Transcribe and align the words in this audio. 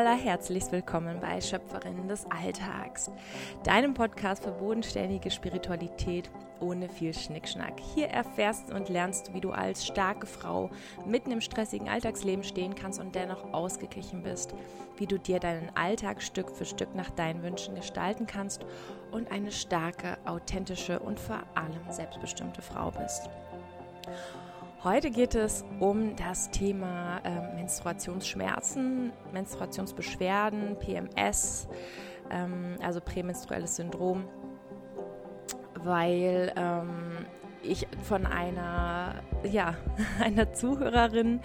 allerherzlichst 0.00 0.72
willkommen 0.72 1.20
bei 1.20 1.42
Schöpferinnen 1.42 2.08
des 2.08 2.24
Alltags, 2.30 3.10
deinem 3.64 3.92
Podcast 3.92 4.42
für 4.42 4.50
bodenständige 4.50 5.30
Spiritualität 5.30 6.30
ohne 6.58 6.88
viel 6.88 7.12
Schnickschnack. 7.12 7.78
Hier 7.78 8.08
erfährst 8.08 8.72
und 8.72 8.88
lernst 8.88 9.28
du, 9.28 9.34
wie 9.34 9.42
du 9.42 9.50
als 9.50 9.86
starke 9.86 10.26
Frau 10.26 10.70
mitten 11.04 11.32
im 11.32 11.42
stressigen 11.42 11.90
Alltagsleben 11.90 12.44
stehen 12.44 12.74
kannst 12.74 12.98
und 12.98 13.14
dennoch 13.14 13.52
ausgeglichen 13.52 14.22
bist, 14.22 14.54
wie 14.96 15.06
du 15.06 15.18
dir 15.18 15.38
deinen 15.38 15.70
Alltag 15.76 16.22
Stück 16.22 16.50
für 16.50 16.64
Stück 16.64 16.94
nach 16.94 17.10
deinen 17.10 17.42
Wünschen 17.42 17.74
gestalten 17.74 18.26
kannst 18.26 18.64
und 19.10 19.30
eine 19.30 19.52
starke, 19.52 20.16
authentische 20.24 20.98
und 20.98 21.20
vor 21.20 21.42
allem 21.54 21.92
selbstbestimmte 21.92 22.62
Frau 22.62 22.90
bist. 22.90 23.28
Heute 24.82 25.10
geht 25.10 25.34
es 25.34 25.62
um 25.78 26.16
das 26.16 26.50
Thema 26.52 27.18
äh, 27.22 27.54
Menstruationsschmerzen, 27.54 29.12
Menstruationsbeschwerden, 29.30 30.78
PMS, 30.78 31.68
ähm, 32.30 32.76
also 32.82 33.02
prämenstruelles 33.02 33.76
Syndrom, 33.76 34.24
weil 35.74 36.50
ähm, 36.56 37.26
ich 37.62 37.86
von 38.04 38.24
einer, 38.24 39.16
ja, 39.42 39.74
einer 40.18 40.54
Zuhörerin 40.54 41.42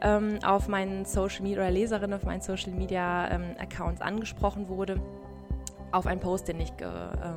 ähm, 0.00 0.38
auf 0.42 0.66
meinen 0.66 1.04
Social 1.04 1.42
Media 1.42 1.58
oder 1.58 1.70
Leserin 1.70 2.14
auf 2.14 2.24
meinen 2.24 2.40
Social 2.40 2.72
Media 2.72 3.30
ähm, 3.30 3.56
Accounts 3.58 4.00
angesprochen 4.00 4.70
wurde, 4.70 5.02
auf 5.92 6.06
einen 6.06 6.20
Post, 6.20 6.48
den 6.48 6.60
ich 6.60 6.74
ge, 6.78 6.88
ähm, 6.88 7.36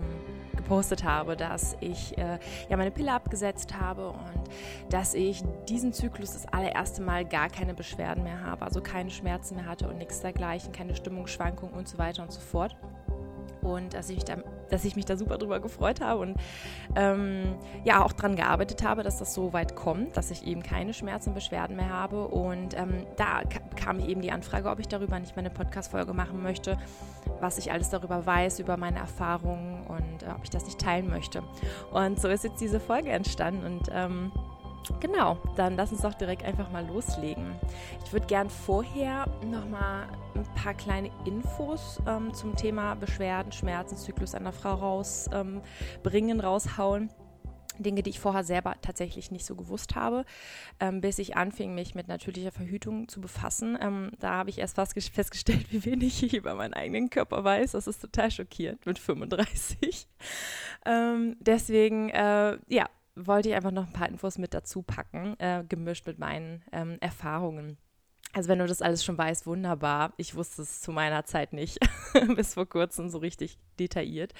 gepostet 0.63 1.03
habe, 1.03 1.35
dass 1.35 1.75
ich 1.81 2.17
äh, 2.17 2.39
ja 2.69 2.77
meine 2.77 2.91
Pille 2.91 3.11
abgesetzt 3.11 3.77
habe 3.79 4.09
und 4.09 4.49
dass 4.89 5.13
ich 5.13 5.43
diesen 5.67 5.93
Zyklus 5.93 6.33
das 6.33 6.47
allererste 6.47 7.01
Mal 7.01 7.25
gar 7.25 7.49
keine 7.49 7.73
Beschwerden 7.73 8.23
mehr 8.23 8.41
habe, 8.41 8.65
also 8.65 8.81
keine 8.81 9.09
Schmerzen 9.09 9.55
mehr 9.55 9.65
hatte 9.65 9.87
und 9.87 9.97
nichts 9.97 10.21
dergleichen, 10.21 10.71
keine 10.71 10.95
Stimmungsschwankungen 10.95 11.75
und 11.75 11.87
so 11.87 11.97
weiter 11.97 12.23
und 12.23 12.31
so 12.31 12.39
fort. 12.39 12.75
Und 13.61 13.93
dass 13.93 14.09
ich 14.09 14.15
mich 14.25 14.25
dass 14.73 14.85
ich 14.85 14.95
mich 14.95 15.05
da 15.05 15.15
super 15.15 15.37
drüber 15.37 15.59
gefreut 15.59 16.01
habe 16.01 16.19
und 16.19 16.37
ähm, 16.95 17.55
ja 17.83 18.03
auch 18.03 18.11
daran 18.11 18.35
gearbeitet 18.35 18.83
habe, 18.83 19.03
dass 19.03 19.19
das 19.19 19.33
so 19.33 19.53
weit 19.53 19.75
kommt, 19.75 20.17
dass 20.17 20.31
ich 20.31 20.45
eben 20.47 20.63
keine 20.63 20.93
Schmerzen 20.93 21.29
und 21.29 21.35
Beschwerden 21.35 21.75
mehr 21.75 21.89
habe. 21.89 22.27
Und 22.27 22.75
ähm, 22.75 23.05
da 23.15 23.41
kam 23.75 23.99
eben 23.99 24.21
die 24.21 24.31
Anfrage, 24.31 24.69
ob 24.69 24.79
ich 24.79 24.87
darüber 24.87 25.19
nicht 25.19 25.35
mal 25.35 25.41
eine 25.41 25.51
Podcast-Folge 25.51 26.13
machen 26.13 26.41
möchte, 26.41 26.77
was 27.39 27.57
ich 27.57 27.71
alles 27.71 27.89
darüber 27.89 28.25
weiß, 28.25 28.59
über 28.59 28.77
meine 28.77 28.99
Erfahrungen 28.99 29.85
und 29.87 30.23
äh, 30.23 30.31
ob 30.35 30.43
ich 30.43 30.49
das 30.49 30.65
nicht 30.65 30.79
teilen 30.79 31.09
möchte. 31.09 31.43
Und 31.91 32.19
so 32.19 32.27
ist 32.27 32.43
jetzt 32.43 32.59
diese 32.59 32.79
Folge 32.79 33.11
entstanden 33.11 33.65
und 33.65 33.89
ähm, 33.91 34.31
Genau, 34.99 35.37
dann 35.55 35.75
lass 35.75 35.91
uns 35.91 36.01
doch 36.01 36.13
direkt 36.13 36.43
einfach 36.43 36.71
mal 36.71 36.85
loslegen. 36.85 37.55
Ich 38.05 38.13
würde 38.13 38.27
gern 38.27 38.49
vorher 38.49 39.25
nochmal 39.45 40.07
ein 40.35 40.43
paar 40.55 40.73
kleine 40.73 41.11
Infos 41.25 42.01
ähm, 42.07 42.33
zum 42.33 42.55
Thema 42.55 42.95
Beschwerden, 42.95 43.51
Schmerzen, 43.51 43.97
Zyklus 43.97 44.35
einer 44.35 44.51
Frau 44.51 44.73
rausbringen, 44.73 46.39
ähm, 46.39 46.39
raushauen. 46.39 47.09
Dinge, 47.79 48.03
die 48.03 48.11
ich 48.11 48.19
vorher 48.19 48.43
selber 48.43 48.75
tatsächlich 48.81 49.31
nicht 49.31 49.45
so 49.45 49.55
gewusst 49.55 49.95
habe, 49.95 50.25
ähm, 50.79 51.01
bis 51.01 51.19
ich 51.19 51.35
anfing, 51.35 51.73
mich 51.73 51.95
mit 51.95 52.07
natürlicher 52.07 52.51
Verhütung 52.51 53.07
zu 53.07 53.21
befassen. 53.21 53.77
Ähm, 53.81 54.11
da 54.19 54.33
habe 54.33 54.49
ich 54.49 54.59
erst 54.59 54.75
fast 54.75 54.93
festgestellt, 55.13 55.71
wie 55.71 55.85
wenig 55.85 56.23
ich 56.23 56.33
über 56.33 56.55
meinen 56.55 56.73
eigenen 56.73 57.09
Körper 57.09 57.43
weiß. 57.43 57.71
Das 57.71 57.87
ist 57.87 57.99
total 57.99 58.31
schockierend 58.31 58.85
mit 58.85 58.99
35. 58.99 60.07
Ähm, 60.85 61.35
deswegen, 61.39 62.09
äh, 62.09 62.57
ja, 62.67 62.89
wollte 63.15 63.49
ich 63.49 63.55
einfach 63.55 63.71
noch 63.71 63.87
ein 63.87 63.93
paar 63.93 64.09
Infos 64.09 64.37
mit 64.37 64.53
dazu 64.53 64.81
packen, 64.81 65.39
äh, 65.39 65.63
gemischt 65.67 66.05
mit 66.07 66.19
meinen 66.19 66.63
ähm, 66.71 66.97
Erfahrungen. 66.99 67.77
Also 68.35 68.49
wenn 68.49 68.57
du 68.57 68.65
das 68.65 68.81
alles 68.81 69.05
schon 69.05 69.17
weißt, 69.17 69.45
wunderbar. 69.45 70.13
Ich 70.17 70.33
wusste 70.33 70.63
es 70.63 70.81
zu 70.81 70.91
meiner 70.91 71.23
Zeit 71.23 71.53
nicht, 71.53 71.77
bis 72.35 72.55
vor 72.55 72.67
kurzem 72.67 73.09
so 73.09 73.19
richtig 73.19 73.59
detailliert. 73.79 74.33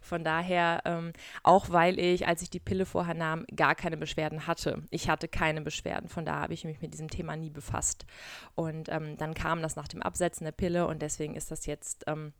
Von 0.00 0.22
daher, 0.22 0.82
ähm, 0.84 1.12
auch 1.42 1.70
weil 1.70 1.98
ich, 1.98 2.28
als 2.28 2.42
ich 2.42 2.50
die 2.50 2.60
Pille 2.60 2.86
vorher 2.86 3.14
nahm, 3.14 3.44
gar 3.54 3.74
keine 3.74 3.96
Beschwerden 3.96 4.46
hatte. 4.46 4.84
Ich 4.90 5.08
hatte 5.08 5.26
keine 5.26 5.62
Beschwerden, 5.62 6.08
von 6.08 6.24
daher 6.24 6.42
habe 6.42 6.54
ich 6.54 6.64
mich 6.64 6.80
mit 6.80 6.92
diesem 6.92 7.10
Thema 7.10 7.34
nie 7.36 7.50
befasst. 7.50 8.06
Und 8.54 8.88
ähm, 8.88 9.16
dann 9.16 9.34
kam 9.34 9.62
das 9.62 9.74
nach 9.74 9.88
dem 9.88 10.00
Absetzen 10.00 10.44
der 10.44 10.52
Pille 10.52 10.86
und 10.86 11.02
deswegen 11.02 11.34
ist 11.34 11.50
das 11.50 11.66
jetzt... 11.66 12.04
Ähm, 12.06 12.32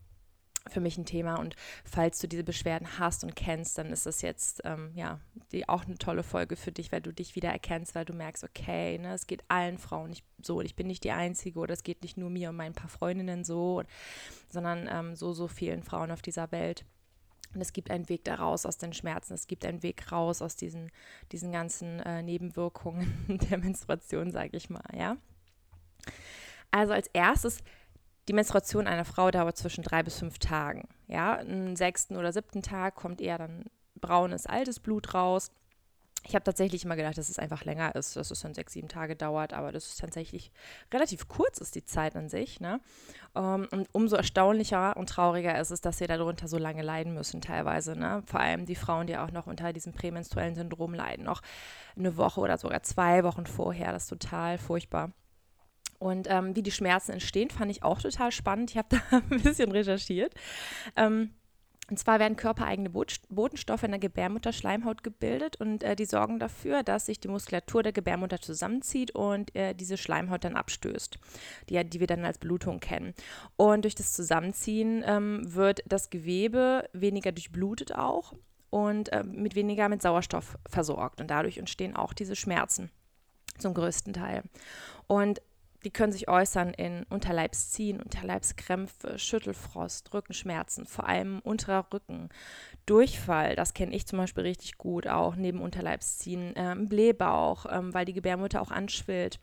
für 0.68 0.80
mich 0.80 0.98
ein 0.98 1.04
Thema. 1.04 1.36
Und 1.36 1.56
falls 1.84 2.18
du 2.18 2.28
diese 2.28 2.44
Beschwerden 2.44 2.98
hast 2.98 3.24
und 3.24 3.34
kennst, 3.34 3.78
dann 3.78 3.92
ist 3.92 4.06
das 4.06 4.22
jetzt 4.22 4.60
ähm, 4.64 4.92
ja 4.94 5.20
die, 5.52 5.68
auch 5.68 5.84
eine 5.84 5.98
tolle 5.98 6.22
Folge 6.22 6.56
für 6.56 6.72
dich, 6.72 6.92
weil 6.92 7.00
du 7.00 7.12
dich 7.12 7.34
wieder 7.34 7.50
erkennst, 7.50 7.94
weil 7.94 8.04
du 8.04 8.12
merkst, 8.12 8.44
okay, 8.44 8.98
ne, 8.98 9.14
es 9.14 9.26
geht 9.26 9.42
allen 9.48 9.78
Frauen 9.78 10.10
nicht 10.10 10.24
so 10.42 10.60
ich 10.60 10.74
bin 10.74 10.86
nicht 10.86 11.04
die 11.04 11.10
Einzige 11.10 11.58
oder 11.58 11.74
es 11.74 11.82
geht 11.82 12.02
nicht 12.02 12.16
nur 12.16 12.30
mir 12.30 12.50
und 12.50 12.56
meinen 12.56 12.74
paar 12.74 12.88
Freundinnen 12.88 13.44
so, 13.44 13.82
sondern 14.48 14.88
ähm, 14.90 15.16
so, 15.16 15.32
so 15.32 15.48
vielen 15.48 15.82
Frauen 15.82 16.10
auf 16.10 16.22
dieser 16.22 16.50
Welt. 16.52 16.84
Und 17.54 17.60
es 17.60 17.72
gibt 17.72 17.90
einen 17.90 18.08
Weg 18.08 18.24
daraus 18.24 18.64
aus 18.64 18.78
den 18.78 18.92
Schmerzen, 18.92 19.34
es 19.34 19.48
gibt 19.48 19.64
einen 19.64 19.82
Weg 19.82 20.12
raus 20.12 20.40
aus 20.40 20.54
diesen, 20.54 20.90
diesen 21.32 21.50
ganzen 21.50 21.98
äh, 22.00 22.22
Nebenwirkungen 22.22 23.24
der 23.50 23.58
Menstruation, 23.58 24.30
sage 24.30 24.56
ich 24.56 24.70
mal, 24.70 24.84
ja. 24.96 25.16
Also 26.70 26.92
als 26.92 27.08
erstes 27.08 27.58
die 28.30 28.34
Menstruation 28.34 28.86
einer 28.86 29.04
Frau 29.04 29.32
dauert 29.32 29.56
zwischen 29.56 29.82
drei 29.82 30.04
bis 30.04 30.20
fünf 30.20 30.38
Tagen. 30.38 30.86
Ja, 31.08 31.40
am 31.40 31.74
sechsten 31.74 32.16
oder 32.16 32.32
siebten 32.32 32.62
Tag 32.62 32.94
kommt 32.94 33.20
eher 33.20 33.38
dann 33.38 33.64
braunes, 34.00 34.46
altes 34.46 34.78
Blut 34.78 35.14
raus. 35.14 35.50
Ich 36.24 36.36
habe 36.36 36.44
tatsächlich 36.44 36.84
immer 36.84 36.94
gedacht, 36.94 37.18
dass 37.18 37.28
es 37.28 37.40
einfach 37.40 37.64
länger 37.64 37.92
ist, 37.96 38.14
dass 38.14 38.30
es 38.30 38.38
dann 38.38 38.54
sechs, 38.54 38.74
sieben 38.74 38.86
Tage 38.86 39.16
dauert, 39.16 39.52
aber 39.52 39.72
das 39.72 39.88
ist 39.88 40.00
tatsächlich 40.00 40.52
relativ 40.94 41.26
kurz 41.26 41.58
ist 41.58 41.74
die 41.74 41.84
Zeit 41.84 42.14
an 42.14 42.28
sich. 42.28 42.60
Ne? 42.60 42.80
Ähm, 43.34 43.66
und 43.72 43.88
umso 43.90 44.14
erstaunlicher 44.14 44.96
und 44.96 45.08
trauriger 45.08 45.58
ist 45.58 45.72
es, 45.72 45.80
dass 45.80 45.98
sie 45.98 46.06
darunter 46.06 46.46
so 46.46 46.56
lange 46.56 46.82
leiden 46.82 47.14
müssen 47.14 47.40
teilweise. 47.40 47.96
Ne? 47.96 48.22
Vor 48.26 48.38
allem 48.38 48.64
die 48.64 48.76
Frauen, 48.76 49.08
die 49.08 49.16
auch 49.16 49.32
noch 49.32 49.48
unter 49.48 49.72
diesem 49.72 49.92
prämenstruellen 49.92 50.54
Syndrom 50.54 50.94
leiden, 50.94 51.24
noch 51.24 51.42
eine 51.96 52.16
Woche 52.16 52.38
oder 52.38 52.58
sogar 52.58 52.84
zwei 52.84 53.24
Wochen 53.24 53.46
vorher. 53.46 53.90
Das 53.90 54.04
ist 54.04 54.10
total 54.10 54.56
furchtbar. 54.56 55.10
Und 56.00 56.28
ähm, 56.30 56.56
wie 56.56 56.62
die 56.62 56.72
Schmerzen 56.72 57.12
entstehen, 57.12 57.50
fand 57.50 57.70
ich 57.70 57.82
auch 57.82 58.00
total 58.00 58.32
spannend. 58.32 58.70
Ich 58.70 58.78
habe 58.78 58.88
da 58.88 59.00
ein 59.30 59.42
bisschen 59.42 59.70
recherchiert. 59.70 60.34
Ähm, 60.96 61.30
und 61.90 61.98
zwar 61.98 62.20
werden 62.20 62.36
körpereigene 62.36 62.88
Botenstoffe 62.88 63.82
in 63.82 63.90
der 63.90 63.98
Gebärmutterschleimhaut 63.98 65.02
gebildet 65.02 65.56
und 65.56 65.82
äh, 65.82 65.96
die 65.96 66.04
sorgen 66.04 66.38
dafür, 66.38 66.84
dass 66.84 67.06
sich 67.06 67.18
die 67.18 67.26
Muskulatur 67.26 67.82
der 67.82 67.92
Gebärmutter 67.92 68.40
zusammenzieht 68.40 69.10
und 69.10 69.54
äh, 69.56 69.74
diese 69.74 69.96
Schleimhaut 69.96 70.44
dann 70.44 70.56
abstößt, 70.56 71.18
die, 71.68 71.84
die 71.84 72.00
wir 72.00 72.06
dann 72.06 72.24
als 72.24 72.38
Blutung 72.38 72.78
kennen. 72.78 73.12
Und 73.56 73.84
durch 73.84 73.96
das 73.96 74.12
Zusammenziehen 74.12 75.02
ähm, 75.04 75.52
wird 75.52 75.82
das 75.86 76.10
Gewebe 76.10 76.88
weniger 76.92 77.32
durchblutet 77.32 77.94
auch 77.96 78.34
und 78.70 79.12
äh, 79.12 79.24
mit 79.24 79.56
weniger 79.56 79.88
mit 79.88 80.00
Sauerstoff 80.00 80.56
versorgt. 80.68 81.20
Und 81.20 81.28
dadurch 81.28 81.58
entstehen 81.58 81.96
auch 81.96 82.12
diese 82.12 82.36
Schmerzen 82.36 82.90
zum 83.58 83.74
größten 83.74 84.12
Teil. 84.12 84.44
Und 85.08 85.42
die 85.84 85.90
können 85.90 86.12
sich 86.12 86.28
äußern 86.28 86.74
in 86.74 87.04
Unterleibsziehen, 87.04 88.00
Unterleibskrämpfe, 88.00 89.18
Schüttelfrost, 89.18 90.12
Rückenschmerzen, 90.12 90.86
vor 90.86 91.08
allem 91.08 91.40
unterer 91.40 91.86
Rücken, 91.92 92.28
Durchfall, 92.86 93.56
das 93.56 93.74
kenne 93.74 93.94
ich 93.94 94.06
zum 94.06 94.18
Beispiel 94.18 94.44
richtig 94.44 94.78
gut, 94.78 95.06
auch 95.06 95.36
neben 95.36 95.60
Unterleibsziehen, 95.60 96.52
ähm, 96.56 96.88
Blähbauch, 96.88 97.66
ähm, 97.70 97.94
weil 97.94 98.04
die 98.04 98.12
Gebärmutter 98.14 98.60
auch 98.60 98.70
anschwillt. 98.70 99.40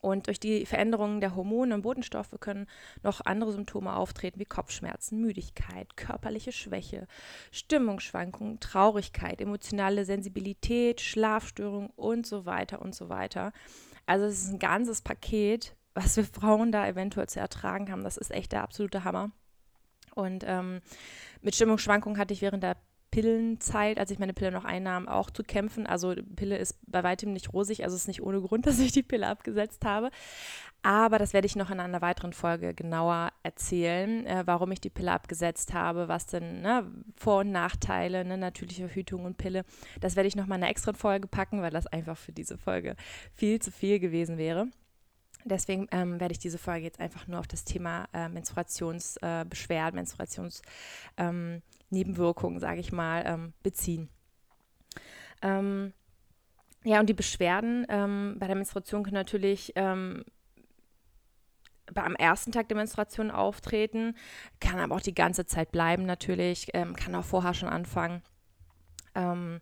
Und 0.00 0.28
durch 0.28 0.38
die 0.38 0.66
Veränderungen 0.66 1.20
der 1.20 1.34
Hormone 1.34 1.74
und 1.74 1.82
Botenstoffe 1.82 2.36
können 2.38 2.68
noch 3.02 3.22
andere 3.24 3.50
Symptome 3.50 3.96
auftreten, 3.96 4.38
wie 4.38 4.44
Kopfschmerzen, 4.44 5.20
Müdigkeit, 5.20 5.96
körperliche 5.96 6.52
Schwäche, 6.52 7.08
Stimmungsschwankungen, 7.50 8.60
Traurigkeit, 8.60 9.40
emotionale 9.40 10.04
Sensibilität, 10.04 11.00
Schlafstörungen 11.00 11.90
und 11.96 12.24
so 12.24 12.46
weiter 12.46 12.82
und 12.82 12.94
so 12.94 13.08
weiter. 13.08 13.52
Also 14.06 14.26
es 14.26 14.42
ist 14.42 14.52
ein 14.52 14.58
ganzes 14.58 15.02
Paket, 15.02 15.76
was 15.94 16.16
wir 16.16 16.24
Frauen 16.24 16.72
da 16.72 16.86
eventuell 16.86 17.28
zu 17.28 17.40
ertragen 17.40 17.90
haben. 17.90 18.04
Das 18.04 18.16
ist 18.16 18.30
echt 18.30 18.52
der 18.52 18.62
absolute 18.62 19.04
Hammer. 19.04 19.30
Und 20.14 20.44
ähm, 20.46 20.80
mit 21.42 21.54
Stimmungsschwankungen 21.54 22.18
hatte 22.18 22.32
ich 22.32 22.40
während 22.40 22.62
der 22.62 22.76
Pillenzeit, 23.16 23.98
als 23.98 24.10
ich 24.10 24.18
meine 24.18 24.34
Pille 24.34 24.52
noch 24.52 24.66
einnahm, 24.66 25.08
auch 25.08 25.30
zu 25.30 25.42
kämpfen. 25.42 25.86
Also 25.86 26.14
Pille 26.36 26.58
ist 26.58 26.78
bei 26.86 27.02
weitem 27.02 27.32
nicht 27.32 27.54
rosig, 27.54 27.82
also 27.82 27.96
es 27.96 28.02
ist 28.02 28.08
nicht 28.08 28.22
ohne 28.22 28.42
Grund, 28.42 28.66
dass 28.66 28.78
ich 28.78 28.92
die 28.92 29.02
Pille 29.02 29.26
abgesetzt 29.26 29.86
habe. 29.86 30.10
Aber 30.82 31.18
das 31.18 31.32
werde 31.32 31.46
ich 31.46 31.56
noch 31.56 31.70
in 31.70 31.80
einer 31.80 32.02
weiteren 32.02 32.34
Folge 32.34 32.74
genauer 32.74 33.30
erzählen, 33.42 34.26
äh, 34.26 34.42
warum 34.44 34.70
ich 34.70 34.82
die 34.82 34.90
Pille 34.90 35.12
abgesetzt 35.12 35.72
habe, 35.72 36.08
was 36.08 36.26
denn 36.26 36.60
ne, 36.60 36.92
Vor- 37.16 37.40
und 37.40 37.52
Nachteile, 37.52 38.22
ne, 38.22 38.36
natürliche 38.36 38.86
Verhütung 38.86 39.24
und 39.24 39.38
Pille. 39.38 39.64
Das 39.98 40.14
werde 40.14 40.28
ich 40.28 40.36
noch 40.36 40.46
mal 40.46 40.56
in 40.56 40.64
einer 40.64 40.70
extra 40.70 40.92
Folge 40.92 41.26
packen, 41.26 41.62
weil 41.62 41.70
das 41.70 41.86
einfach 41.86 42.18
für 42.18 42.32
diese 42.32 42.58
Folge 42.58 42.96
viel 43.32 43.62
zu 43.62 43.72
viel 43.72 43.98
gewesen 43.98 44.36
wäre. 44.36 44.68
Deswegen 45.46 45.88
ähm, 45.90 46.20
werde 46.20 46.32
ich 46.32 46.38
diese 46.38 46.58
Folge 46.58 46.84
jetzt 46.84 47.00
einfach 47.00 47.26
nur 47.28 47.38
auf 47.38 47.46
das 47.46 47.64
Thema 47.64 48.08
äh, 48.12 48.28
Menstruationsbeschwerden, 48.28 49.94
äh, 49.94 50.02
Menstruationsnebenwirkungen, 50.02 51.56
ähm, 51.56 51.62
sage 52.58 52.80
ich 52.80 52.92
mal, 52.92 53.24
ähm, 53.26 53.52
beziehen. 53.62 54.08
Ähm, 55.42 55.92
ja, 56.84 57.00
und 57.00 57.08
die 57.08 57.14
Beschwerden 57.14 57.86
ähm, 57.88 58.36
bei 58.38 58.46
der 58.46 58.56
Menstruation 58.56 59.02
können 59.02 59.14
natürlich 59.14 59.72
am 62.04 62.16
ersten 62.16 62.52
Tag 62.52 62.68
der 62.68 62.76
Menstruation 62.76 63.30
auftreten, 63.30 64.16
kann 64.60 64.78
aber 64.78 64.94
auch 64.94 65.00
die 65.00 65.14
ganze 65.14 65.46
Zeit 65.46 65.72
bleiben 65.72 66.04
natürlich, 66.04 66.68
ähm, 66.74 66.96
kann 66.96 67.14
auch 67.14 67.24
vorher 67.24 67.54
schon 67.54 67.68
anfangen. 67.68 68.22
Ähm, 69.14 69.60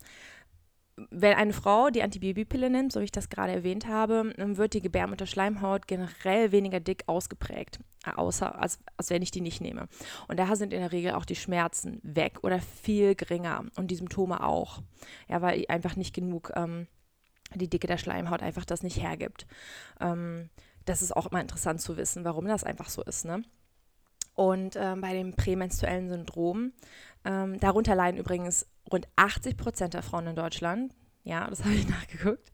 wenn 1.11 1.37
eine 1.37 1.53
Frau 1.53 1.91
die 1.91 2.03
Antibabypille 2.03 2.71
nimmt, 2.71 2.93
so 2.93 3.01
wie 3.01 3.05
ich 3.05 3.13
das 3.13 3.29
gerade 3.29 3.53
erwähnt 3.53 3.89
habe, 3.89 4.33
wird 4.37 4.75
die 4.75 4.81
Gebärmutterschleimhaut 4.81 5.89
generell 5.89 6.53
weniger 6.53 6.79
dick 6.79 7.05
ausgeprägt, 7.07 7.81
äh, 8.07 8.11
außer 8.11 8.61
als, 8.61 8.79
als 8.97 9.11
wenn 9.11 9.23
ich 9.23 9.31
die 9.31 9.41
nicht 9.41 9.61
nehme. 9.61 9.89
Und 10.29 10.39
daher 10.39 10.57
sind 10.57 10.73
in 10.73 10.81
der 10.81 10.93
Regel 10.93 11.13
auch 11.13 11.25
die 11.25 11.37
Schmerzen 11.37 12.01
weg 12.03 12.39
oder 12.43 12.61
viel 12.61 13.15
geringer 13.15 13.65
und 13.77 13.91
die 13.91 13.97
Symptome 13.97 14.43
auch. 14.45 14.83
Ja, 15.29 15.43
weil 15.43 15.65
einfach 15.69 15.97
nicht 15.97 16.15
genug 16.15 16.53
ähm, 16.55 16.87
die 17.55 17.69
Dicke 17.69 17.87
der 17.87 17.99
Schleimhaut 17.99 18.43
einfach 18.43 18.65
das 18.65 18.83
nicht 18.83 19.03
hergibt. 19.03 19.47
Ähm, 20.01 20.49
das 20.85 21.03
ist 21.03 21.17
auch 21.17 21.27
immer 21.27 21.41
interessant 21.41 21.81
zu 21.81 21.97
wissen, 21.97 22.25
warum 22.25 22.47
das 22.47 22.63
einfach 22.63 22.89
so 22.89 23.03
ist. 23.03 23.25
Ne? 23.25 23.43
Und 24.35 24.77
ähm, 24.77 25.01
bei 25.01 25.13
dem 25.13 25.35
prämenstruellen 25.35 26.09
Syndrom, 26.09 26.73
ähm, 27.25 27.59
darunter 27.59 27.95
leiden 27.95 28.19
übrigens 28.19 28.67
rund 28.91 29.09
80 29.17 29.57
Prozent 29.57 29.95
der 29.95 30.03
Frauen 30.03 30.27
in 30.27 30.37
Deutschland. 30.37 30.95
Ja, 31.25 31.49
das 31.49 31.61
habe 31.65 31.75
ich 31.75 31.89
nachgeguckt. 31.89 32.53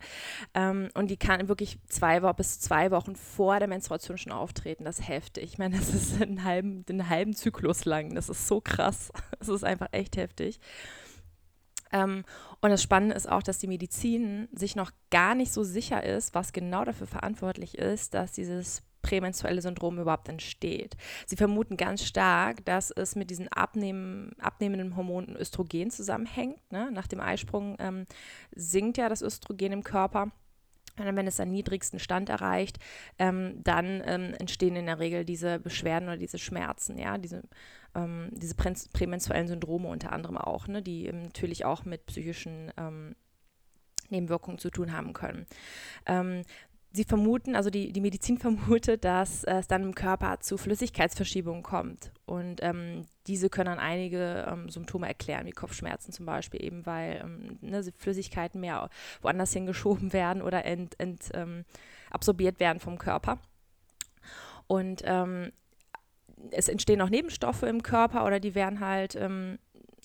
Ähm, 0.54 0.88
und 0.94 1.08
die 1.10 1.16
kann 1.16 1.48
wirklich 1.48 1.78
zwei 1.88 2.22
Wochen 2.22 2.36
bis 2.36 2.60
zwei 2.60 2.90
Wochen 2.90 3.16
vor 3.16 3.58
der 3.58 3.68
Menstruation 3.68 4.16
schon 4.16 4.32
auftreten. 4.32 4.84
Das 4.84 5.00
ist 5.00 5.08
heftig. 5.08 5.44
Ich 5.44 5.58
meine, 5.58 5.76
das 5.76 5.92
ist 5.92 6.22
einen 6.22 6.44
halben, 6.44 6.84
einen 6.88 7.08
halben 7.08 7.34
Zyklus 7.34 7.84
lang. 7.84 8.14
Das 8.14 8.28
ist 8.28 8.46
so 8.46 8.60
krass. 8.60 9.12
Das 9.38 9.48
ist 9.48 9.64
einfach 9.64 9.88
echt 9.92 10.18
heftig. 10.18 10.60
Ähm, 11.92 12.24
und 12.60 12.70
das 12.70 12.82
Spannende 12.82 13.14
ist 13.14 13.28
auch, 13.28 13.42
dass 13.42 13.58
die 13.58 13.66
Medizin 13.66 14.48
sich 14.52 14.76
noch 14.76 14.92
gar 15.10 15.34
nicht 15.34 15.50
so 15.50 15.64
sicher 15.64 16.04
ist, 16.04 16.34
was 16.34 16.52
genau 16.52 16.84
dafür 16.84 17.06
verantwortlich 17.06 17.78
ist, 17.78 18.12
dass 18.12 18.32
dieses 18.32 18.82
prämenstruelle 19.02 19.62
Syndrom 19.62 19.98
überhaupt 19.98 20.28
entsteht. 20.28 20.96
Sie 21.26 21.36
vermuten 21.36 21.76
ganz 21.76 22.04
stark, 22.04 22.64
dass 22.64 22.90
es 22.90 23.16
mit 23.16 23.30
diesen 23.30 23.48
abnehmen, 23.48 24.32
abnehmenden 24.40 24.96
Hormonen 24.96 25.36
Östrogen 25.36 25.90
zusammenhängt. 25.90 26.60
Ne? 26.70 26.90
Nach 26.92 27.06
dem 27.06 27.20
Eisprung 27.20 27.76
ähm, 27.78 28.04
sinkt 28.54 28.98
ja 28.98 29.08
das 29.08 29.22
Östrogen 29.22 29.72
im 29.72 29.84
Körper. 29.84 30.30
Und 30.98 31.16
wenn 31.16 31.26
es 31.26 31.36
seinen 31.36 31.52
niedrigsten 31.52 31.98
Stand 31.98 32.28
erreicht, 32.28 32.78
ähm, 33.18 33.62
dann 33.62 34.02
ähm, 34.04 34.34
entstehen 34.38 34.76
in 34.76 34.86
der 34.86 34.98
Regel 34.98 35.24
diese 35.24 35.58
Beschwerden 35.58 36.08
oder 36.08 36.18
diese 36.18 36.38
Schmerzen, 36.38 36.98
ja, 36.98 37.16
diese, 37.16 37.42
ähm, 37.94 38.28
diese 38.32 38.54
prä 38.54 38.74
prämenstruellen 38.92 39.48
Syndrome 39.48 39.88
unter 39.88 40.12
anderem 40.12 40.36
auch, 40.36 40.68
ne, 40.68 40.82
die 40.82 41.10
natürlich 41.10 41.64
auch 41.64 41.84
mit 41.84 42.06
psychischen 42.06 42.72
ähm, 42.76 43.14
Nebenwirkungen 44.10 44.58
zu 44.58 44.70
tun 44.70 44.92
haben 44.92 45.12
können. 45.12 45.46
Ähm, 46.06 46.42
sie 46.92 47.04
vermuten, 47.04 47.54
also 47.54 47.70
die, 47.70 47.92
die 47.92 48.00
Medizin 48.00 48.38
vermutet, 48.38 49.04
dass 49.04 49.44
es 49.44 49.68
dann 49.68 49.82
im 49.82 49.94
Körper 49.94 50.40
zu 50.40 50.58
Flüssigkeitsverschiebungen 50.58 51.62
kommt. 51.62 52.12
Und 52.26 52.62
ähm, 52.62 53.06
diese 53.26 53.48
können 53.48 53.66
dann 53.66 53.78
einige 53.78 54.46
ähm, 54.50 54.68
Symptome 54.68 55.08
erklären, 55.08 55.46
wie 55.46 55.52
Kopfschmerzen 55.52 56.12
zum 56.12 56.26
Beispiel, 56.26 56.62
eben 56.62 56.86
weil 56.86 57.20
ähm, 57.22 57.58
ne, 57.60 57.82
Flüssigkeiten 57.96 58.60
mehr 58.60 58.88
woanders 59.22 59.52
hingeschoben 59.52 60.12
werden 60.12 60.42
oder 60.42 60.64
ent, 60.64 60.98
ent, 60.98 61.30
ähm, 61.34 61.64
absorbiert 62.10 62.60
werden 62.60 62.80
vom 62.80 62.98
Körper. 62.98 63.38
Und 64.66 65.02
ähm, 65.04 65.52
es 66.52 66.68
entstehen 66.68 67.02
auch 67.02 67.10
Nebenstoffe 67.10 67.62
im 67.64 67.82
Körper 67.82 68.24
oder 68.24 68.40
die 68.40 68.54
werden 68.54 68.80
halt 68.80 69.16
ähm, 69.16 69.58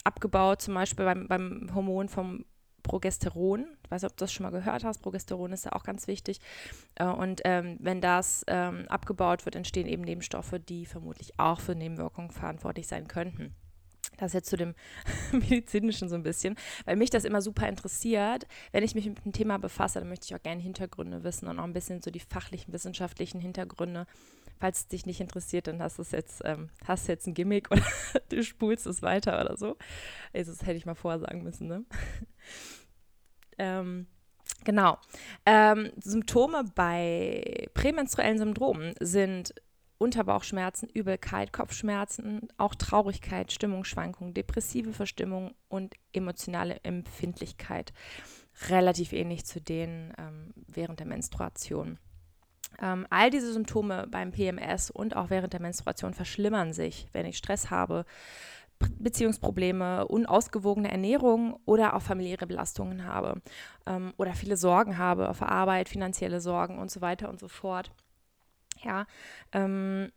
abgebaut, 0.04 0.62
zum 0.62 0.74
Beispiel 0.74 1.06
beim, 1.06 1.28
beim 1.28 1.72
Hormon 1.74 2.10
vom 2.10 2.46
Progesteron. 2.86 3.66
Ich 3.84 3.92
weiß 3.92 4.04
nicht, 4.04 4.12
ob 4.12 4.18
du 4.18 4.24
das 4.24 4.32
schon 4.32 4.44
mal 4.44 4.52
gehört 4.52 4.84
hast. 4.84 5.00
Progesteron 5.00 5.52
ist 5.52 5.66
ja 5.66 5.74
auch 5.74 5.84
ganz 5.84 6.08
wichtig. 6.08 6.40
Äh, 6.94 7.06
und 7.06 7.42
ähm, 7.44 7.78
wenn 7.80 8.00
das 8.00 8.46
ähm, 8.48 8.86
abgebaut 8.90 9.46
wird, 9.46 9.56
entstehen 9.56 9.88
eben 9.88 10.04
Nebenstoffe, 10.04 10.54
die 10.70 10.86
vermutlich 10.86 11.40
auch 11.40 11.60
für 11.60 11.74
Nebenwirkungen 11.74 12.30
verantwortlich 12.30 12.88
sein 12.88 13.08
könnten. 13.08 13.56
Das 14.18 14.34
jetzt 14.34 14.50
zu 14.50 14.56
dem 14.56 14.76
medizinischen 15.32 16.10
so 16.10 16.16
ein 16.16 16.22
bisschen, 16.22 16.56
weil 16.86 16.96
mich 16.96 17.10
das 17.10 17.26
immer 17.26 17.42
super 17.42 17.68
interessiert. 17.68 18.46
Wenn 18.72 18.84
ich 18.84 18.94
mich 18.94 19.08
mit 19.08 19.26
dem 19.26 19.34
Thema 19.34 19.58
befasse, 19.58 20.00
dann 20.00 20.08
möchte 20.08 20.26
ich 20.26 20.36
auch 20.36 20.44
gerne 20.44 20.62
Hintergründe 20.62 21.24
wissen 21.24 21.48
und 21.48 21.60
auch 21.60 21.64
ein 21.64 21.74
bisschen 21.74 22.04
so 22.04 22.12
die 22.12 22.20
fachlichen, 22.20 22.72
wissenschaftlichen 22.72 23.42
Hintergründe. 23.42 24.06
Falls 24.60 24.82
es 24.82 24.88
dich 24.88 25.08
nicht 25.08 25.20
interessiert, 25.20 25.68
dann 25.68 25.82
hast 25.82 25.98
du 25.98 26.04
jetzt, 26.16 26.42
ähm, 26.46 26.70
jetzt 27.08 27.28
ein 27.28 27.34
Gimmick 27.34 27.70
oder 27.72 27.84
du 28.30 28.44
spulst 28.44 28.86
es 28.86 29.02
weiter 29.02 29.42
oder 29.42 29.58
so. 29.58 29.76
Also 30.34 30.52
das 30.52 30.62
hätte 30.62 30.78
ich 30.78 30.86
mal 30.86 30.96
vorher 30.96 31.20
sagen 31.20 31.42
müssen, 31.42 31.68
ne? 31.68 31.84
Ähm, 33.58 34.08
genau. 34.64 34.98
Ähm, 35.46 35.92
Symptome 36.02 36.66
bei 36.76 37.68
prämenstruellen 37.74 38.38
Syndromen 38.38 38.96
sind 39.00 39.54
Unterbauchschmerzen, 39.98 40.90
Übelkeit, 40.90 41.54
Kopfschmerzen, 41.54 42.50
auch 42.58 42.76
Traurigkeit, 42.76 43.52
Stimmungsschwankungen, 43.52 44.34
depressive 44.34 44.92
Verstimmung 44.92 45.56
und 45.70 45.96
emotionale 46.12 46.80
Empfindlichkeit. 46.84 47.94
Relativ 48.70 49.14
ähnlich 49.14 49.46
zu 49.46 49.62
denen 49.62 50.14
ähm, 50.18 50.54
während 50.68 51.00
der 51.00 51.08
Menstruation. 51.08 51.98
Ähm, 52.82 53.08
all 53.10 53.30
diese 53.30 53.54
Symptome 53.54 54.08
beim 54.10 54.32
PMS 54.32 54.92
und 54.92 55.16
auch 55.16 55.30
während 55.30 55.54
der 55.54 55.62
Menstruation 55.62 56.14
verschlimmern 56.14 56.74
sich, 56.74 57.08
wenn 57.14 57.26
ich 57.26 57.38
Stress 57.38 57.70
habe, 57.70 58.06
Beziehungsprobleme, 59.00 60.08
unausgewogene 60.08 60.92
Ernährung 60.92 61.60
oder 61.66 61.96
auch 61.96 62.02
familiäre 62.02 62.48
Belastungen 62.48 63.06
habe 63.06 63.42
ähm, 63.86 64.14
oder 64.18 64.34
viele 64.34 64.58
Sorgen 64.58 64.98
habe 64.98 65.30
auf 65.30 65.42
Arbeit, 65.42 65.90
finanzielle 65.90 66.42
Sorgen 66.42 66.80
und 66.80 66.92
so 66.92 67.02
weiter 67.02 67.30
und 67.30 67.40
so 67.40 67.48
fort. 67.48 67.92
Ja, 68.84 69.06
ähm, 69.54 70.12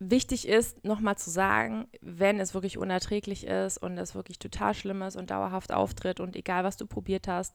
wichtig 0.00 0.48
ist, 0.48 0.82
nochmal 0.82 1.16
zu 1.16 1.28
sagen, 1.28 1.86
wenn 2.00 2.40
es 2.40 2.54
wirklich 2.54 2.78
unerträglich 2.78 3.46
ist 3.46 3.76
und 3.76 3.98
es 3.98 4.14
wirklich 4.14 4.38
total 4.38 4.72
schlimm 4.72 5.02
ist 5.02 5.14
und 5.14 5.30
dauerhaft 5.30 5.72
auftritt 5.72 6.20
und 6.20 6.34
egal, 6.36 6.64
was 6.64 6.78
du 6.78 6.86
probiert 6.86 7.28
hast, 7.28 7.54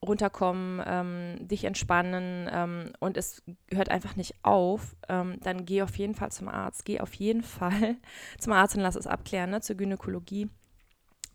runterkommen, 0.00 0.80
ähm, 0.86 1.48
dich 1.48 1.64
entspannen 1.64 2.48
ähm, 2.52 2.92
und 3.00 3.16
es 3.16 3.42
hört 3.72 3.90
einfach 3.90 4.14
nicht 4.14 4.36
auf, 4.42 4.94
ähm, 5.08 5.38
dann 5.42 5.64
geh 5.64 5.82
auf 5.82 5.98
jeden 5.98 6.14
Fall 6.14 6.30
zum 6.30 6.48
Arzt. 6.48 6.84
Geh 6.84 7.00
auf 7.00 7.12
jeden 7.14 7.42
Fall 7.42 7.96
zum 8.38 8.52
Arzt 8.52 8.76
und 8.76 8.82
lass 8.82 8.96
es 8.96 9.08
abklären, 9.08 9.50
ne, 9.50 9.60
zur 9.60 9.76
Gynäkologie. 9.76 10.48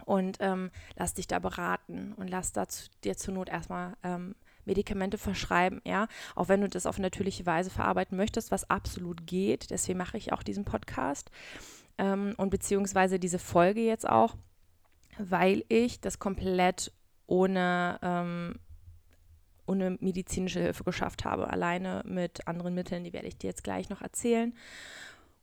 Und 0.05 0.37
ähm, 0.39 0.71
lass 0.95 1.15
dich 1.15 1.27
da 1.27 1.39
beraten 1.39 2.13
und 2.13 2.29
lass 2.29 2.53
da 2.53 2.65
dir 3.03 3.17
zur 3.17 3.33
Not 3.33 3.49
erstmal 3.49 3.97
ähm, 4.03 4.35
Medikamente 4.67 5.17
verschreiben, 5.17 5.81
ja, 5.85 6.07
auch 6.35 6.49
wenn 6.49 6.61
du 6.61 6.69
das 6.69 6.85
auf 6.85 6.99
natürliche 6.99 7.45
Weise 7.45 7.71
verarbeiten 7.71 8.17
möchtest, 8.17 8.51
was 8.51 8.69
absolut 8.69 9.25
geht. 9.25 9.71
Deswegen 9.71 9.97
mache 9.97 10.17
ich 10.17 10.33
auch 10.33 10.43
diesen 10.43 10.65
Podcast 10.65 11.31
ähm, 11.97 12.35
und 12.37 12.49
beziehungsweise 12.49 13.19
diese 13.19 13.39
Folge 13.39 13.81
jetzt 13.81 14.07
auch, 14.07 14.35
weil 15.17 15.63
ich 15.69 15.99
das 15.99 16.19
komplett 16.19 16.91
ohne, 17.25 17.99
ähm, 18.03 18.59
ohne 19.65 19.97
medizinische 19.99 20.61
Hilfe 20.61 20.83
geschafft 20.83 21.25
habe, 21.25 21.49
alleine 21.49 22.03
mit 22.05 22.47
anderen 22.47 22.75
Mitteln, 22.75 23.03
die 23.03 23.13
werde 23.13 23.27
ich 23.27 23.37
dir 23.37 23.47
jetzt 23.47 23.63
gleich 23.63 23.89
noch 23.89 24.01
erzählen. 24.01 24.53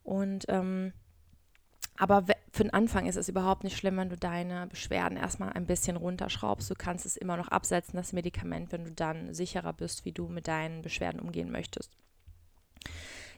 Und 0.03 0.45
ähm, 0.47 0.93
aber 1.97 2.25
für 2.51 2.63
den 2.63 2.73
Anfang 2.73 3.05
ist 3.05 3.15
es 3.15 3.29
überhaupt 3.29 3.63
nicht 3.63 3.77
schlimm, 3.77 3.97
wenn 3.97 4.09
du 4.09 4.17
deine 4.17 4.67
Beschwerden 4.67 5.17
erstmal 5.17 5.53
ein 5.53 5.65
bisschen 5.65 5.97
runterschraubst. 5.97 6.69
Du 6.69 6.75
kannst 6.75 7.05
es 7.05 7.17
immer 7.17 7.37
noch 7.37 7.47
absetzen, 7.47 7.97
das 7.97 8.13
Medikament, 8.13 8.71
wenn 8.71 8.85
du 8.85 8.91
dann 8.91 9.33
sicherer 9.33 9.73
bist, 9.73 10.05
wie 10.05 10.11
du 10.11 10.27
mit 10.27 10.47
deinen 10.47 10.81
Beschwerden 10.81 11.19
umgehen 11.19 11.51
möchtest. 11.51 11.91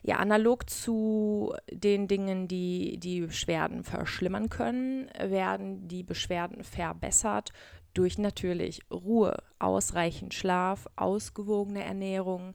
Ja, 0.02 0.16
analog 0.16 0.70
zu 0.70 1.54
den 1.70 2.06
Dingen, 2.06 2.46
die 2.46 2.98
die 2.98 3.22
Beschwerden 3.22 3.82
verschlimmern 3.82 4.48
können, 4.48 5.10
werden 5.18 5.88
die 5.88 6.04
Beschwerden 6.04 6.62
verbessert 6.62 7.52
durch 7.94 8.18
natürlich 8.18 8.82
Ruhe, 8.92 9.36
ausreichend 9.58 10.34
Schlaf, 10.34 10.86
ausgewogene 10.94 11.82
Ernährung, 11.82 12.54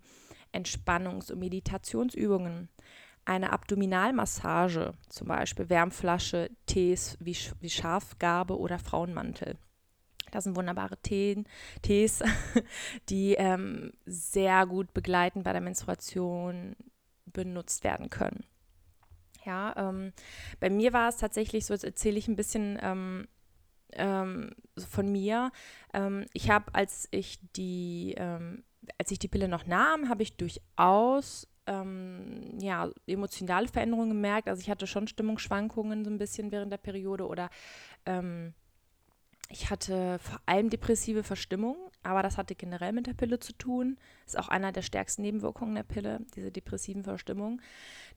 Entspannungs- 0.53 1.31
und 1.31 1.39
Meditationsübungen, 1.39 2.69
eine 3.25 3.51
Abdominalmassage, 3.51 4.93
zum 5.09 5.27
Beispiel 5.27 5.69
Wärmflasche, 5.69 6.49
Tees 6.65 7.17
wie, 7.19 7.37
wie 7.61 7.69
Schafgarbe 7.69 8.57
oder 8.57 8.79
Frauenmantel. 8.79 9.57
Das 10.31 10.45
sind 10.45 10.55
wunderbare 10.55 10.97
Teen, 10.97 11.45
Tees, 11.83 12.23
die 13.09 13.35
ähm, 13.35 13.91
sehr 14.05 14.65
gut 14.65 14.93
begleitend 14.93 15.43
bei 15.43 15.51
der 15.51 15.61
Menstruation 15.61 16.75
benutzt 17.25 17.83
werden 17.83 18.09
können. 18.09 18.43
Ja, 19.45 19.73
ähm, 19.77 20.13
bei 20.59 20.69
mir 20.69 20.93
war 20.93 21.09
es 21.09 21.17
tatsächlich 21.17 21.65
so, 21.65 21.73
jetzt 21.73 21.83
erzähle 21.83 22.17
ich 22.17 22.27
ein 22.27 22.35
bisschen 22.35 22.79
ähm, 22.81 23.27
ähm, 23.91 24.51
von 24.77 25.11
mir. 25.11 25.51
Ähm, 25.93 26.25
ich 26.33 26.49
habe, 26.49 26.73
als 26.73 27.07
ich 27.11 27.39
die, 27.55 28.15
ähm, 28.17 28.63
als 28.97 29.11
ich 29.11 29.19
die 29.19 29.27
Pille 29.27 29.47
noch 29.47 29.65
nahm, 29.65 30.09
habe 30.09 30.23
ich 30.23 30.37
durchaus 30.37 31.47
ähm, 31.67 32.59
ja, 32.59 32.89
emotionale 33.07 33.67
Veränderungen 33.67 34.09
gemerkt. 34.09 34.47
Also 34.47 34.61
ich 34.61 34.69
hatte 34.69 34.87
schon 34.87 35.07
Stimmungsschwankungen 35.07 36.03
so 36.03 36.11
ein 36.11 36.17
bisschen 36.17 36.51
während 36.51 36.71
der 36.71 36.77
Periode 36.77 37.27
oder 37.27 37.49
ähm, 38.05 38.53
Ich 39.49 39.69
hatte 39.69 40.19
vor 40.19 40.41
allem 40.45 40.69
depressive 40.69 41.23
Verstimmung, 41.23 41.77
aber 42.01 42.23
das 42.23 42.37
hatte 42.37 42.55
generell 42.55 42.91
mit 42.91 43.07
der 43.07 43.13
Pille 43.13 43.39
zu 43.39 43.53
tun. 43.53 43.97
Ist 44.25 44.37
auch 44.37 44.49
einer 44.49 44.71
der 44.71 44.81
stärksten 44.81 45.21
Nebenwirkungen 45.21 45.75
der 45.75 45.83
Pille, 45.83 46.19
diese 46.35 46.51
depressiven 46.51 47.03
Verstimmungen. 47.03 47.61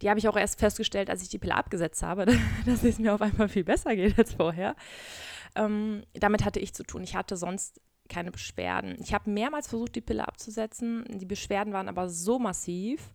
Die 0.03 0.09
habe 0.09 0.19
ich 0.19 0.29
auch 0.29 0.37
erst 0.37 0.59
festgestellt, 0.59 1.11
als 1.11 1.23
ich 1.23 1.29
die 1.29 1.38
Pille 1.38 1.55
abgesetzt 1.55 2.03
habe, 2.03 2.26
dass 2.67 2.85
es 2.85 2.99
mir 2.99 3.15
auf 3.15 3.23
einmal 3.23 3.49
viel 3.49 3.65
besser 3.65 3.95
geht 3.95 4.19
als 4.19 4.35
vorher. 4.35 4.75
Ähm, 5.55 6.03
damit 6.15 6.45
hatte 6.45 6.61
ich 6.61 6.75
zu 6.75 6.83
tun. 6.83 7.03
Ich 7.03 7.15
hatte 7.15 7.37
sonst 7.37 7.81
keine 8.09 8.31
Beschwerden. 8.31 8.97
Ich 9.01 9.15
habe 9.15 9.31
mehrmals 9.31 9.69
versucht, 9.69 9.95
die 9.95 10.01
Pille 10.01 10.27
abzusetzen. 10.27 11.05
Die 11.09 11.27
Beschwerden 11.27 11.73
waren 11.73 11.89
aber 11.89 12.09
so 12.09 12.39
massiv, 12.39 13.13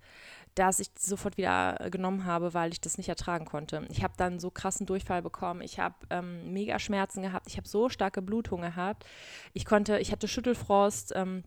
dass 0.55 0.79
ich 0.79 0.89
sofort 0.97 1.37
wieder 1.37 1.79
äh, 1.79 1.89
genommen 1.89 2.25
habe, 2.25 2.53
weil 2.53 2.71
ich 2.71 2.81
das 2.81 2.97
nicht 2.97 3.09
ertragen 3.09 3.45
konnte. 3.45 3.87
Ich 3.89 4.03
habe 4.03 4.13
dann 4.17 4.39
so 4.39 4.51
krassen 4.51 4.85
Durchfall 4.85 5.21
bekommen. 5.21 5.61
Ich 5.61 5.79
habe 5.79 5.95
ähm, 6.09 6.51
mega 6.53 6.79
Schmerzen 6.79 7.21
gehabt. 7.21 7.47
Ich 7.47 7.57
habe 7.57 7.67
so 7.67 7.89
starke 7.89 8.21
Blutung 8.21 8.61
gehabt. 8.61 9.05
Ich 9.53 9.65
konnte, 9.65 9.99
ich 9.99 10.11
hatte 10.11 10.27
Schüttelfrost. 10.27 11.13
Ähm, 11.15 11.43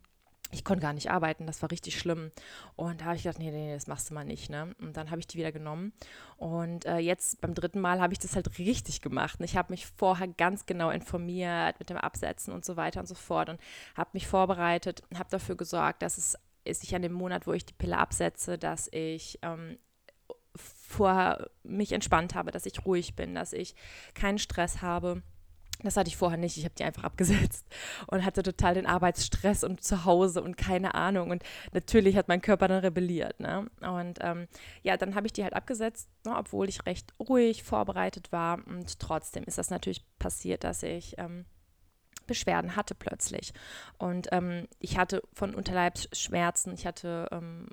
ich 0.51 0.63
konnte 0.63 0.81
gar 0.81 0.93
nicht 0.93 1.11
arbeiten, 1.11 1.47
das 1.47 1.61
war 1.61 1.71
richtig 1.71 1.97
schlimm. 1.97 2.31
Und 2.75 3.01
da 3.01 3.05
habe 3.05 3.15
ich 3.15 3.23
gedacht, 3.23 3.39
nee, 3.39 3.51
nee, 3.51 3.73
das 3.73 3.87
machst 3.87 4.09
du 4.09 4.13
mal 4.13 4.25
nicht. 4.25 4.49
Ne? 4.49 4.75
Und 4.79 4.95
dann 4.95 5.09
habe 5.09 5.19
ich 5.19 5.27
die 5.27 5.37
wieder 5.37 5.51
genommen. 5.51 5.91
Und 6.37 6.85
äh, 6.85 6.97
jetzt 6.97 7.41
beim 7.41 7.53
dritten 7.53 7.81
Mal 7.81 7.99
habe 7.99 8.13
ich 8.13 8.19
das 8.19 8.35
halt 8.35 8.57
richtig 8.59 9.01
gemacht. 9.01 9.39
Ich 9.41 9.57
habe 9.57 9.73
mich 9.73 9.87
vorher 9.87 10.27
ganz 10.27 10.65
genau 10.65 10.91
informiert 10.91 11.79
mit 11.79 11.89
dem 11.89 11.97
Absetzen 11.97 12.53
und 12.53 12.63
so 12.63 12.77
weiter 12.77 12.99
und 12.99 13.07
so 13.07 13.15
fort 13.15 13.49
und 13.49 13.59
habe 13.95 14.11
mich 14.13 14.27
vorbereitet, 14.27 15.03
habe 15.15 15.29
dafür 15.29 15.55
gesorgt, 15.55 16.01
dass 16.01 16.17
es 16.17 16.37
ist 16.65 16.83
ich 16.83 16.95
an 16.95 17.03
dem 17.03 17.13
Monat, 17.13 17.47
wo 17.47 17.53
ich 17.53 17.65
die 17.65 17.73
Pille 17.73 17.97
absetze, 17.97 18.57
dass 18.57 18.89
ich 18.91 19.39
ähm, 19.43 19.77
vorher 20.55 21.49
mich 21.63 21.91
entspannt 21.91 22.35
habe, 22.35 22.51
dass 22.51 22.65
ich 22.65 22.85
ruhig 22.85 23.15
bin, 23.15 23.35
dass 23.35 23.53
ich 23.53 23.75
keinen 24.13 24.39
Stress 24.39 24.81
habe. 24.81 25.21
Das 25.83 25.97
hatte 25.97 26.07
ich 26.07 26.17
vorher 26.17 26.37
nicht. 26.37 26.57
Ich 26.57 26.65
habe 26.65 26.75
die 26.75 26.83
einfach 26.83 27.03
abgesetzt 27.03 27.65
und 28.07 28.25
hatte 28.25 28.43
total 28.43 28.75
den 28.75 28.85
Arbeitsstress 28.85 29.63
und 29.63 29.83
zu 29.83 30.05
Hause 30.05 30.41
und 30.41 30.57
keine 30.57 30.95
Ahnung. 30.95 31.31
Und 31.31 31.43
natürlich 31.73 32.15
hat 32.15 32.27
mein 32.27 32.41
Körper 32.41 32.67
dann 32.67 32.79
rebelliert. 32.79 33.39
Ne? 33.39 33.69
Und 33.81 34.19
ähm, 34.21 34.47
ja, 34.83 34.97
dann 34.97 35.15
habe 35.15 35.27
ich 35.27 35.33
die 35.33 35.43
halt 35.43 35.53
abgesetzt, 35.53 36.09
ne, 36.25 36.35
obwohl 36.35 36.69
ich 36.69 36.85
recht 36.85 37.13
ruhig 37.19 37.63
vorbereitet 37.63 38.31
war. 38.31 38.65
Und 38.67 38.99
trotzdem 38.99 39.43
ist 39.43 39.57
das 39.57 39.69
natürlich 39.69 40.03
passiert, 40.17 40.63
dass 40.63 40.83
ich 40.83 41.15
ähm, 41.17 41.45
Beschwerden 42.27 42.75
hatte 42.75 42.95
plötzlich. 42.95 43.53
Und 43.97 44.29
ähm, 44.31 44.67
ich 44.79 44.97
hatte 44.97 45.21
von 45.33 45.53
Unterleibsschmerzen, 45.53 46.73
ich 46.73 46.85
hatte 46.85 47.27
ähm, 47.31 47.67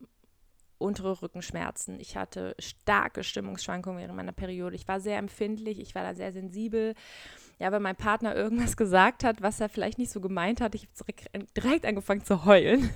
untere 0.78 1.22
Rückenschmerzen, 1.22 1.98
ich 2.00 2.16
hatte 2.16 2.54
starke 2.58 3.24
Stimmungsschwankungen 3.24 3.98
während 4.00 4.16
meiner 4.16 4.32
Periode. 4.32 4.76
Ich 4.76 4.88
war 4.88 5.00
sehr 5.00 5.18
empfindlich, 5.18 5.80
ich 5.80 5.94
war 5.94 6.02
da 6.02 6.14
sehr 6.14 6.32
sensibel. 6.32 6.94
Ja, 7.62 7.70
wenn 7.70 7.82
mein 7.82 7.94
Partner 7.94 8.34
irgendwas 8.34 8.76
gesagt 8.76 9.22
hat, 9.22 9.40
was 9.40 9.60
er 9.60 9.68
vielleicht 9.68 9.96
nicht 9.96 10.10
so 10.10 10.20
gemeint 10.20 10.60
hat, 10.60 10.74
ich 10.74 10.88
habe 10.98 11.46
direkt 11.56 11.86
angefangen 11.86 12.24
zu 12.24 12.44
heulen. 12.44 12.90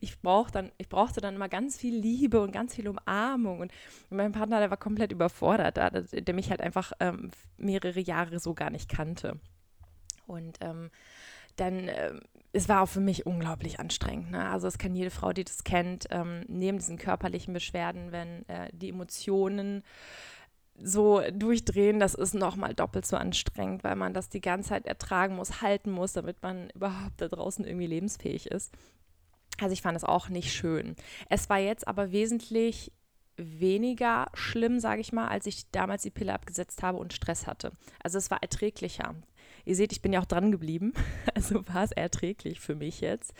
Ich, 0.00 0.18
brauch 0.20 0.50
dann, 0.50 0.72
ich 0.78 0.88
brauchte 0.88 1.20
dann 1.20 1.34
immer 1.34 1.50
ganz 1.50 1.76
viel 1.76 1.94
Liebe 1.94 2.40
und 2.40 2.52
ganz 2.52 2.74
viel 2.74 2.88
Umarmung. 2.88 3.60
Und 3.60 3.72
mein 4.08 4.32
Partner, 4.32 4.60
der 4.60 4.70
war 4.70 4.78
komplett 4.78 5.12
überfordert, 5.12 5.76
der 5.76 6.34
mich 6.34 6.48
halt 6.48 6.62
einfach 6.62 6.92
ähm, 7.00 7.30
mehrere 7.58 8.00
Jahre 8.00 8.38
so 8.38 8.54
gar 8.54 8.70
nicht 8.70 8.88
kannte. 8.88 9.38
Und 10.26 10.56
ähm, 10.62 10.90
dann, 11.56 11.88
äh, 11.88 12.12
es 12.52 12.68
war 12.70 12.82
auch 12.82 12.88
für 12.88 13.00
mich 13.00 13.26
unglaublich 13.26 13.78
anstrengend. 13.78 14.30
Ne? 14.30 14.48
Also 14.48 14.68
es 14.68 14.78
kann 14.78 14.94
jede 14.94 15.10
Frau, 15.10 15.34
die 15.34 15.44
das 15.44 15.64
kennt, 15.64 16.06
ähm, 16.10 16.44
neben 16.48 16.78
diesen 16.78 16.96
körperlichen 16.96 17.52
Beschwerden, 17.52 18.10
wenn 18.10 18.48
äh, 18.48 18.70
die 18.72 18.88
Emotionen 18.88 19.82
so 20.82 21.22
durchdrehen, 21.32 21.98
das 21.98 22.14
ist 22.14 22.34
nochmal 22.34 22.74
doppelt 22.74 23.06
so 23.06 23.16
anstrengend, 23.16 23.84
weil 23.84 23.96
man 23.96 24.14
das 24.14 24.28
die 24.28 24.40
ganze 24.40 24.70
Zeit 24.70 24.86
ertragen 24.86 25.36
muss, 25.36 25.62
halten 25.62 25.90
muss, 25.90 26.12
damit 26.12 26.42
man 26.42 26.70
überhaupt 26.70 27.20
da 27.20 27.28
draußen 27.28 27.64
irgendwie 27.64 27.86
lebensfähig 27.86 28.46
ist. 28.46 28.72
Also 29.60 29.72
ich 29.72 29.82
fand 29.82 29.96
es 29.96 30.04
auch 30.04 30.28
nicht 30.28 30.52
schön. 30.52 30.94
Es 31.28 31.48
war 31.50 31.58
jetzt 31.58 31.88
aber 31.88 32.12
wesentlich 32.12 32.92
weniger 33.36 34.26
schlimm, 34.34 34.80
sage 34.80 35.00
ich 35.00 35.12
mal, 35.12 35.28
als 35.28 35.46
ich 35.46 35.70
damals 35.70 36.02
die 36.02 36.10
Pille 36.10 36.34
abgesetzt 36.34 36.82
habe 36.82 36.98
und 36.98 37.12
Stress 37.12 37.46
hatte. 37.46 37.72
Also 38.02 38.18
es 38.18 38.30
war 38.30 38.42
erträglicher. 38.42 39.14
Ihr 39.64 39.76
seht, 39.76 39.92
ich 39.92 40.02
bin 40.02 40.12
ja 40.12 40.20
auch 40.20 40.26
dran 40.26 40.50
geblieben, 40.50 40.92
also 41.34 41.66
war 41.68 41.84
es 41.84 41.92
erträglich 41.92 42.60
für 42.60 42.74
mich 42.74 43.00
jetzt. 43.00 43.32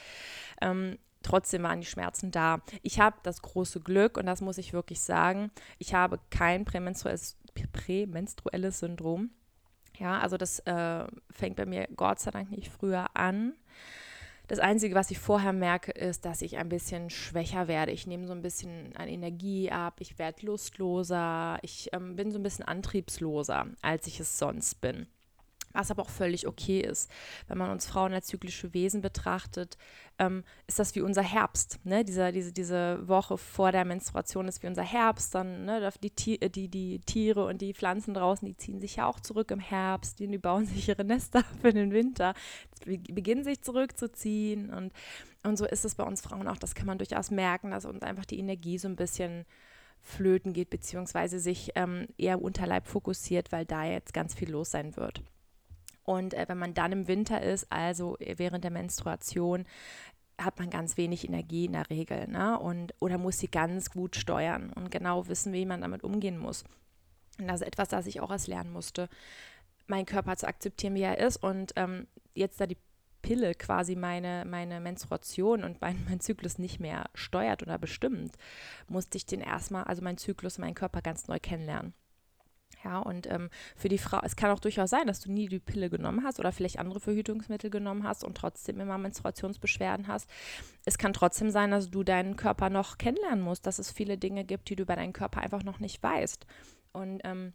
Ähm, 0.61 0.99
trotzdem 1.29 1.63
waren 1.63 1.81
die 1.81 1.87
Schmerzen 1.87 2.31
da. 2.31 2.61
Ich 2.83 3.01
habe 3.01 3.17
das 3.23 3.43
große 3.43 3.81
Glück, 3.81 4.17
und 4.17 4.27
das 4.27 4.41
muss 4.41 4.59
ich 4.59 4.73
wirklich 4.73 5.01
sagen, 5.01 5.51
ich 5.79 5.95
habe 5.95 6.19
kein 6.31 6.65
prämenstruelles, 6.65 7.37
prämenstruelles 7.73 8.81
Syndrom. 8.81 9.31
Ja, 9.99 10.21
also 10.21 10.37
das 10.37 10.61
äh, 10.61 11.07
fängt 11.31 11.57
bei 11.57 11.67
mir 11.67 11.89
Gott 11.97 12.21
sei 12.21 12.31
Dank 12.31 12.51
nicht 12.51 12.69
früher 12.69 13.07
an. 13.15 13.55
Das 14.47 14.61
Einzige, 14.61 14.95
was 14.95 15.11
ich 15.11 15.19
vorher 15.19 15.53
merke, 15.53 15.93
ist, 15.93 16.25
dass 16.25 16.41
ich 16.41 16.57
ein 16.57 16.71
bisschen 16.71 17.11
schwächer 17.11 17.69
werde. 17.69 17.93
Ich 17.93 18.07
nehme 18.07 18.27
so 18.27 18.33
ein 18.33 18.41
bisschen 18.41 18.97
an 18.97 19.09
Energie 19.09 19.71
ab, 19.71 19.97
ich 19.99 20.19
werde 20.19 20.47
lustloser, 20.47 21.59
ich 21.61 21.91
ähm, 21.93 22.17
bin 22.17 22.31
so 22.31 22.39
ein 22.39 22.43
bisschen 22.43 22.65
antriebsloser, 22.65 23.67
als 23.83 24.07
ich 24.07 24.21
es 24.21 24.39
sonst 24.39 24.81
bin 24.81 25.07
was 25.73 25.91
aber 25.91 26.03
auch 26.03 26.11
völlig 26.11 26.47
okay 26.47 26.81
ist. 26.81 27.11
Wenn 27.47 27.59
man 27.59 27.71
uns 27.71 27.87
Frauen 27.87 28.13
als 28.13 28.27
zyklische 28.27 28.73
Wesen 28.75 29.01
betrachtet, 29.01 29.77
ähm, 30.19 30.45
ist 30.67 30.79
das 30.79 30.95
wie 30.95 31.01
unser 31.01 31.23
Herbst. 31.23 31.79
Ne? 31.85 32.05
Diese, 32.05 32.33
diese, 32.33 32.53
diese 32.53 33.07
Woche 33.07 33.39
vor 33.39 33.73
der 33.73 33.85
Menstruation 33.85 34.49
ist 34.49 34.63
wie 34.63 34.67
unser 34.67 34.83
Herbst. 34.83 35.35
Dann 35.35 35.65
ne, 35.65 35.91
die, 36.03 36.43
äh, 36.43 36.51
die, 36.51 36.69
die 36.69 37.01
Tiere 37.01 37.45
und 37.45 37.61
die 37.61 37.75
Pflanzen 37.75 38.15
draußen, 38.15 38.47
die 38.47 38.57
ziehen 38.57 38.81
sich 38.81 38.97
ja 38.97 39.07
auch 39.07 39.21
zurück 39.21 39.51
im 39.51 39.61
Herbst, 39.61 40.19
die, 40.19 40.27
die 40.27 40.39
bauen 40.39 40.67
sich 40.67 40.89
ihre 40.89 41.05
Nester 41.05 41.45
für 41.61 41.73
den 41.73 41.93
Winter, 41.93 42.35
die 42.85 42.99
beginnen 42.99 43.45
sich 43.45 43.63
zurückzuziehen. 43.63 44.71
Und, 44.71 44.93
und 45.45 45.57
so 45.57 45.67
ist 45.67 45.85
es 45.85 45.95
bei 45.95 46.05
uns 46.05 46.21
Frauen 46.21 46.49
auch. 46.49 46.59
Das 46.59 46.75
kann 46.75 46.87
man 46.87 46.99
durchaus 46.99 47.31
merken, 47.31 47.71
dass 47.71 47.85
uns 47.85 48.03
einfach 48.03 48.25
die 48.25 48.39
Energie 48.39 48.79
so 48.79 48.89
ein 48.89 48.97
bisschen 48.97 49.45
flöten 50.01 50.53
geht, 50.53 50.71
beziehungsweise 50.71 51.39
sich 51.39 51.73
ähm, 51.75 52.07
eher 52.17 52.41
Unterleib 52.41 52.87
fokussiert, 52.87 53.53
weil 53.53 53.65
da 53.65 53.85
jetzt 53.85 54.15
ganz 54.15 54.35
viel 54.35 54.51
los 54.51 54.71
sein 54.71 54.97
wird. 54.97 55.23
Und 56.09 56.33
äh, 56.33 56.47
wenn 56.49 56.57
man 56.57 56.73
dann 56.73 56.91
im 56.93 57.07
Winter 57.07 57.43
ist, 57.43 57.71
also 57.71 58.17
während 58.19 58.65
der 58.65 58.71
Menstruation, 58.71 59.67
hat 60.39 60.59
man 60.59 60.71
ganz 60.71 60.97
wenig 60.97 61.29
Energie 61.29 61.67
in 61.67 61.73
der 61.73 61.91
Regel, 61.91 62.27
ne? 62.29 62.59
Und, 62.59 62.95
oder 62.99 63.19
muss 63.19 63.39
sie 63.39 63.49
ganz 63.49 63.91
gut 63.91 64.17
steuern 64.17 64.73
und 64.73 64.91
genau 64.91 65.29
wissen, 65.29 65.53
wie 65.53 65.67
man 65.67 65.83
damit 65.83 66.05
umgehen 66.05 66.39
muss. 66.39 66.65
Und 67.39 67.49
das 67.49 67.61
ist 67.61 67.67
etwas, 67.67 67.89
das 67.89 68.07
ich 68.07 68.21
auch 68.21 68.31
erst 68.31 68.47
lernen 68.47 68.73
musste, 68.73 69.11
meinen 69.87 70.07
Körper 70.07 70.35
zu 70.39 70.49
akzeptieren, 70.49 70.95
wie 70.95 71.03
er 71.03 71.19
ist. 71.19 71.43
Und 71.43 71.75
ähm, 71.77 72.07
jetzt, 72.35 72.59
da 72.59 72.67
die 72.67 72.79
Pille 73.21 73.55
quasi 73.55 73.95
meine, 73.95 74.47
meine 74.47 74.81
Menstruation 74.81 75.63
und 75.63 75.83
mein, 75.83 76.03
mein 76.09 76.21
Zyklus 76.21 76.57
nicht 76.57 76.81
mehr 76.81 77.11
steuert 77.13 77.63
oder 77.63 77.77
bestimmt, 77.77 78.35
musste 78.89 79.19
ich 79.19 79.27
den 79.27 79.43
erstmal, 79.43 79.85
also 79.85 80.01
meinen 80.01 80.17
Zyklus, 80.17 80.57
meinen 80.57 80.75
Körper 80.75 81.03
ganz 81.03 81.29
neu 81.29 81.39
kennenlernen. 81.39 81.93
Ja, 82.85 83.01
und 83.01 83.29
ähm, 83.29 83.51
für 83.77 83.89
die 83.89 83.99
Frau, 83.99 84.21
es 84.23 84.37
kann 84.37 84.51
auch 84.51 84.61
durchaus 84.61 84.91
sein, 84.91 85.07
dass 85.07 85.21
du 85.21 85.33
nie 85.33 85.49
die 85.49 85.59
Pille 85.59 85.91
genommen 85.91 86.23
hast 86.25 86.39
oder 86.39 86.53
vielleicht 86.53 86.79
andere 86.79 87.01
Verhütungsmittel 87.01 87.71
genommen 87.71 88.05
hast 88.05 88.23
und 88.23 88.37
trotzdem 88.37 88.79
immer 88.81 88.99
Menstruationsbeschwerden 88.99 90.07
hast. 90.07 90.31
Es 90.85 90.97
kann 90.97 91.13
trotzdem 91.13 91.51
sein, 91.51 91.73
dass 91.73 91.91
du 91.91 92.05
deinen 92.05 92.37
Körper 92.37 92.71
noch 92.71 92.97
kennenlernen 92.97 93.43
musst, 93.43 93.67
dass 93.67 93.79
es 93.79 93.91
viele 93.91 94.17
Dinge 94.17 94.45
gibt, 94.45 94.69
die 94.69 94.77
du 94.77 94.85
über 94.85 94.97
deinen 94.97 95.13
Körper 95.13 95.41
einfach 95.41 95.65
noch 95.65 95.81
nicht 95.81 96.03
weißt. 96.03 96.47
Und 96.93 97.21
ähm, 97.25 97.53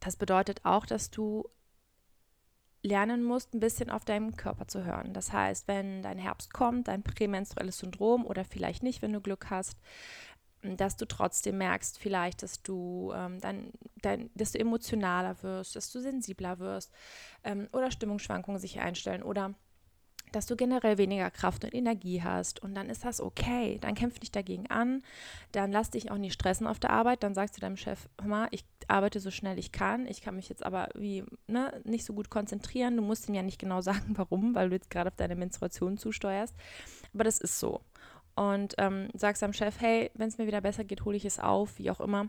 das 0.00 0.16
bedeutet 0.16 0.64
auch, 0.64 0.86
dass 0.86 1.10
du 1.10 1.48
lernen 2.82 3.22
musst, 3.22 3.54
ein 3.54 3.60
bisschen 3.60 3.90
auf 3.90 4.04
deinen 4.04 4.36
Körper 4.36 4.66
zu 4.66 4.84
hören. 4.84 5.12
Das 5.12 5.32
heißt, 5.32 5.68
wenn 5.68 6.02
dein 6.02 6.18
Herbst 6.18 6.52
kommt, 6.52 6.88
dein 6.88 7.02
prämenstruelles 7.02 7.78
Syndrom 7.78 8.26
oder 8.26 8.44
vielleicht 8.44 8.82
nicht, 8.82 9.02
wenn 9.02 9.12
du 9.12 9.20
Glück 9.20 9.50
hast, 9.50 9.78
dass 10.62 10.96
du 10.96 11.06
trotzdem 11.06 11.58
merkst, 11.58 11.98
vielleicht, 11.98 12.42
dass 12.42 12.62
du 12.62 13.12
ähm, 13.14 13.40
dann, 13.40 13.72
dann, 14.00 14.30
dass 14.34 14.52
du 14.52 14.60
emotionaler 14.60 15.42
wirst, 15.42 15.76
dass 15.76 15.90
du 15.90 16.00
sensibler 16.00 16.58
wirst 16.58 16.92
ähm, 17.44 17.68
oder 17.72 17.90
Stimmungsschwankungen 17.90 18.60
sich 18.60 18.80
einstellen 18.80 19.22
oder 19.22 19.54
dass 20.32 20.46
du 20.46 20.56
generell 20.56 20.98
weniger 20.98 21.30
Kraft 21.30 21.64
und 21.64 21.74
Energie 21.74 22.22
hast 22.22 22.62
und 22.62 22.74
dann 22.74 22.88
ist 22.88 23.04
das 23.04 23.20
okay. 23.20 23.78
Dann 23.80 23.94
kämpf 23.94 24.20
nicht 24.20 24.34
dagegen 24.34 24.66
an, 24.70 25.02
dann 25.52 25.70
lass 25.70 25.90
dich 25.90 26.10
auch 26.10 26.16
nicht 26.16 26.32
stressen 26.32 26.66
auf 26.66 26.78
der 26.78 26.90
Arbeit, 26.90 27.22
dann 27.22 27.34
sagst 27.34 27.56
du 27.56 27.60
deinem 27.60 27.76
Chef, 27.76 28.08
hör 28.18 28.28
mal, 28.28 28.48
ich 28.50 28.64
arbeite 28.88 29.20
so 29.20 29.30
schnell 29.30 29.58
ich 29.58 29.72
kann, 29.72 30.06
ich 30.06 30.22
kann 30.22 30.36
mich 30.36 30.48
jetzt 30.48 30.64
aber 30.64 30.88
wie 30.94 31.24
ne, 31.46 31.80
nicht 31.84 32.04
so 32.04 32.14
gut 32.14 32.30
konzentrieren. 32.30 32.96
Du 32.96 33.02
musst 33.02 33.28
ihm 33.28 33.34
ja 33.34 33.42
nicht 33.42 33.60
genau 33.60 33.80
sagen, 33.82 34.14
warum, 34.16 34.54
weil 34.54 34.70
du 34.70 34.76
jetzt 34.76 34.90
gerade 34.90 35.08
auf 35.08 35.16
deine 35.16 35.36
Menstruation 35.36 35.98
zusteuerst, 35.98 36.54
aber 37.12 37.24
das 37.24 37.38
ist 37.38 37.60
so 37.60 37.80
und 38.34 38.74
ähm, 38.78 39.08
sagst 39.14 39.42
deinem 39.42 39.52
Chef, 39.52 39.80
hey, 39.80 40.10
wenn 40.14 40.28
es 40.28 40.38
mir 40.38 40.46
wieder 40.46 40.60
besser 40.60 40.84
geht, 40.84 41.04
hole 41.04 41.16
ich 41.16 41.24
es 41.24 41.38
auf, 41.38 41.78
wie 41.78 41.90
auch 41.90 42.00
immer. 42.00 42.26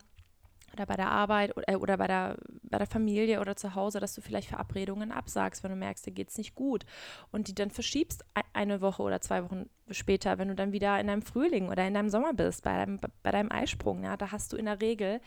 Oder 0.73 0.87
bei 0.87 0.95
der 0.95 1.11
Arbeit 1.11 1.55
oder, 1.55 1.69
äh, 1.69 1.75
oder 1.75 1.97
bei, 1.97 2.07
der, 2.07 2.37
bei 2.63 2.79
der 2.79 2.87
Familie 2.87 3.39
oder 3.39 3.55
zu 3.55 3.75
Hause, 3.75 3.99
dass 3.99 4.15
du 4.15 4.21
vielleicht 4.21 4.49
Verabredungen 4.49 5.11
absagst, 5.11 5.63
wenn 5.63 5.69
du 5.69 5.77
merkst, 5.77 6.05
dir 6.05 6.11
geht 6.11 6.29
es 6.29 6.37
nicht 6.37 6.55
gut. 6.55 6.85
Und 7.31 7.47
die 7.47 7.55
dann 7.55 7.69
verschiebst 7.69 8.25
eine 8.53 8.81
Woche 8.81 9.03
oder 9.03 9.21
zwei 9.21 9.43
Wochen 9.43 9.69
später, 9.91 10.39
wenn 10.39 10.47
du 10.47 10.55
dann 10.55 10.71
wieder 10.71 10.99
in 10.99 11.07
deinem 11.07 11.21
Frühling 11.21 11.69
oder 11.69 11.87
in 11.87 11.93
deinem 11.93 12.09
Sommer 12.09 12.33
bist, 12.33 12.63
bei 12.63 12.75
deinem, 12.75 12.99
bei 13.21 13.31
deinem 13.31 13.51
Eisprung. 13.51 14.03
Ja, 14.03 14.17
da 14.17 14.31
hast 14.31 14.51
du 14.51 14.57
in 14.57 14.65
der 14.65 14.81
Regel 14.81 15.21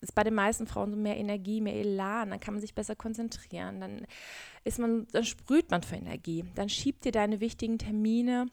ist 0.00 0.14
bei 0.14 0.22
den 0.22 0.34
meisten 0.34 0.66
Frauen 0.66 0.90
so 0.90 0.96
mehr 0.96 1.16
Energie, 1.16 1.60
mehr 1.60 1.74
Elan, 1.74 2.30
dann 2.30 2.40
kann 2.40 2.54
man 2.54 2.60
sich 2.60 2.74
besser 2.74 2.94
konzentrieren, 2.94 3.80
dann 3.80 4.06
ist 4.62 4.78
man, 4.78 5.06
dann 5.12 5.24
sprüht 5.24 5.70
man 5.70 5.82
für 5.82 5.96
Energie, 5.96 6.44
dann 6.54 6.68
schiebt 6.68 7.04
dir 7.04 7.12
deine 7.12 7.40
wichtigen 7.40 7.78
Termine 7.78 8.46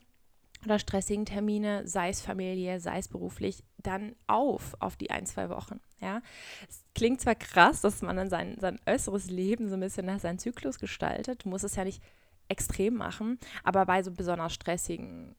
oder 0.64 0.78
stressigen 0.78 1.24
Termine, 1.24 1.86
sei 1.86 2.08
es 2.10 2.20
Familie, 2.20 2.80
sei 2.80 2.98
es 2.98 3.08
beruflich, 3.08 3.62
dann 3.78 4.14
auf, 4.26 4.76
auf 4.80 4.96
die 4.96 5.10
ein, 5.10 5.26
zwei 5.26 5.48
Wochen. 5.48 5.80
Ja, 6.00 6.20
es 6.68 6.84
klingt 6.94 7.20
zwar 7.20 7.34
krass, 7.34 7.80
dass 7.80 8.02
man 8.02 8.16
dann 8.16 8.28
sein, 8.28 8.56
sein 8.60 8.80
äußeres 8.86 9.30
Leben 9.30 9.68
so 9.68 9.74
ein 9.74 9.80
bisschen 9.80 10.06
nach 10.06 10.20
seinem 10.20 10.38
Zyklus 10.38 10.78
gestaltet. 10.78 11.44
Du 11.44 11.48
musst 11.48 11.64
es 11.64 11.76
ja 11.76 11.84
nicht 11.84 12.02
extrem 12.48 12.94
machen, 12.94 13.38
aber 13.64 13.86
bei 13.86 14.02
so 14.02 14.10
besonders 14.10 14.52
stressigen 14.52 15.34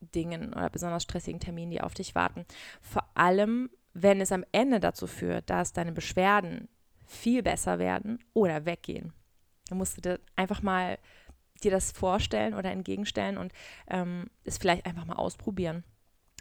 Dingen 0.00 0.52
oder 0.52 0.70
besonders 0.70 1.02
stressigen 1.02 1.40
Terminen, 1.40 1.70
die 1.70 1.80
auf 1.80 1.94
dich 1.94 2.14
warten. 2.14 2.46
Vor 2.80 3.04
allem, 3.14 3.70
wenn 3.94 4.20
es 4.20 4.32
am 4.32 4.44
Ende 4.52 4.80
dazu 4.80 5.06
führt, 5.06 5.50
dass 5.50 5.72
deine 5.72 5.92
Beschwerden 5.92 6.68
viel 7.06 7.42
besser 7.42 7.78
werden 7.78 8.18
oder 8.34 8.64
weggehen. 8.64 9.12
Dann 9.68 9.78
musst 9.78 9.96
du 9.96 10.00
dir 10.00 10.20
einfach 10.36 10.62
mal 10.62 10.98
dir 11.64 11.70
das 11.70 11.92
vorstellen 11.92 12.54
oder 12.54 12.70
entgegenstellen 12.70 13.38
und 13.38 13.52
ähm, 13.88 14.26
es 14.44 14.58
vielleicht 14.58 14.86
einfach 14.86 15.04
mal 15.04 15.16
ausprobieren. 15.16 15.84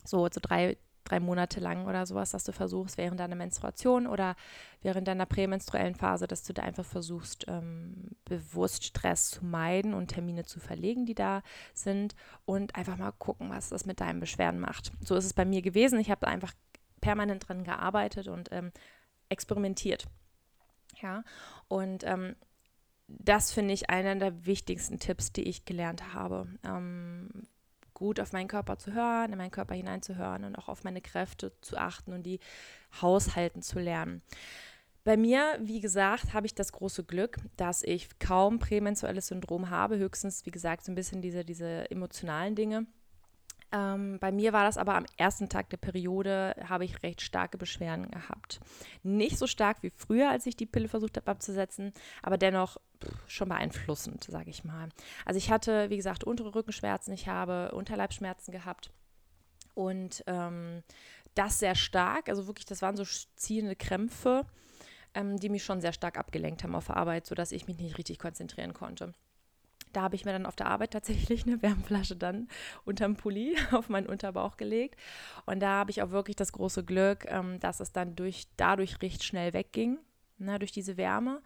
So, 0.03 0.27
so 0.31 0.39
drei, 0.41 0.77
drei 1.03 1.19
Monate 1.19 1.59
lang 1.59 1.85
oder 1.85 2.05
sowas, 2.05 2.31
dass 2.31 2.43
du 2.43 2.51
versuchst, 2.51 2.97
während 2.97 3.19
deiner 3.19 3.35
Menstruation 3.35 4.07
oder 4.07 4.35
während 4.81 5.07
deiner 5.07 5.25
prämenstruellen 5.25 5.95
Phase, 5.95 6.27
dass 6.27 6.43
du 6.43 6.53
da 6.53 6.63
einfach 6.63 6.85
versuchst, 6.85 7.45
ähm, 7.47 8.11
bewusst 8.25 8.85
Stress 8.85 9.29
zu 9.29 9.45
meiden 9.45 9.93
und 9.93 10.07
Termine 10.07 10.45
zu 10.45 10.59
verlegen, 10.59 11.05
die 11.05 11.15
da 11.15 11.41
sind 11.73 12.15
und 12.45 12.75
einfach 12.75 12.97
mal 12.97 13.11
gucken, 13.11 13.49
was 13.49 13.69
das 13.69 13.85
mit 13.85 13.99
deinen 13.99 14.19
Beschwerden 14.19 14.59
macht. 14.59 14.91
So 15.01 15.15
ist 15.15 15.25
es 15.25 15.33
bei 15.33 15.45
mir 15.45 15.61
gewesen. 15.61 15.99
Ich 15.99 16.11
habe 16.11 16.27
einfach 16.27 16.53
permanent 17.01 17.47
dran 17.47 17.63
gearbeitet 17.63 18.27
und 18.27 18.49
ähm, 18.51 18.71
experimentiert. 19.29 20.05
Ja, 21.01 21.23
und 21.67 22.03
ähm, 22.05 22.35
das 23.07 23.51
finde 23.51 23.73
ich 23.73 23.89
einer 23.89 24.15
der 24.15 24.45
wichtigsten 24.45 24.99
Tipps, 24.99 25.31
die 25.31 25.43
ich 25.43 25.65
gelernt 25.65 26.13
habe. 26.13 26.47
Ähm, 26.63 27.29
gut 27.93 28.19
auf 28.19 28.31
meinen 28.31 28.47
Körper 28.47 28.77
zu 28.77 28.93
hören, 28.93 29.31
in 29.31 29.37
meinen 29.37 29.51
Körper 29.51 29.73
hineinzuhören 29.73 30.43
und 30.43 30.55
auch 30.55 30.67
auf 30.67 30.83
meine 30.83 31.01
Kräfte 31.01 31.51
zu 31.61 31.77
achten 31.77 32.13
und 32.13 32.23
die 32.23 32.39
haushalten 33.01 33.61
zu 33.61 33.79
lernen. 33.79 34.21
Bei 35.03 35.15
mir, 35.15 35.57
wie 35.61 35.79
gesagt, 35.79 36.33
habe 36.33 36.45
ich 36.45 36.53
das 36.53 36.73
große 36.73 37.05
Glück, 37.05 37.37
dass 37.55 37.81
ich 37.81 38.19
kaum 38.19 38.59
prämenstruelles 38.59 39.27
Syndrom 39.27 39.69
habe, 39.69 39.97
höchstens, 39.97 40.45
wie 40.45 40.51
gesagt, 40.51 40.83
so 40.83 40.91
ein 40.91 40.95
bisschen 40.95 41.21
diese, 41.21 41.45
diese 41.45 41.89
emotionalen 41.89 42.55
Dinge. 42.55 42.85
Ähm, 43.71 44.17
bei 44.19 44.31
mir 44.31 44.53
war 44.53 44.63
das 44.63 44.77
aber 44.77 44.95
am 44.95 45.05
ersten 45.17 45.49
Tag 45.49 45.69
der 45.69 45.77
Periode, 45.77 46.55
habe 46.67 46.85
ich 46.85 47.03
recht 47.03 47.21
starke 47.21 47.57
Beschwerden 47.57 48.11
gehabt. 48.11 48.59
Nicht 49.03 49.37
so 49.37 49.47
stark 49.47 49.81
wie 49.81 49.89
früher, 49.89 50.29
als 50.29 50.45
ich 50.45 50.55
die 50.55 50.65
Pille 50.65 50.87
versucht 50.87 51.17
habe 51.17 51.31
abzusetzen, 51.31 51.93
aber 52.21 52.37
dennoch 52.37 52.77
schon 53.27 53.49
beeinflussend, 53.49 54.23
sage 54.23 54.49
ich 54.49 54.63
mal. 54.63 54.89
Also 55.25 55.37
ich 55.37 55.51
hatte, 55.51 55.89
wie 55.89 55.97
gesagt, 55.97 56.23
untere 56.23 56.53
Rückenschmerzen, 56.53 57.13
ich 57.13 57.27
habe 57.27 57.71
Unterleibschmerzen 57.73 58.51
gehabt 58.51 58.91
und 59.73 60.23
ähm, 60.27 60.83
das 61.35 61.59
sehr 61.59 61.75
stark. 61.75 62.29
Also 62.29 62.47
wirklich, 62.47 62.65
das 62.65 62.81
waren 62.81 62.97
so 62.97 63.03
ziehende 63.35 63.75
Krämpfe, 63.75 64.45
ähm, 65.13 65.37
die 65.37 65.49
mich 65.49 65.63
schon 65.63 65.81
sehr 65.81 65.93
stark 65.93 66.17
abgelenkt 66.17 66.63
haben 66.63 66.75
auf 66.75 66.87
der 66.87 66.97
Arbeit, 66.97 67.27
sodass 67.27 67.51
ich 67.51 67.67
mich 67.67 67.77
nicht 67.77 67.97
richtig 67.97 68.19
konzentrieren 68.19 68.73
konnte. 68.73 69.13
Da 69.93 70.01
habe 70.01 70.15
ich 70.15 70.25
mir 70.25 70.31
dann 70.31 70.45
auf 70.45 70.55
der 70.55 70.67
Arbeit 70.67 70.91
tatsächlich 70.91 71.45
eine 71.45 71.61
Wärmflasche 71.61 72.15
dann 72.15 72.47
unterm 72.85 73.15
Pulli 73.15 73.55
auf 73.71 73.89
meinen 73.89 74.07
Unterbauch 74.07 74.57
gelegt. 74.57 74.99
Und 75.45 75.59
da 75.59 75.79
habe 75.79 75.91
ich 75.91 76.01
auch 76.01 76.11
wirklich 76.11 76.35
das 76.35 76.51
große 76.51 76.83
Glück, 76.83 77.25
ähm, 77.27 77.59
dass 77.59 77.79
es 77.79 77.91
dann 77.91 78.15
durch, 78.15 78.47
dadurch 78.57 79.01
recht 79.01 79.23
schnell 79.23 79.53
wegging, 79.53 79.99
ne, 80.37 80.59
durch 80.59 80.71
diese 80.71 80.97
Wärme. 80.97 81.41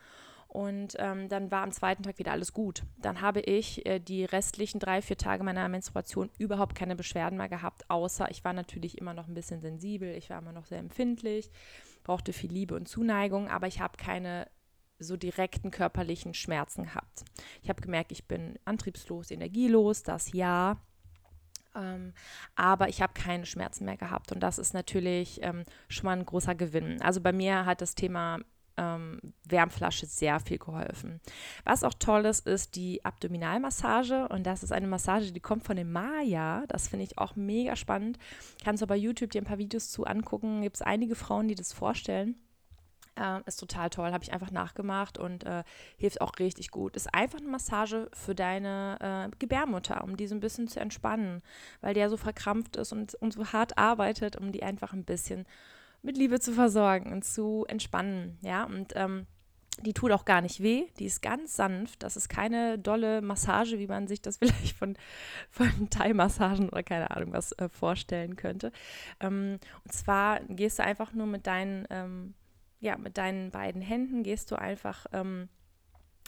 Und 0.51 0.97
ähm, 0.99 1.29
dann 1.29 1.49
war 1.49 1.63
am 1.63 1.71
zweiten 1.71 2.03
Tag 2.03 2.19
wieder 2.19 2.33
alles 2.33 2.51
gut. 2.51 2.83
Dann 2.97 3.21
habe 3.21 3.39
ich 3.39 3.85
äh, 3.85 3.99
die 3.99 4.25
restlichen 4.25 4.79
drei, 4.79 5.01
vier 5.01 5.15
Tage 5.15 5.45
meiner 5.45 5.69
Menstruation 5.69 6.29
überhaupt 6.39 6.75
keine 6.75 6.97
Beschwerden 6.97 7.37
mehr 7.37 7.47
gehabt, 7.47 7.89
außer 7.89 8.29
ich 8.29 8.43
war 8.43 8.51
natürlich 8.51 8.97
immer 8.97 9.13
noch 9.13 9.29
ein 9.29 9.33
bisschen 9.33 9.61
sensibel, 9.61 10.13
ich 10.13 10.29
war 10.29 10.39
immer 10.39 10.51
noch 10.51 10.65
sehr 10.65 10.79
empfindlich, 10.79 11.49
brauchte 12.03 12.33
viel 12.33 12.51
Liebe 12.51 12.75
und 12.75 12.89
Zuneigung, 12.89 13.47
aber 13.47 13.67
ich 13.67 13.79
habe 13.79 13.95
keine 13.95 14.45
so 14.99 15.15
direkten 15.15 15.71
körperlichen 15.71 16.33
Schmerzen 16.33 16.83
gehabt. 16.83 17.23
Ich 17.63 17.69
habe 17.69 17.81
gemerkt, 17.81 18.11
ich 18.11 18.27
bin 18.27 18.59
antriebslos, 18.65 19.31
energielos, 19.31 20.03
das 20.03 20.33
ja. 20.33 20.81
Ähm, 21.73 22.13
aber 22.55 22.89
ich 22.89 23.01
habe 23.01 23.13
keine 23.13 23.45
Schmerzen 23.45 23.85
mehr 23.85 23.95
gehabt 23.95 24.33
und 24.33 24.41
das 24.41 24.59
ist 24.59 24.73
natürlich 24.73 25.41
ähm, 25.43 25.63
schon 25.87 26.07
mal 26.07 26.17
ein 26.17 26.25
großer 26.25 26.55
Gewinn. 26.55 27.01
Also 27.01 27.21
bei 27.21 27.31
mir 27.31 27.65
hat 27.65 27.79
das 27.79 27.95
Thema 27.95 28.39
ähm, 28.77 29.19
Wärmflasche 29.47 30.05
sehr 30.05 30.39
viel 30.39 30.57
geholfen. 30.57 31.19
Was 31.65 31.83
auch 31.83 31.93
toll 31.93 32.25
ist, 32.25 32.47
ist 32.47 32.75
die 32.75 33.03
Abdominalmassage 33.03 34.27
und 34.29 34.45
das 34.45 34.63
ist 34.63 34.71
eine 34.71 34.87
Massage, 34.87 35.31
die 35.31 35.39
kommt 35.39 35.63
von 35.63 35.75
dem 35.75 35.91
Maya. 35.91 36.63
Das 36.67 36.87
finde 36.87 37.05
ich 37.05 37.17
auch 37.17 37.35
mega 37.35 37.75
spannend. 37.75 38.17
Kannst 38.63 38.81
du 38.81 38.87
bei 38.87 38.95
YouTube 38.95 39.31
dir 39.31 39.41
ein 39.41 39.45
paar 39.45 39.57
Videos 39.57 39.91
zu 39.91 40.05
angucken. 40.05 40.61
Gibt 40.61 40.77
es 40.77 40.81
einige 40.81 41.15
Frauen, 41.15 41.47
die 41.47 41.55
das 41.55 41.73
vorstellen. 41.73 42.35
Äh, 43.15 43.41
ist 43.45 43.59
total 43.59 43.89
toll, 43.89 44.11
habe 44.11 44.23
ich 44.23 44.31
einfach 44.31 44.51
nachgemacht 44.51 45.17
und 45.17 45.43
äh, 45.43 45.63
hilft 45.97 46.21
auch 46.21 46.31
richtig 46.39 46.71
gut. 46.71 46.95
Ist 46.95 47.13
einfach 47.13 47.39
eine 47.39 47.49
Massage 47.49 48.09
für 48.13 48.33
deine 48.33 49.29
äh, 49.31 49.35
Gebärmutter, 49.37 50.03
um 50.03 50.15
die 50.15 50.27
so 50.27 50.35
ein 50.35 50.39
bisschen 50.39 50.69
zu 50.69 50.79
entspannen, 50.79 51.41
weil 51.81 51.93
die 51.93 51.99
ja 51.99 52.07
so 52.07 52.15
verkrampft 52.15 52.77
ist 52.77 52.93
und, 52.93 53.15
und 53.15 53.33
so 53.33 53.45
hart 53.47 53.77
arbeitet, 53.77 54.37
um 54.37 54.53
die 54.53 54.63
einfach 54.63 54.93
ein 54.93 55.03
bisschen 55.03 55.45
mit 56.01 56.17
Liebe 56.17 56.39
zu 56.39 56.53
versorgen 56.53 57.11
und 57.11 57.23
zu 57.23 57.65
entspannen. 57.67 58.37
Ja, 58.41 58.63
und 58.63 58.93
ähm, 58.95 59.27
die 59.81 59.93
tut 59.93 60.11
auch 60.11 60.25
gar 60.25 60.41
nicht 60.41 60.61
weh, 60.61 60.87
die 60.99 61.05
ist 61.05 61.21
ganz 61.21 61.55
sanft. 61.55 62.03
Das 62.03 62.15
ist 62.15 62.29
keine 62.29 62.77
dolle 62.77 63.21
Massage, 63.21 63.79
wie 63.79 63.87
man 63.87 64.07
sich 64.07 64.21
das 64.21 64.37
vielleicht 64.39 64.75
von, 64.77 64.97
von 65.49 65.89
Thai-Massagen 65.89 66.69
oder 66.69 66.83
keine 66.83 67.11
Ahnung 67.11 67.33
was 67.33 67.51
äh, 67.53 67.69
vorstellen 67.69 68.35
könnte. 68.35 68.71
Ähm, 69.19 69.59
und 69.83 69.93
zwar 69.93 70.39
gehst 70.41 70.79
du 70.79 70.83
einfach 70.83 71.13
nur 71.13 71.27
mit 71.27 71.47
deinen 71.47 71.87
ähm, 71.89 72.33
ja, 72.81 72.97
mit 72.97 73.17
deinen 73.17 73.51
beiden 73.51 73.81
Händen 73.81 74.23
gehst 74.23 74.51
du 74.51 74.55
einfach, 74.55 75.05
ähm, 75.13 75.49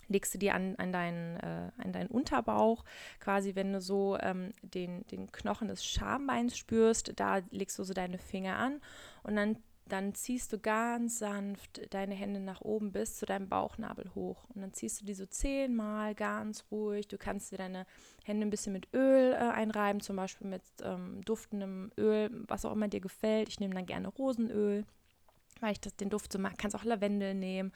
legst 0.07 0.33
du 0.33 0.37
die 0.37 0.51
an, 0.51 0.75
an, 0.77 0.91
deinen, 0.91 1.37
äh, 1.37 1.71
an 1.77 1.93
deinen 1.93 2.09
Unterbauch, 2.09 2.83
quasi 3.19 3.55
wenn 3.55 3.73
du 3.73 3.81
so 3.81 4.17
ähm, 4.19 4.51
den, 4.61 5.05
den 5.07 5.31
Knochen 5.31 5.67
des 5.67 5.85
Schambeins 5.85 6.57
spürst, 6.57 7.13
da 7.15 7.39
legst 7.51 7.77
du 7.79 7.83
so 7.83 7.93
deine 7.93 8.17
Finger 8.17 8.57
an 8.57 8.81
und 9.23 9.35
dann, 9.35 9.57
dann 9.87 10.13
ziehst 10.15 10.53
du 10.53 10.59
ganz 10.59 11.19
sanft 11.19 11.93
deine 11.93 12.15
Hände 12.15 12.39
nach 12.39 12.61
oben 12.61 12.91
bis 12.91 13.17
zu 13.17 13.25
deinem 13.25 13.49
Bauchnabel 13.49 14.11
hoch 14.15 14.45
und 14.53 14.61
dann 14.61 14.73
ziehst 14.73 15.01
du 15.01 15.05
die 15.05 15.13
so 15.13 15.25
zehnmal 15.25 16.15
ganz 16.15 16.65
ruhig. 16.71 17.07
Du 17.07 17.17
kannst 17.17 17.51
dir 17.51 17.57
deine 17.57 17.85
Hände 18.23 18.45
ein 18.45 18.49
bisschen 18.49 18.73
mit 18.73 18.93
Öl 18.93 19.33
äh, 19.33 19.35
einreiben, 19.35 20.01
zum 20.01 20.15
Beispiel 20.15 20.47
mit 20.47 20.63
ähm, 20.83 21.21
duftendem 21.25 21.91
Öl, 21.97 22.29
was 22.47 22.65
auch 22.65 22.71
immer 22.71 22.87
dir 22.87 23.01
gefällt. 23.01 23.49
Ich 23.49 23.59
nehme 23.59 23.75
dann 23.75 23.85
gerne 23.85 24.07
Rosenöl 24.07 24.85
weil 25.63 25.71
ich 25.71 25.81
das, 25.81 25.95
den 25.95 26.09
Duft 26.09 26.31
so 26.31 26.39
mag. 26.39 26.57
Kannst 26.57 26.75
auch 26.75 26.83
Lavendel 26.83 27.33
nehmen 27.33 27.71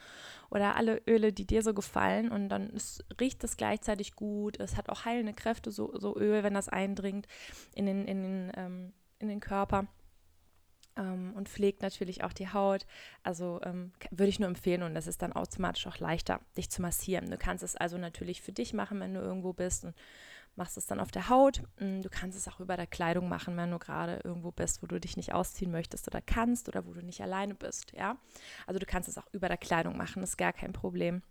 oder 0.50 0.76
alle 0.76 1.02
Öle, 1.08 1.34
die 1.34 1.47
dir 1.47 1.63
so 1.63 1.73
gefallen. 1.73 2.30
Und 2.32 2.50
dann 2.50 2.69
ist, 2.69 3.04
riecht 3.19 3.43
es 3.43 3.58
gleichzeitig 3.58 4.15
gut. 4.15 4.60
Es 4.60 4.78
hat 4.78 4.89
auch 4.89 5.06
heilende 5.06 5.34
Kräfte, 5.34 5.71
so, 5.71 5.97
so 5.97 6.15
Öl, 6.17 6.43
wenn 6.43 6.54
das 6.54 6.69
eindringt 6.69 7.28
in 7.73 7.86
den, 7.86 8.06
in 8.06 8.23
den, 8.23 8.52
ähm, 8.56 8.93
in 9.19 9.30
den 9.30 9.39
Körper. 9.39 9.88
Ähm, 10.97 11.34
und 11.36 11.50
pflegt 11.50 11.82
natürlich 11.82 12.23
auch 12.23 12.34
die 12.34 12.52
Haut. 12.52 12.86
Also 13.23 13.60
ähm, 13.63 13.91
würde 14.12 14.30
ich 14.30 14.39
nur 14.39 14.50
empfehlen 14.50 14.84
und 14.84 14.95
das 14.95 15.08
ist 15.08 15.21
dann 15.21 15.34
automatisch 15.34 15.88
auch 15.88 16.00
leichter, 16.00 16.41
dich 16.58 16.69
zu 16.69 16.82
massieren. 16.82 17.30
Du 17.30 17.38
kannst 17.38 17.63
es 17.63 17.76
also 17.76 17.97
natürlich 17.97 18.41
für 18.41 18.52
dich 18.52 18.73
machen, 18.73 19.00
wenn 19.00 19.13
du 19.13 19.21
irgendwo 19.21 19.54
bist 19.54 19.86
und 19.86 19.95
machst 20.58 20.78
es 20.78 20.88
dann 20.88 21.00
auf 21.00 21.12
der 21.12 21.30
Haut. 21.30 21.62
Mm, 21.80 22.02
du 22.02 22.10
kannst 22.10 22.38
es 22.38 22.48
auch 22.48 22.60
über 22.60 22.78
der 22.78 22.88
Kleidung 22.88 23.30
machen, 23.30 23.56
wenn 23.58 23.72
du 23.72 23.80
gerade 23.80 24.20
irgendwo 24.24 24.52
bist, 24.52 24.82
wo 24.82 24.88
du 24.88 25.00
dich 25.00 25.17
nicht 25.17 25.34
ausziehen 25.34 25.72
möchtest 25.72 26.08
oder 26.08 26.22
kannst 26.22 26.67
oder 26.67 26.86
wo 26.86 26.93
du 26.93 27.02
nicht 27.02 27.22
alleine 27.22 27.56
bist, 27.56 27.93
ja. 27.93 28.17
Also 28.65 28.80
du 28.80 28.86
kannst 28.86 29.10
es 29.10 29.17
auch 29.17 29.28
über 29.32 29.48
der 29.48 29.58
Kleidung 29.58 29.98
machen, 29.98 30.24
ist 30.24 30.38
gar 30.38 30.54
kein 30.54 30.74
Problem. 30.74 31.22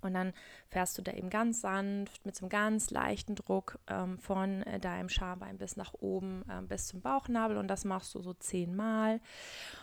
Und 0.00 0.14
dann 0.14 0.32
fährst 0.68 0.98
du 0.98 1.02
da 1.02 1.12
eben 1.12 1.30
ganz 1.30 1.62
sanft 1.62 2.24
mit 2.26 2.36
so 2.36 2.44
einem 2.44 2.50
ganz 2.50 2.90
leichten 2.90 3.34
Druck 3.34 3.78
ähm, 3.86 4.18
von 4.18 4.62
äh, 4.62 4.78
deinem 4.78 5.08
Schambein 5.08 5.58
bis 5.58 5.76
nach 5.76 5.94
oben, 5.94 6.44
äh, 6.48 6.62
bis 6.62 6.88
zum 6.88 7.00
Bauchnabel. 7.00 7.56
Und 7.56 7.68
das 7.68 7.84
machst 7.84 8.14
du 8.14 8.20
so 8.20 8.34
zehnmal. 8.34 9.20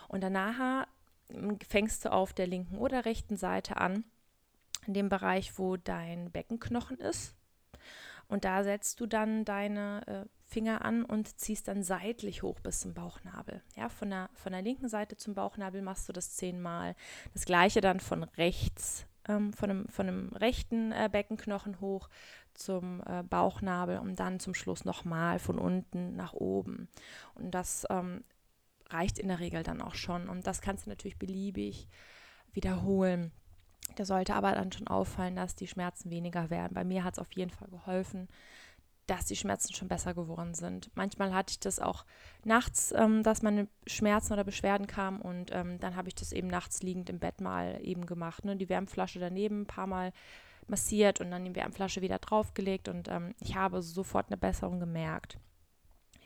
Und 0.08 0.22
danach 0.22 0.86
mm, 1.28 1.54
fängst 1.68 2.04
du 2.04 2.12
auf 2.12 2.32
der 2.32 2.46
linken 2.46 2.78
oder 2.78 3.04
rechten 3.04 3.36
Seite 3.36 3.78
an, 3.78 4.04
in 4.86 4.94
dem 4.94 5.08
Bereich, 5.08 5.58
wo 5.58 5.76
dein 5.76 6.30
Beckenknochen 6.30 6.98
ist. 6.98 7.34
Und 8.28 8.44
da 8.44 8.64
setzt 8.64 9.00
du 9.00 9.06
dann 9.06 9.44
deine 9.44 10.06
äh, 10.06 10.28
Finger 10.52 10.84
an 10.84 11.04
und 11.04 11.38
ziehst 11.38 11.68
dann 11.68 11.82
seitlich 11.82 12.42
hoch 12.42 12.60
bis 12.60 12.80
zum 12.80 12.94
Bauchnabel. 12.94 13.62
Ja, 13.76 13.88
von 13.88 14.10
der, 14.10 14.30
von 14.34 14.52
der 14.52 14.62
linken 14.62 14.88
Seite 14.88 15.16
zum 15.16 15.34
Bauchnabel 15.34 15.82
machst 15.82 16.08
du 16.08 16.12
das 16.12 16.36
zehnmal. 16.36 16.94
Das 17.32 17.44
gleiche 17.44 17.80
dann 17.80 18.00
von 18.00 18.24
rechts, 18.24 19.06
ähm, 19.28 19.52
von, 19.52 19.68
dem, 19.68 19.88
von 19.88 20.06
dem 20.06 20.28
rechten 20.30 20.92
äh, 20.92 21.08
Beckenknochen 21.10 21.80
hoch 21.80 22.08
zum 22.54 23.02
äh, 23.06 23.22
Bauchnabel 23.22 23.98
und 23.98 24.20
dann 24.20 24.40
zum 24.40 24.54
Schluss 24.54 24.84
nochmal 24.84 25.38
von 25.38 25.58
unten 25.58 26.16
nach 26.16 26.34
oben. 26.34 26.88
Und 27.34 27.52
das 27.52 27.86
ähm, 27.88 28.22
reicht 28.90 29.18
in 29.18 29.28
der 29.28 29.40
Regel 29.40 29.62
dann 29.62 29.80
auch 29.80 29.94
schon. 29.94 30.28
Und 30.28 30.46
das 30.46 30.60
kannst 30.60 30.86
du 30.86 30.90
natürlich 30.90 31.18
beliebig 31.18 31.88
wiederholen. 32.52 33.32
Da 33.96 34.04
sollte 34.04 34.34
aber 34.34 34.52
dann 34.52 34.72
schon 34.72 34.86
auffallen, 34.86 35.36
dass 35.36 35.54
die 35.54 35.68
Schmerzen 35.68 36.10
weniger 36.10 36.50
werden. 36.50 36.74
Bei 36.74 36.84
mir 36.84 37.04
hat 37.04 37.14
es 37.14 37.18
auf 37.18 37.32
jeden 37.32 37.50
Fall 37.50 37.68
geholfen, 37.68 38.28
dass 39.06 39.26
die 39.26 39.36
Schmerzen 39.36 39.74
schon 39.74 39.88
besser 39.88 40.14
geworden 40.14 40.54
sind. 40.54 40.90
Manchmal 40.94 41.34
hatte 41.34 41.52
ich 41.52 41.60
das 41.60 41.78
auch 41.78 42.04
nachts, 42.44 42.92
ähm, 42.96 43.22
dass 43.22 43.42
meine 43.42 43.68
Schmerzen 43.86 44.32
oder 44.32 44.44
Beschwerden 44.44 44.86
kamen 44.86 45.20
und 45.20 45.50
ähm, 45.52 45.78
dann 45.80 45.96
habe 45.96 46.08
ich 46.08 46.14
das 46.14 46.32
eben 46.32 46.48
nachts 46.48 46.82
liegend 46.82 47.10
im 47.10 47.18
Bett 47.18 47.40
mal 47.40 47.78
eben 47.82 48.06
gemacht. 48.06 48.44
Ne? 48.44 48.56
Die 48.56 48.68
Wärmflasche 48.68 49.18
daneben 49.18 49.62
ein 49.62 49.66
paar 49.66 49.86
Mal 49.86 50.12
massiert 50.68 51.20
und 51.20 51.30
dann 51.30 51.44
die 51.44 51.54
Wärmflasche 51.54 52.02
wieder 52.02 52.18
draufgelegt 52.18 52.88
und 52.88 53.08
ähm, 53.08 53.34
ich 53.40 53.56
habe 53.56 53.82
sofort 53.82 54.28
eine 54.28 54.36
Besserung 54.36 54.78
gemerkt. 54.78 55.38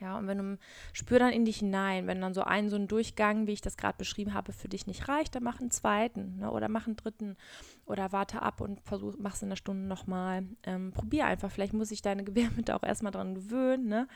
Ja, 0.01 0.19
und 0.19 0.27
wenn 0.27 0.39
du 0.39 0.59
spür 0.93 1.19
dann 1.19 1.33
in 1.33 1.45
dich 1.45 1.59
hinein, 1.59 2.07
wenn 2.07 2.21
dann 2.21 2.35
so 2.35 2.43
ein 2.43 2.69
so 2.69 2.77
ein 2.77 2.89
Durchgang, 2.89 3.47
wie 3.47 3.53
ich 3.53 3.61
das 3.61 3.77
gerade 3.77 3.97
beschrieben 3.97 4.35
habe, 4.35 4.53
für 4.53 4.69
dich 4.69 4.87
nicht 4.87 5.09
reicht, 5.09 5.35
dann 5.35 5.43
mach 5.43 5.61
einen 5.61 5.71
zweiten 5.71 6.39
ne, 6.39 6.51
oder 6.51 6.69
mach 6.69 6.87
einen 6.87 6.97
dritten 6.97 7.37
oder 7.87 8.13
warte 8.13 8.43
ab 8.43 8.61
und 8.61 8.81
versuch, 8.83 9.15
mach's 9.19 9.43
in 9.43 9.49
einer 9.49 9.57
Stunde 9.57 9.87
nochmal. 9.87 10.45
Ähm, 10.65 10.93
probier 10.93 11.27
einfach, 11.27 11.51
vielleicht 11.51 11.73
muss 11.73 11.91
ich 11.91 12.03
deine 12.03 12.25
Gebärmutter 12.25 12.77
auch 12.77 12.83
erstmal 12.83 13.13
dran 13.13 13.35
gewöhnen. 13.35 13.89
Ne? 13.89 14.09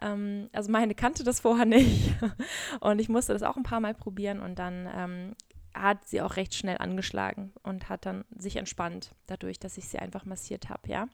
Ähm, 0.00 0.48
also 0.52 0.70
meine 0.70 0.94
kannte 0.94 1.22
das 1.22 1.40
vorher 1.40 1.66
nicht 1.66 2.14
und 2.80 2.98
ich 2.98 3.08
musste 3.08 3.32
das 3.32 3.42
auch 3.42 3.56
ein 3.56 3.62
paar 3.62 3.80
Mal 3.80 3.94
probieren 3.94 4.40
und 4.40 4.58
dann 4.58 4.88
ähm, 4.94 5.34
hat 5.74 6.08
sie 6.08 6.20
auch 6.22 6.36
recht 6.36 6.54
schnell 6.54 6.78
angeschlagen 6.78 7.52
und 7.62 7.88
hat 7.88 8.06
dann 8.06 8.24
sich 8.36 8.56
entspannt 8.56 9.14
dadurch, 9.26 9.58
dass 9.58 9.78
ich 9.78 9.88
sie 9.88 9.98
einfach 9.98 10.24
massiert 10.24 10.68
habe, 10.68 10.88
ja. 10.88 11.06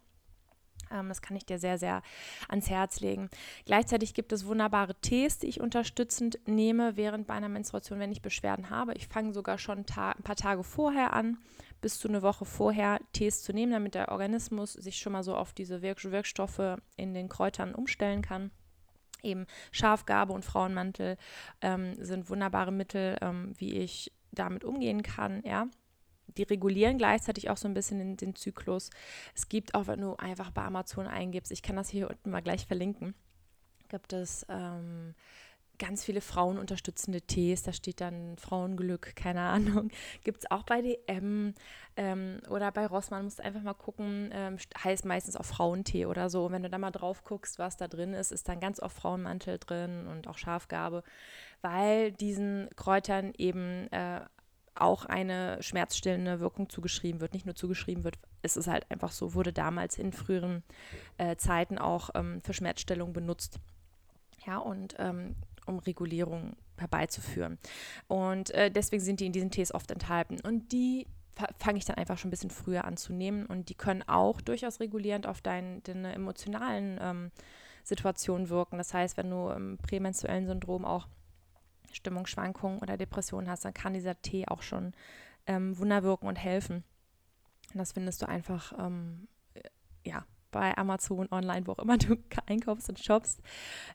Ähm, 0.91 1.09
das 1.09 1.23
kann 1.23 1.37
ich 1.37 1.45
dir 1.45 1.59
sehr, 1.59 1.79
sehr 1.79 2.03
ans 2.49 2.71
Herz 2.71 3.01
legen. 3.01 3.29
Gleichzeitig 3.65 4.15
gibt 4.15 4.33
es 4.33 4.47
wunderbare 4.47 4.95
Tees, 4.97 5.39
die 5.39 5.49
ich 5.49 5.61
unterstützend 5.61 6.39
nehme 6.47 6.97
während 6.97 7.29
meiner 7.29 7.49
Menstruation, 7.49 7.99
wenn 7.99 8.13
ich 8.13 8.23
Beschwerden 8.23 8.71
habe. 8.71 8.95
Ich 8.95 9.09
fange 9.09 9.33
sogar 9.33 9.59
schon 9.59 9.79
ein 9.79 9.85
paar 9.85 10.37
Tage 10.37 10.63
vorher 10.63 11.13
an, 11.13 11.39
bis 11.81 11.99
zu 11.99 12.09
eine 12.09 12.23
Woche 12.23 12.45
vorher 12.45 13.01
Tees 13.13 13.43
zu 13.43 13.53
nehmen, 13.53 13.73
damit 13.73 13.95
der 13.95 14.11
Organismus 14.11 14.73
sich 14.73 14.99
schon 14.99 15.13
mal 15.13 15.23
so 15.23 15.37
auf 15.37 15.53
diese 15.53 15.83
Wirk 15.83 15.97
Wirkstoffe 16.05 16.79
in 16.97 17.15
den 17.15 17.29
Kräutern 17.29 17.75
umstellen 17.75 18.23
kann. 18.23 18.51
Eben 19.23 19.47
Schafgabe 19.73 20.33
und 20.33 20.45
Frauenmantel 20.45 21.17
ähm, 21.63 21.95
sind 21.99 22.29
wunderbare 22.29 22.71
Mittel, 22.71 23.17
ähm, 23.21 23.55
wie 23.59 23.73
ich 23.73 24.13
damit 24.31 24.63
umgehen 24.63 25.03
kann, 25.03 25.43
ja 25.45 25.69
die 26.37 26.43
regulieren 26.43 26.99
gleichzeitig 26.99 27.51
auch 27.51 27.57
so 27.57 27.69
ein 27.69 27.75
bisschen 27.75 27.99
den, 27.99 28.17
den 28.17 28.35
Zyklus. 28.35 28.91
Es 29.35 29.49
gibt 29.49 29.75
auch, 29.75 29.87
wenn 29.87 30.01
du 30.01 30.17
einfach 30.17 30.51
bei 30.51 30.63
Amazon 30.63 31.07
eingibst, 31.07 31.53
ich 31.53 31.63
kann 31.63 31.77
das 31.77 31.89
hier 31.89 32.11
unten 32.11 32.31
mal 32.31 32.43
gleich 32.43 32.67
verlinken, 32.67 33.15
gibt 33.89 34.13
es 34.13 34.47
ähm, 34.49 35.15
ganz 35.79 36.05
viele 36.05 36.21
frauenunterstützende 36.21 37.23
Tees, 37.23 37.63
da 37.63 37.73
steht 37.73 38.01
dann 38.01 38.37
Frauenglück, 38.39 39.15
keine 39.17 39.41
Ahnung. 39.43 39.91
Gibt 40.25 40.45
es 40.45 40.51
auch 40.51 40.63
bei 40.63 40.83
DM 40.83 41.55
ähm, 41.97 42.41
oder 42.49 42.73
bei 42.73 42.87
Rossmann, 42.87 43.25
musst 43.25 43.39
du 43.39 43.45
einfach 43.45 43.63
mal 43.63 43.75
gucken, 43.75 44.31
ähm, 44.33 44.57
heißt 44.83 45.05
meistens 45.05 45.37
auch 45.37 45.45
Frauentee 45.45 46.07
oder 46.07 46.31
so. 46.31 46.47
Und 46.47 46.53
wenn 46.53 46.63
du 46.63 46.71
da 46.71 46.79
mal 46.79 46.91
drauf 46.91 47.25
guckst, 47.25 47.59
was 47.59 47.77
da 47.77 47.89
drin 47.89 48.15
ist, 48.15 48.33
ist 48.33 48.49
dann 48.49 48.61
ganz 48.61 48.81
oft 48.81 48.97
Frauenmantel 48.97 49.59
drin 49.59 50.07
und 50.07 50.29
auch 50.29 50.39
Schafgabe, 50.39 51.03
weil 51.63 52.13
diesen 52.13 52.69
Kräutern 52.77 53.33
eben 53.37 53.91
äh, 53.93 54.21
auch 54.81 55.05
eine 55.05 55.63
schmerzstillende 55.63 56.41
Wirkung 56.41 56.69
zugeschrieben 56.69 57.21
wird. 57.21 57.35
Nicht 57.35 57.47
nur 57.47 57.55
zugeschrieben 57.55 58.05
wird, 58.05 58.19
es 58.43 58.57
ist 58.57 58.69
halt 58.69 58.91
einfach 58.91 59.13
so, 59.13 59.35
wurde 59.35 59.53
damals 59.53 59.99
in 59.99 60.13
früheren 60.13 60.63
äh, 61.19 61.37
Zeiten 61.37 61.79
auch 61.79 62.11
ähm, 62.15 62.41
für 62.43 62.53
Schmerzstillung 62.53 63.13
benutzt. 63.13 63.59
Ja, 64.47 64.59
und 64.59 64.95
ähm, 64.99 65.35
um 65.67 65.79
Regulierung 65.79 66.57
herbeizuführen. 66.79 67.59
Und 68.07 68.51
äh, 68.51 68.71
deswegen 68.71 69.03
sind 69.03 69.21
die 69.21 69.27
in 69.27 69.33
diesen 69.33 69.51
Tees 69.51 69.75
oft 69.75 69.91
enthalten. 69.91 70.41
Und 70.41 70.73
die 70.73 71.07
fange 71.59 71.79
ich 71.79 71.85
dann 71.85 71.97
einfach 71.97 72.19
schon 72.19 72.29
ein 72.29 72.31
bisschen 72.31 72.51
früher 72.51 72.85
an 72.85 72.97
zu 72.97 73.13
nehmen. 73.13 73.47
Und 73.47 73.69
die 73.69 73.75
können 73.75 74.03
auch 74.07 74.41
durchaus 74.41 74.81
regulierend 74.81 75.27
auf 75.27 75.41
dein, 75.41 75.83
deine 75.83 76.15
emotionalen 76.15 76.99
ähm, 77.01 77.31
Situationen 77.83 78.49
wirken. 78.49 78.79
Das 78.79 78.95
heißt, 78.95 79.17
wenn 79.17 79.31
du 79.31 79.51
im 79.51 79.79
prämenstruellen 79.79 80.47
Syndrom 80.47 80.85
auch 80.85 81.07
Stimmungsschwankungen 81.97 82.79
oder 82.79 82.97
Depressionen 82.97 83.51
hast, 83.51 83.65
dann 83.65 83.75
kann 83.75 83.95
dieser 83.95 84.21
Tee 84.23 84.47
auch 84.47 84.63
schon 84.63 84.93
ähm, 85.47 85.77
Wunder 85.79 86.03
wirken 86.03 86.27
und 86.27 86.37
helfen. 86.37 86.85
Und 87.73 87.79
das 87.79 87.93
findest 87.93 88.23
du 88.23 88.29
einfach, 88.29 88.73
ähm, 88.79 89.29
ja, 90.05 90.25
bei 90.51 90.77
Amazon, 90.79 91.29
online, 91.31 91.67
wo 91.67 91.73
auch 91.73 91.81
immer 91.81 91.99
du 91.99 92.17
einkaufst 92.47 92.89
und 92.89 92.99
shoppst, 92.99 93.41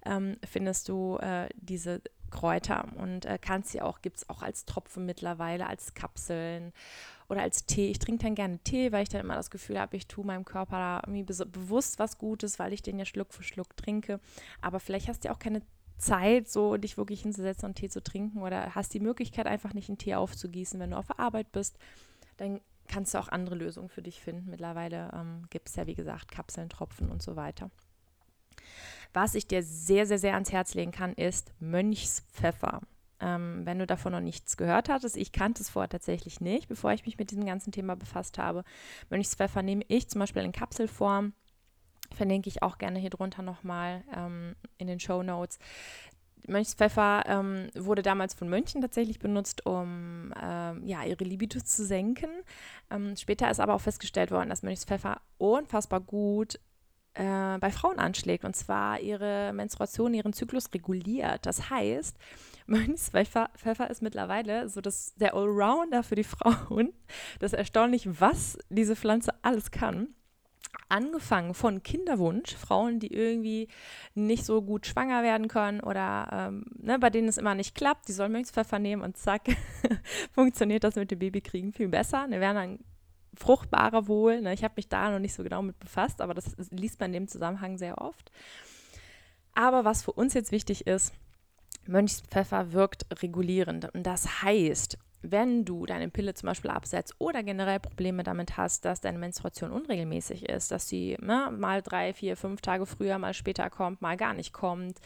ähm, 0.05 0.37
findest 0.45 0.89
du 0.89 1.17
äh, 1.17 1.49
diese 1.55 2.01
Kräuter 2.29 2.85
und 2.97 3.25
äh, 3.25 3.37
kannst 3.39 3.71
sie 3.71 3.81
auch, 3.81 4.01
gibt 4.01 4.17
es 4.17 4.29
auch 4.29 4.41
als 4.41 4.65
Tropfen 4.65 5.05
mittlerweile, 5.05 5.67
als 5.67 5.93
Kapseln 5.93 6.71
oder 7.29 7.41
als 7.41 7.65
Tee. 7.65 7.89
Ich 7.89 7.99
trinke 7.99 8.23
dann 8.25 8.35
gerne 8.35 8.59
Tee, 8.59 8.91
weil 8.91 9.03
ich 9.03 9.09
dann 9.09 9.21
immer 9.21 9.35
das 9.35 9.51
Gefühl 9.51 9.79
habe, 9.79 9.97
ich 9.97 10.07
tue 10.07 10.25
meinem 10.25 10.45
Körper 10.45 10.77
da 10.77 11.01
irgendwie 11.05 11.23
bewusst 11.45 11.99
was 11.99 12.17
Gutes, 12.17 12.59
weil 12.59 12.73
ich 12.73 12.81
den 12.81 12.99
ja 12.99 13.05
Schluck 13.05 13.33
für 13.33 13.43
Schluck 13.43 13.75
trinke. 13.77 14.19
Aber 14.61 14.79
vielleicht 14.79 15.07
hast 15.07 15.23
du 15.23 15.27
ja 15.27 15.33
auch 15.33 15.39
keine 15.39 15.61
Zeit, 16.01 16.49
so 16.49 16.77
dich 16.77 16.97
wirklich 16.97 17.21
hinzusetzen 17.21 17.65
und 17.69 17.75
Tee 17.75 17.89
zu 17.89 18.03
trinken 18.03 18.41
oder 18.41 18.75
hast 18.75 18.93
die 18.93 18.99
Möglichkeit, 18.99 19.45
einfach 19.45 19.73
nicht 19.73 19.89
einen 19.89 19.97
Tee 19.97 20.15
aufzugießen, 20.15 20.79
wenn 20.79 20.91
du 20.91 20.97
auf 20.97 21.07
der 21.07 21.19
Arbeit 21.19 21.51
bist, 21.51 21.77
dann 22.37 22.59
kannst 22.87 23.13
du 23.13 23.19
auch 23.19 23.29
andere 23.29 23.55
Lösungen 23.55 23.89
für 23.89 24.01
dich 24.01 24.19
finden. 24.19 24.49
Mittlerweile 24.49 25.11
ähm, 25.13 25.43
gibt 25.49 25.69
es 25.69 25.75
ja, 25.75 25.87
wie 25.87 25.95
gesagt, 25.95 26.31
Kapseln, 26.31 26.69
Tropfen 26.69 27.09
und 27.09 27.21
so 27.21 27.35
weiter. 27.35 27.69
Was 29.13 29.35
ich 29.35 29.47
dir 29.47 29.63
sehr, 29.63 30.05
sehr, 30.05 30.19
sehr 30.19 30.33
ans 30.33 30.51
Herz 30.51 30.73
legen 30.73 30.91
kann, 30.91 31.13
ist 31.13 31.53
Mönchspfeffer. 31.59 32.81
Ähm, 33.19 33.65
wenn 33.65 33.79
du 33.79 33.85
davon 33.85 34.13
noch 34.13 34.21
nichts 34.21 34.57
gehört 34.57 34.89
hattest, 34.89 35.15
ich 35.15 35.31
kannte 35.31 35.61
es 35.61 35.69
vorher 35.69 35.89
tatsächlich 35.89 36.41
nicht, 36.41 36.67
bevor 36.67 36.91
ich 36.91 37.05
mich 37.05 37.17
mit 37.17 37.31
diesem 37.31 37.45
ganzen 37.45 37.71
Thema 37.71 37.95
befasst 37.95 38.37
habe. 38.37 38.63
Mönchspfeffer 39.09 39.61
nehme 39.61 39.83
ich 39.87 40.09
zum 40.09 40.19
Beispiel 40.19 40.43
in 40.43 40.51
Kapselform 40.51 41.33
verlinke 42.13 42.49
ich 42.49 42.63
auch 42.63 42.77
gerne 42.77 42.99
hier 42.99 43.09
drunter 43.09 43.41
nochmal 43.41 44.03
ähm, 44.15 44.55
in 44.77 44.87
den 44.87 44.99
Show 44.99 45.23
Notes. 45.23 45.59
Mönchspfeffer 46.47 47.23
ähm, 47.27 47.69
wurde 47.75 48.01
damals 48.01 48.33
von 48.33 48.49
Mönchen 48.49 48.81
tatsächlich 48.81 49.19
benutzt, 49.19 49.65
um 49.65 50.33
ähm, 50.41 50.85
ja, 50.85 51.03
ihre 51.03 51.23
Libido 51.23 51.59
zu 51.59 51.85
senken. 51.85 52.29
Ähm, 52.89 53.15
später 53.15 53.49
ist 53.49 53.59
aber 53.59 53.75
auch 53.75 53.81
festgestellt 53.81 54.31
worden, 54.31 54.49
dass 54.49 54.63
Mönchspfeffer 54.63 55.21
unfassbar 55.37 56.01
gut 56.01 56.59
äh, 57.13 57.57
bei 57.59 57.71
Frauen 57.71 57.99
anschlägt 57.99 58.45
und 58.45 58.55
zwar 58.55 58.99
ihre 58.99 59.53
Menstruation, 59.53 60.13
ihren 60.13 60.33
Zyklus 60.33 60.73
reguliert. 60.73 61.45
Das 61.45 61.69
heißt, 61.69 62.17
Mönchspfeffer 62.67 63.49
Pfeffer 63.55 63.89
ist 63.89 64.01
mittlerweile 64.01 64.69
so 64.69 64.81
das, 64.81 65.13
der 65.15 65.33
Allrounder 65.33 66.03
für 66.03 66.15
die 66.15 66.23
Frauen. 66.23 66.93
Das 67.39 67.53
ist 67.53 67.59
erstaunlich, 67.59 68.19
was 68.19 68.57
diese 68.69 68.95
Pflanze 68.95 69.33
alles 69.43 69.71
kann 69.71 70.15
angefangen 70.89 71.53
von 71.53 71.83
Kinderwunsch, 71.83 72.55
Frauen, 72.55 72.99
die 72.99 73.13
irgendwie 73.13 73.67
nicht 74.13 74.45
so 74.45 74.61
gut 74.61 74.85
schwanger 74.85 75.23
werden 75.23 75.47
können 75.47 75.79
oder 75.79 76.27
ähm, 76.31 76.65
ne, 76.77 76.99
bei 76.99 77.09
denen 77.09 77.27
es 77.27 77.37
immer 77.37 77.55
nicht 77.55 77.75
klappt, 77.75 78.07
die 78.07 78.13
sollen 78.13 78.31
Mönchspfeffer 78.31 78.79
nehmen 78.79 79.01
und 79.01 79.17
zack, 79.17 79.43
funktioniert 80.31 80.83
das 80.83 80.95
mit 80.95 81.11
dem 81.11 81.19
Babykriegen 81.19 81.71
viel 81.71 81.87
besser. 81.87 82.27
Die 82.27 82.39
werden 82.39 82.55
dann 82.55 82.79
fruchtbarer 83.37 84.07
wohl. 84.07 84.41
Ne? 84.41 84.53
Ich 84.53 84.63
habe 84.63 84.73
mich 84.77 84.89
da 84.89 85.09
noch 85.09 85.19
nicht 85.19 85.33
so 85.33 85.43
genau 85.43 85.61
mit 85.61 85.79
befasst, 85.79 86.21
aber 86.21 86.33
das 86.33 86.55
liest 86.71 86.99
man 86.99 87.09
in 87.09 87.21
dem 87.21 87.27
Zusammenhang 87.27 87.77
sehr 87.77 87.99
oft. 87.99 88.31
Aber 89.53 89.85
was 89.85 90.03
für 90.03 90.11
uns 90.11 90.33
jetzt 90.33 90.51
wichtig 90.51 90.87
ist, 90.87 91.13
Mönchspfeffer 91.87 92.73
wirkt 92.73 93.05
regulierend. 93.21 93.93
Und 93.93 94.03
das 94.03 94.43
heißt, 94.43 94.97
wenn 95.21 95.65
du 95.65 95.85
deine 95.85 96.09
Pille 96.09 96.33
zum 96.33 96.47
Beispiel 96.47 96.71
absetzt 96.71 97.15
oder 97.19 97.43
generell 97.43 97.79
Probleme 97.79 98.23
damit 98.23 98.57
hast, 98.57 98.85
dass 98.85 99.01
deine 99.01 99.17
Menstruation 99.17 99.71
unregelmäßig 99.71 100.49
ist, 100.49 100.71
dass 100.71 100.87
sie 100.87 101.17
ne, 101.21 101.51
mal 101.55 101.81
drei, 101.81 102.13
vier, 102.13 102.37
fünf 102.37 102.61
Tage 102.61 102.85
früher, 102.85 103.17
mal 103.19 103.33
später 103.33 103.69
kommt, 103.69 104.01
mal 104.01 104.17
gar 104.17 104.33
nicht 104.33 104.53
kommt, 104.53 104.99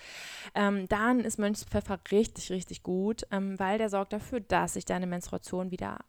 ähm, 0.54 0.88
dann 0.88 1.19
ist 1.19 1.39
Mönchspfeffer 1.39 1.99
richtig, 2.12 2.51
richtig 2.51 2.84
gut, 2.84 3.23
ähm, 3.32 3.60
weil 3.60 3.78
der 3.78 3.89
sorgt 3.89 4.13
dafür, 4.13 4.39
dass 4.39 4.73
sich 4.73 4.86
deine 4.86 5.08
Menstruation 5.08 5.71
wieder 5.71 5.99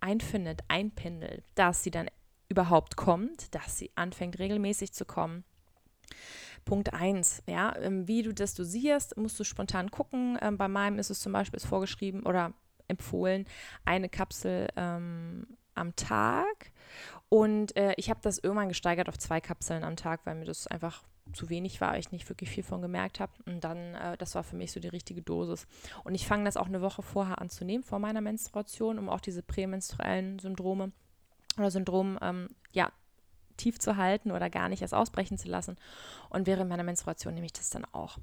einfindet, 0.00 0.62
einpendelt, 0.68 1.44
dass 1.54 1.82
sie 1.82 1.90
dann 1.90 2.08
überhaupt 2.48 2.96
kommt, 2.96 3.54
dass 3.54 3.78
sie 3.78 3.90
anfängt 3.94 4.38
regelmäßig 4.38 4.92
zu 4.92 5.04
kommen. 5.04 5.44
Punkt 6.64 6.92
1, 6.92 7.42
ja, 7.48 7.74
ähm, 7.76 8.06
wie 8.06 8.22
du 8.22 8.34
das 8.34 8.54
dosierst, 8.54 9.16
musst 9.16 9.38
du 9.40 9.44
spontan 9.44 9.90
gucken. 9.90 10.38
Ähm, 10.40 10.58
bei 10.58 10.68
meinem 10.68 10.98
ist 10.98 11.10
es 11.10 11.20
zum 11.20 11.32
Beispiel 11.32 11.60
vorgeschrieben 11.60 12.24
oder 12.24 12.52
empfohlen, 12.90 13.46
eine 13.84 14.08
Kapsel 14.08 14.68
ähm, 14.76 15.46
am 15.74 15.96
Tag. 15.96 16.72
Und 17.28 17.76
äh, 17.76 17.94
ich 17.96 18.10
habe 18.10 18.20
das 18.22 18.38
irgendwann 18.38 18.68
gesteigert 18.68 19.08
auf 19.08 19.18
zwei 19.18 19.40
Kapseln 19.40 19.84
am 19.84 19.96
Tag, 19.96 20.20
weil 20.24 20.34
mir 20.34 20.44
das 20.44 20.66
einfach 20.66 21.02
zu 21.32 21.48
wenig 21.48 21.80
war, 21.80 21.96
ich 21.96 22.10
nicht 22.12 22.28
wirklich 22.28 22.50
viel 22.50 22.64
von 22.64 22.82
gemerkt 22.82 23.20
habe. 23.20 23.32
Und 23.46 23.62
dann, 23.62 23.94
äh, 23.94 24.16
das 24.16 24.34
war 24.34 24.42
für 24.42 24.56
mich 24.56 24.72
so 24.72 24.80
die 24.80 24.88
richtige 24.88 25.22
Dosis. 25.22 25.66
Und 26.04 26.14
ich 26.14 26.26
fange 26.26 26.44
das 26.44 26.56
auch 26.56 26.66
eine 26.66 26.82
Woche 26.82 27.02
vorher 27.02 27.40
an 27.40 27.50
zu 27.50 27.64
nehmen, 27.64 27.84
vor 27.84 27.98
meiner 27.98 28.20
Menstruation, 28.20 28.98
um 28.98 29.08
auch 29.08 29.20
diese 29.20 29.42
prämenstruellen 29.42 30.38
Syndrome 30.38 30.92
oder 31.56 31.70
Syndrom, 31.70 32.18
ähm, 32.20 32.48
ja, 32.72 32.90
tief 33.60 33.78
zu 33.78 33.96
halten 33.96 34.30
oder 34.30 34.48
gar 34.50 34.68
nicht 34.68 34.82
erst 34.82 34.94
ausbrechen 34.94 35.38
zu 35.38 35.48
lassen. 35.48 35.76
Und 36.28 36.46
während 36.46 36.68
meiner 36.68 36.82
Menstruation 36.82 37.34
nehme 37.34 37.46
ich 37.46 37.52
das 37.52 37.70
dann 37.70 37.84
auch. 37.92 38.18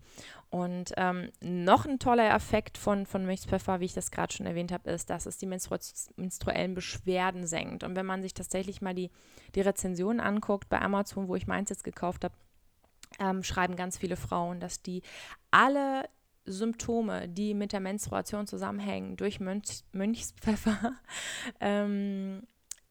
Und 0.50 0.93
ähm, 0.97 1.30
noch 1.41 1.86
ein 1.86 2.00
toller 2.00 2.34
Effekt 2.34 2.78
von, 2.78 3.06
von 3.06 3.26
Milchpfeffer, 3.26 3.80
wie 3.80 3.86
ich 3.86 3.93
das 3.93 4.12
gerade 4.12 4.34
schon 4.34 4.45
erwähnt 4.45 4.71
habe, 4.71 4.89
ist, 4.89 5.10
dass 5.10 5.26
es 5.26 5.38
die 5.38 5.45
Menstru 5.45 5.78
menstruellen 6.15 6.73
Beschwerden 6.73 7.45
senkt. 7.45 7.84
Und 7.84 7.95
wenn 7.95 8.06
man 8.06 8.21
sich 8.21 8.34
tatsächlich 8.34 8.82
mal 8.82 8.95
die, 8.95 9.12
die 9.56 9.62
Rezensionen 9.62 10.19
anguckt 10.19 10.69
bei 10.69 10.82
Amazon, 10.82 11.28
wo 11.28 11.36
ich 11.36 11.47
meins 11.47 11.69
jetzt 11.69 11.84
gekauft 11.84 12.23
habe, 12.23 12.34
ähm, 13.19 13.43
schreiben 13.43 13.76
ganz 13.76 13.97
viele 13.97 14.15
Frauen, 14.15 14.60
dass 14.60 14.82
die 14.82 15.02
alle 15.52 16.10
Symptome, 16.45 17.28
die 17.28 17.54
mit 17.54 17.73
der 17.73 17.80
Menstruation 17.80 18.47
zusammenhängen, 18.47 19.17
durch 19.17 19.39
Mönch, 19.39 19.84
Mönchspfeffer 19.91 20.93
ähm, 21.60 22.43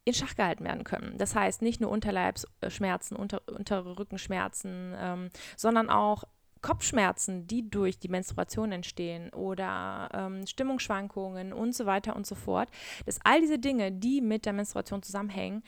in 0.07 0.14
Schach 0.14 0.37
gehalten 0.37 0.64
werden 0.64 0.85
können. 0.85 1.19
Das 1.19 1.35
heißt, 1.35 1.62
nicht 1.62 1.81
nur 1.81 1.90
Unterleibsschmerzen, 1.90 3.16
unter, 3.16 3.42
untere 3.49 3.99
Rückenschmerzen, 3.99 4.95
ähm, 4.97 5.31
sondern 5.57 5.90
auch 5.90 6.25
Kopfschmerzen, 6.62 7.47
die 7.49 7.69
durch 7.69 7.99
die 7.99 8.09
Menstruation 8.09 8.73
entstehen 8.73 9.31
oder 9.31 10.09
ähm, 10.14 10.47
Stimmungsschwankungen 10.47 11.53
und 11.53 11.75
so 11.75 11.87
weiter 11.87 12.14
und 12.14 12.25
so 12.25 12.37
fort, 12.37 12.69
dass 13.05 13.19
all 13.25 13.40
diese 13.40 13.59
Dinge, 13.59 13.92
die 13.92 14.21
mit 14.21 14.47
der 14.47 14.53
Menstruation 14.53 15.03
zusammenhängen, 15.03 15.64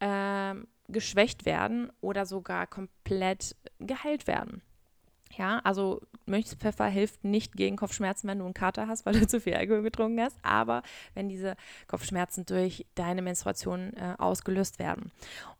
ähm, 0.00 0.66
geschwächt 0.88 1.44
werden 1.44 1.92
oder 2.00 2.24
sogar 2.24 2.66
komplett 2.66 3.56
geheilt 3.78 4.26
werden. 4.26 4.62
Ja, 5.36 5.60
also 5.64 6.00
Mönchspfeffer 6.26 6.86
hilft 6.86 7.24
nicht 7.24 7.56
gegen 7.56 7.76
Kopfschmerzen, 7.76 8.28
wenn 8.28 8.38
du 8.38 8.44
einen 8.44 8.54
Kater 8.54 8.86
hast, 8.86 9.06
weil 9.06 9.18
du 9.18 9.26
zu 9.26 9.40
viel 9.40 9.54
Alkohol 9.54 9.82
getrunken 9.82 10.20
hast, 10.20 10.36
aber 10.42 10.82
wenn 11.14 11.28
diese 11.28 11.56
Kopfschmerzen 11.86 12.46
durch 12.46 12.86
deine 12.94 13.22
Menstruation 13.22 13.94
äh, 13.94 14.14
ausgelöst 14.18 14.78
werden. 14.78 15.10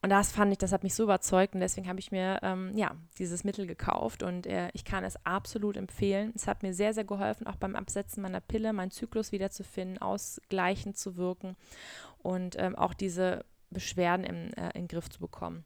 Und 0.02 0.11
das 0.11 0.32
fand 0.32 0.52
ich, 0.52 0.58
das 0.58 0.72
hat 0.72 0.82
mich 0.82 0.94
so 0.94 1.04
überzeugt 1.04 1.54
und 1.54 1.61
deswegen 1.61 1.88
habe 1.88 2.00
ich 2.00 2.12
mir 2.12 2.40
ähm, 2.42 2.72
ja 2.76 2.92
dieses 3.18 3.44
Mittel 3.44 3.66
gekauft 3.66 4.22
und 4.22 4.46
äh, 4.46 4.70
ich 4.74 4.85
kann 4.85 5.04
es 5.04 5.16
absolut 5.24 5.76
empfehlen. 5.76 6.32
Es 6.35 6.46
hat 6.46 6.62
mir 6.62 6.74
sehr, 6.74 6.94
sehr 6.94 7.04
geholfen, 7.04 7.46
auch 7.46 7.56
beim 7.56 7.76
Absetzen 7.76 8.22
meiner 8.22 8.40
Pille, 8.40 8.72
meinen 8.72 8.90
Zyklus 8.90 9.32
wiederzufinden, 9.32 9.98
ausgleichend 9.98 10.96
zu 10.96 11.16
wirken 11.16 11.56
und 12.22 12.56
ähm, 12.58 12.76
auch 12.76 12.94
diese 12.94 13.44
Beschwerden 13.70 14.24
im, 14.24 14.52
äh, 14.54 14.66
in 14.74 14.82
den 14.82 14.88
Griff 14.88 15.08
zu 15.08 15.20
bekommen. 15.20 15.64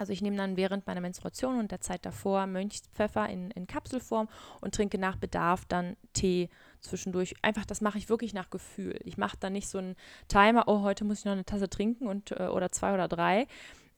Also 0.00 0.14
ich 0.14 0.22
nehme 0.22 0.38
dann 0.38 0.56
während 0.56 0.86
meiner 0.86 1.02
Menstruation 1.02 1.58
und 1.58 1.70
der 1.70 1.82
Zeit 1.82 2.06
davor 2.06 2.46
Mönchspfeffer 2.46 3.28
in, 3.28 3.50
in 3.50 3.66
Kapselform 3.66 4.30
und 4.62 4.74
trinke 4.74 4.96
nach 4.96 5.16
Bedarf 5.16 5.66
dann 5.66 5.94
Tee 6.14 6.48
zwischendurch. 6.80 7.34
Einfach, 7.42 7.66
das 7.66 7.82
mache 7.82 7.98
ich 7.98 8.08
wirklich 8.08 8.32
nach 8.32 8.48
Gefühl. 8.48 8.98
Ich 9.04 9.18
mache 9.18 9.36
dann 9.38 9.52
nicht 9.52 9.68
so 9.68 9.76
einen 9.76 9.96
Timer, 10.26 10.64
oh, 10.68 10.80
heute 10.80 11.04
muss 11.04 11.18
ich 11.18 11.24
noch 11.26 11.32
eine 11.32 11.44
Tasse 11.44 11.68
trinken 11.68 12.06
und, 12.06 12.30
äh, 12.30 12.46
oder 12.46 12.72
zwei 12.72 12.94
oder 12.94 13.08
drei. 13.08 13.46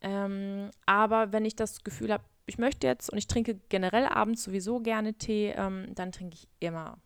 Ähm, 0.01 0.73
aber 0.87 1.33
wenn 1.33 1.45
ich 1.45 1.55
das 1.55 1.85
Gefühl 1.85 2.12
habe, 2.12 2.25
ich 2.47 2.59
möchte 2.59 2.88
jetzt 2.88 3.09
und 3.09 3.19
ich 3.19 3.29
trinke 3.29 3.61
generell 3.69 4.07
abends 4.07 4.43
sowieso 4.43 4.81
gerne 4.81 5.15
Tee, 5.15 5.55
ähm, 5.57 5.95
dann 5.95 6.11
trinke 6.11 6.35
ich 6.35 6.49
immer 6.59 6.99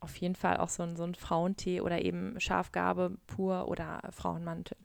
auf 0.00 0.16
jeden 0.16 0.36
Fall 0.36 0.56
auch 0.56 0.70
so, 0.70 0.88
so 0.96 1.02
einen 1.02 1.16
Frauentee 1.16 1.82
oder 1.82 2.00
eben 2.00 2.40
Schafgarbe 2.40 3.18
pur 3.26 3.68
oder 3.68 4.00
Frauenmantel. 4.10 4.78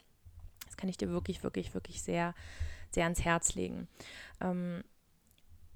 Das 0.65 0.75
kann 0.75 0.89
ich 0.89 0.97
dir 0.97 1.11
wirklich, 1.11 1.43
wirklich, 1.43 1.73
wirklich 1.73 2.01
sehr 2.01 2.33
sehr 2.93 3.05
ans 3.05 3.23
Herz 3.23 3.55
legen. 3.55 3.87
Ähm, 4.41 4.83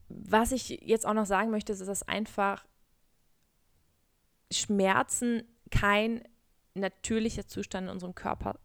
was 0.09 0.51
ich 0.51 0.69
jetzt 0.69 1.05
auch 1.05 1.13
noch 1.13 1.25
sagen 1.25 1.51
möchte, 1.51 1.73
ist, 1.73 1.85
dass 1.85 2.07
einfach 2.07 2.65
Schmerzen 4.51 5.43
kein 5.69 6.23
natürlicher 6.73 7.47
Zustand 7.47 7.87
in 7.87 7.93
unserem 7.93 8.15
Körper 8.15 8.59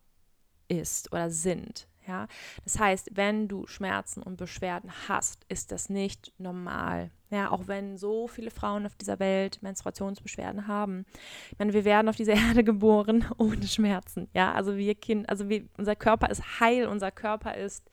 ist 0.69 1.13
oder 1.13 1.31
sind. 1.31 1.89
Ja? 2.07 2.27
Das 2.65 2.79
heißt, 2.79 3.11
wenn 3.15 3.49
du 3.49 3.67
Schmerzen 3.67 4.23
und 4.23 4.37
Beschwerden 4.37 4.91
hast, 5.09 5.45
ist 5.49 5.73
das 5.73 5.89
nicht 5.89 6.33
normal. 6.39 7.11
Ja, 7.31 7.51
auch 7.51 7.67
wenn 7.67 7.97
so 7.97 8.29
viele 8.29 8.51
Frauen 8.51 8.85
auf 8.85 8.95
dieser 8.95 9.19
Welt 9.19 9.63
Menstruationsbeschwerden 9.63 10.67
haben. 10.67 11.07
Ich 11.51 11.59
meine, 11.59 11.73
wir 11.73 11.85
werden 11.85 12.09
auf 12.09 12.17
dieser 12.17 12.35
Erde 12.49 12.63
geboren 12.63 13.25
ohne 13.39 13.67
Schmerzen. 13.67 14.29
Ja, 14.35 14.53
also 14.53 14.77
wir 14.77 14.95
Kind, 14.95 15.29
also 15.29 15.49
wir, 15.49 15.67
unser 15.79 15.97
Körper 15.97 16.31
ist 16.31 16.61
heil, 16.61 16.87
unser 16.87 17.11
Körper 17.11 17.57
ist 17.57 17.91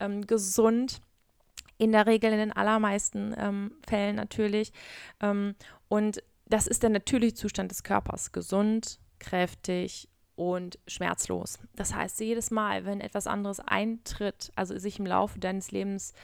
ähm, 0.00 0.26
gesund. 0.26 1.00
In 1.80 1.92
der 1.92 2.06
Regel, 2.06 2.32
in 2.32 2.38
den 2.38 2.52
allermeisten 2.52 3.34
ähm, 3.38 3.72
Fällen 3.86 4.16
natürlich. 4.16 4.72
Ähm, 5.20 5.54
und 5.88 6.22
das 6.46 6.66
ist 6.66 6.82
der 6.82 6.90
natürliche 6.90 7.34
Zustand 7.34 7.70
des 7.70 7.84
Körpers. 7.84 8.32
Gesund, 8.32 8.98
kräftig 9.20 10.08
und 10.34 10.78
schmerzlos. 10.86 11.58
Das 11.74 11.94
heißt, 11.94 12.20
jedes 12.20 12.50
Mal, 12.50 12.84
wenn 12.84 13.00
etwas 13.00 13.26
anderes 13.26 13.60
eintritt, 13.60 14.52
also 14.54 14.78
sich 14.78 14.98
im 14.98 15.06
Laufe 15.06 15.38
deines 15.38 15.72
Lebens 15.72 16.14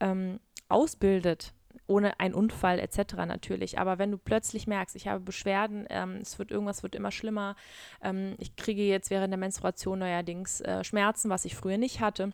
ähm, 0.00 0.40
ausbildet, 0.68 1.54
ohne 1.86 2.18
einen 2.20 2.34
Unfall 2.34 2.78
etc. 2.78 3.14
natürlich. 3.26 3.78
Aber 3.78 3.98
wenn 3.98 4.10
du 4.10 4.18
plötzlich 4.18 4.66
merkst, 4.66 4.94
ich 4.94 5.08
habe 5.08 5.20
Beschwerden, 5.20 5.86
ähm, 5.90 6.18
es 6.20 6.38
wird 6.38 6.50
irgendwas 6.50 6.82
wird 6.82 6.94
immer 6.94 7.10
schlimmer, 7.10 7.56
ähm, 8.02 8.34
ich 8.38 8.56
kriege 8.56 8.82
jetzt 8.82 9.10
während 9.10 9.32
der 9.32 9.38
Menstruation 9.38 9.98
neuerdings 9.98 10.60
äh, 10.60 10.84
Schmerzen, 10.84 11.30
was 11.30 11.44
ich 11.44 11.56
früher 11.56 11.78
nicht 11.78 12.00
hatte, 12.00 12.32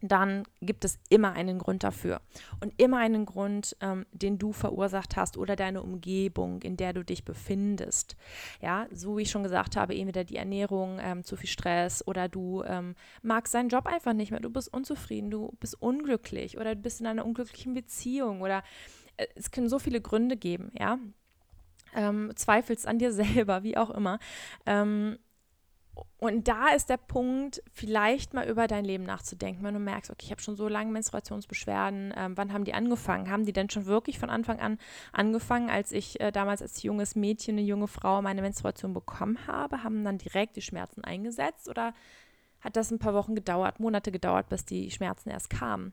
dann 0.00 0.44
gibt 0.60 0.84
es 0.84 0.98
immer 1.08 1.32
einen 1.32 1.58
Grund 1.58 1.82
dafür. 1.82 2.20
Und 2.60 2.72
immer 2.76 2.98
einen 2.98 3.26
Grund, 3.26 3.76
ähm, 3.80 4.06
den 4.12 4.38
du 4.38 4.52
verursacht 4.52 5.16
hast 5.16 5.36
oder 5.36 5.56
deine 5.56 5.82
Umgebung, 5.82 6.62
in 6.62 6.76
der 6.76 6.92
du 6.92 7.04
dich 7.04 7.24
befindest. 7.24 8.16
Ja, 8.60 8.86
so 8.92 9.16
wie 9.16 9.22
ich 9.22 9.30
schon 9.30 9.42
gesagt 9.42 9.76
habe, 9.76 9.96
entweder 9.96 10.24
die 10.24 10.36
Ernährung, 10.36 10.98
ähm, 11.00 11.24
zu 11.24 11.36
viel 11.36 11.48
Stress 11.48 12.06
oder 12.06 12.28
du 12.28 12.62
ähm, 12.64 12.94
magst 13.22 13.54
deinen 13.54 13.68
Job 13.68 13.86
einfach 13.86 14.12
nicht 14.12 14.30
mehr, 14.30 14.40
du 14.40 14.50
bist 14.50 14.72
unzufrieden, 14.72 15.30
du 15.30 15.52
bist 15.60 15.80
unglücklich 15.80 16.58
oder 16.58 16.74
du 16.74 16.80
bist 16.80 17.00
in 17.00 17.06
einer 17.06 17.24
unglücklichen 17.24 17.74
Beziehung 17.74 18.40
oder 18.40 18.62
äh, 19.16 19.26
es 19.34 19.50
können 19.50 19.68
so 19.68 19.78
viele 19.78 20.00
Gründe 20.00 20.36
geben, 20.36 20.70
ja. 20.78 20.98
Ähm, 21.94 22.32
zweifelst 22.36 22.86
an 22.86 22.98
dir 22.98 23.12
selber, 23.14 23.62
wie 23.62 23.76
auch 23.76 23.90
immer. 23.90 24.18
Ähm, 24.66 25.18
und 26.18 26.48
da 26.48 26.68
ist 26.74 26.90
der 26.90 26.96
Punkt, 26.96 27.62
vielleicht 27.72 28.34
mal 28.34 28.48
über 28.48 28.66
dein 28.66 28.84
Leben 28.84 29.04
nachzudenken, 29.04 29.62
wenn 29.64 29.74
du 29.74 29.80
merkst, 29.80 30.10
okay, 30.10 30.24
ich 30.24 30.30
habe 30.30 30.40
schon 30.40 30.56
so 30.56 30.68
lange 30.68 30.90
Menstruationsbeschwerden, 30.90 32.12
ähm, 32.16 32.36
wann 32.36 32.52
haben 32.52 32.64
die 32.64 32.74
angefangen? 32.74 33.30
Haben 33.30 33.46
die 33.46 33.52
denn 33.52 33.70
schon 33.70 33.86
wirklich 33.86 34.18
von 34.18 34.30
Anfang 34.30 34.58
an 34.58 34.78
angefangen, 35.12 35.70
als 35.70 35.92
ich 35.92 36.20
äh, 36.20 36.32
damals 36.32 36.60
als 36.60 36.82
junges 36.82 37.14
Mädchen, 37.14 37.56
eine 37.56 37.66
junge 37.66 37.88
Frau 37.88 38.20
meine 38.22 38.42
Menstruation 38.42 38.92
bekommen 38.92 39.46
habe? 39.46 39.84
Haben 39.84 40.04
dann 40.04 40.18
direkt 40.18 40.56
die 40.56 40.62
Schmerzen 40.62 41.04
eingesetzt 41.04 41.68
oder 41.68 41.94
hat 42.60 42.76
das 42.76 42.90
ein 42.90 42.98
paar 42.98 43.14
Wochen 43.14 43.34
gedauert, 43.34 43.78
Monate 43.78 44.10
gedauert, 44.10 44.48
bis 44.48 44.64
die 44.64 44.90
Schmerzen 44.90 45.30
erst 45.30 45.50
kamen? 45.50 45.92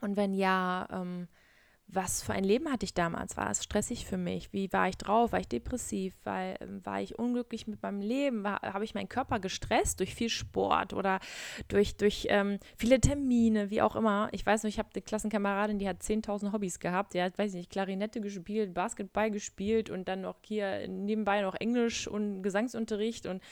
Und 0.00 0.16
wenn 0.16 0.34
ja, 0.34 0.88
ähm, 0.90 1.28
was 1.94 2.22
für 2.22 2.32
ein 2.32 2.44
Leben 2.44 2.70
hatte 2.72 2.84
ich 2.84 2.94
damals? 2.94 3.36
War 3.36 3.50
es 3.50 3.62
stressig 3.62 4.06
für 4.06 4.16
mich? 4.16 4.52
Wie 4.52 4.72
war 4.72 4.88
ich 4.88 4.96
drauf? 4.96 5.32
War 5.32 5.40
ich 5.40 5.48
depressiv? 5.48 6.14
War, 6.24 6.60
ähm, 6.60 6.84
war 6.84 7.02
ich 7.02 7.18
unglücklich 7.18 7.66
mit 7.66 7.82
meinem 7.82 8.00
Leben? 8.00 8.48
Habe 8.48 8.84
ich 8.84 8.94
meinen 8.94 9.10
Körper 9.10 9.38
gestresst 9.40 10.00
durch 10.00 10.14
viel 10.14 10.30
Sport 10.30 10.94
oder 10.94 11.20
durch, 11.68 11.96
durch 11.96 12.26
ähm, 12.30 12.58
viele 12.78 12.98
Termine, 12.98 13.68
wie 13.70 13.82
auch 13.82 13.94
immer? 13.94 14.30
Ich 14.32 14.44
weiß 14.44 14.62
noch, 14.62 14.68
ich 14.70 14.78
habe 14.78 14.88
eine 14.94 15.02
Klassenkameradin, 15.02 15.78
die 15.78 15.88
hat 15.88 16.02
10.000 16.02 16.52
Hobbys 16.52 16.80
gehabt. 16.80 17.12
Die 17.12 17.22
hat, 17.22 17.36
weiß 17.36 17.50
ich 17.50 17.58
nicht, 17.58 17.70
Klarinette 17.70 18.22
gespielt, 18.22 18.72
Basketball 18.72 19.30
gespielt 19.30 19.90
und 19.90 20.08
dann 20.08 20.22
noch 20.22 20.36
hier 20.42 20.88
nebenbei 20.88 21.42
noch 21.42 21.54
Englisch 21.54 22.08
und 22.08 22.42
Gesangsunterricht 22.42 23.26
und 23.26 23.42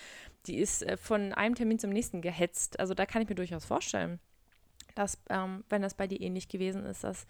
die 0.47 0.59
ist 0.59 0.83
äh, 0.83 0.97
von 0.97 1.35
einem 1.35 1.55
Termin 1.55 1.79
zum 1.79 1.91
nächsten 1.91 2.23
gehetzt. 2.23 2.81
Also 2.81 2.95
da 2.95 3.05
kann 3.05 3.21
ich 3.21 3.29
mir 3.29 3.35
durchaus 3.35 3.67
vorstellen, 3.67 4.19
dass, 4.95 5.19
ähm, 5.29 5.65
wenn 5.69 5.83
das 5.83 5.95
bei 5.95 6.07
dir 6.07 6.21
ähnlich 6.21 6.49
gewesen 6.49 6.85
ist, 6.87 7.05
dass 7.05 7.27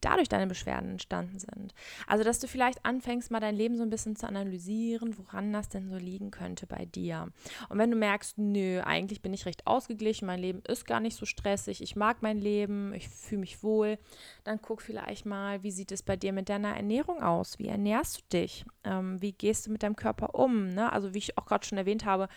dadurch 0.00 0.28
deine 0.28 0.46
Beschwerden 0.46 0.90
entstanden 0.90 1.38
sind. 1.38 1.74
Also, 2.06 2.24
dass 2.24 2.38
du 2.38 2.46
vielleicht 2.46 2.84
anfängst, 2.84 3.30
mal 3.30 3.40
dein 3.40 3.56
Leben 3.56 3.76
so 3.76 3.82
ein 3.82 3.90
bisschen 3.90 4.16
zu 4.16 4.26
analysieren, 4.26 5.16
woran 5.18 5.52
das 5.52 5.68
denn 5.68 5.88
so 5.88 5.96
liegen 5.96 6.30
könnte 6.30 6.66
bei 6.66 6.84
dir. 6.84 7.28
Und 7.68 7.78
wenn 7.78 7.90
du 7.90 7.96
merkst, 7.96 8.38
nö, 8.38 8.80
eigentlich 8.82 9.22
bin 9.22 9.32
ich 9.32 9.46
recht 9.46 9.66
ausgeglichen, 9.66 10.26
mein 10.26 10.40
Leben 10.40 10.62
ist 10.66 10.86
gar 10.86 11.00
nicht 11.00 11.16
so 11.16 11.26
stressig, 11.26 11.82
ich 11.82 11.96
mag 11.96 12.22
mein 12.22 12.38
Leben, 12.38 12.92
ich 12.94 13.08
fühle 13.08 13.40
mich 13.40 13.62
wohl, 13.62 13.98
dann 14.44 14.60
guck 14.60 14.82
vielleicht 14.82 15.26
mal, 15.26 15.62
wie 15.62 15.70
sieht 15.70 15.92
es 15.92 16.02
bei 16.02 16.16
dir 16.16 16.32
mit 16.32 16.48
deiner 16.48 16.76
Ernährung 16.76 17.22
aus? 17.22 17.58
Wie 17.58 17.68
ernährst 17.68 18.18
du 18.18 18.38
dich? 18.38 18.64
Ähm, 18.84 19.20
wie 19.20 19.32
gehst 19.32 19.66
du 19.66 19.72
mit 19.72 19.82
deinem 19.82 19.96
Körper 19.96 20.34
um? 20.34 20.68
Ne? 20.74 20.92
Also, 20.92 21.14
wie 21.14 21.18
ich 21.18 21.38
auch 21.38 21.46
gerade 21.46 21.66
schon 21.66 21.78
erwähnt 21.78 22.04
habe, 22.04 22.28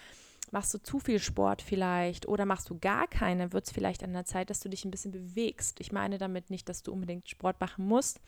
Machst 0.51 0.73
du 0.73 0.77
zu 0.77 0.99
viel 0.99 1.19
Sport 1.19 1.61
vielleicht 1.61 2.27
oder 2.27 2.45
machst 2.45 2.69
du 2.69 2.77
gar 2.79 3.07
keine, 3.07 3.51
wird 3.53 3.65
es 3.65 3.71
vielleicht 3.71 4.03
an 4.03 4.13
der 4.13 4.25
Zeit, 4.25 4.49
dass 4.49 4.61
du 4.61 4.69
dich 4.69 4.85
ein 4.85 4.91
bisschen 4.91 5.11
bewegst. 5.11 5.79
Ich 5.79 5.91
meine 5.91 6.17
damit 6.17 6.49
nicht, 6.49 6.69
dass 6.69 6.83
du 6.83 6.93
unbedingt 6.93 7.29
Sport 7.29 7.59
machen 7.59 7.85
musst. 7.85 8.21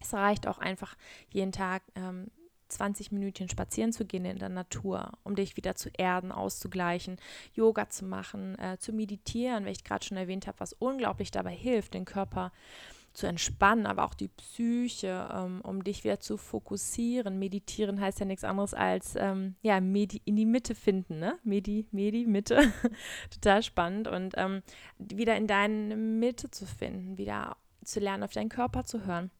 Es 0.00 0.12
reicht 0.12 0.46
auch 0.46 0.58
einfach 0.58 0.96
jeden 1.30 1.52
Tag 1.52 1.82
ähm, 1.94 2.30
20 2.68 3.12
Minütchen 3.12 3.48
spazieren 3.48 3.92
zu 3.92 4.04
gehen 4.04 4.24
in 4.24 4.38
der 4.38 4.48
Natur, 4.48 5.12
um 5.22 5.36
dich 5.36 5.56
wieder 5.56 5.76
zu 5.76 5.88
erden, 5.96 6.32
auszugleichen, 6.32 7.16
Yoga 7.54 7.88
zu 7.88 8.04
machen, 8.04 8.58
äh, 8.58 8.78
zu 8.78 8.92
meditieren, 8.92 9.64
wie 9.64 9.70
ich 9.70 9.84
gerade 9.84 10.04
schon 10.04 10.16
erwähnt 10.16 10.46
habe, 10.46 10.60
was 10.60 10.72
unglaublich 10.72 11.30
dabei 11.30 11.54
hilft, 11.54 11.94
den 11.94 12.04
Körper 12.04 12.52
zu 13.16 13.26
entspannen, 13.26 13.86
aber 13.86 14.04
auch 14.04 14.14
die 14.14 14.28
Psyche, 14.28 15.28
ähm, 15.32 15.62
um 15.62 15.82
dich 15.82 16.04
wieder 16.04 16.20
zu 16.20 16.36
fokussieren. 16.36 17.38
Meditieren 17.38 18.00
heißt 18.00 18.20
ja 18.20 18.26
nichts 18.26 18.44
anderes 18.44 18.74
als 18.74 19.14
ähm, 19.16 19.56
ja, 19.62 19.80
Medi 19.80 20.20
in 20.26 20.36
die 20.36 20.44
Mitte 20.44 20.74
finden, 20.74 21.18
ne? 21.18 21.38
Medi, 21.42 21.86
Medi, 21.92 22.26
Mitte. 22.26 22.72
Total 23.30 23.62
spannend. 23.62 24.06
Und 24.06 24.34
ähm, 24.36 24.62
wieder 24.98 25.34
in 25.36 25.46
deine 25.46 25.96
Mitte 25.96 26.50
zu 26.50 26.66
finden, 26.66 27.16
wieder 27.16 27.56
zu 27.82 28.00
lernen, 28.00 28.22
auf 28.22 28.32
deinen 28.32 28.50
Körper 28.50 28.84
zu 28.84 29.06
hören. 29.06 29.30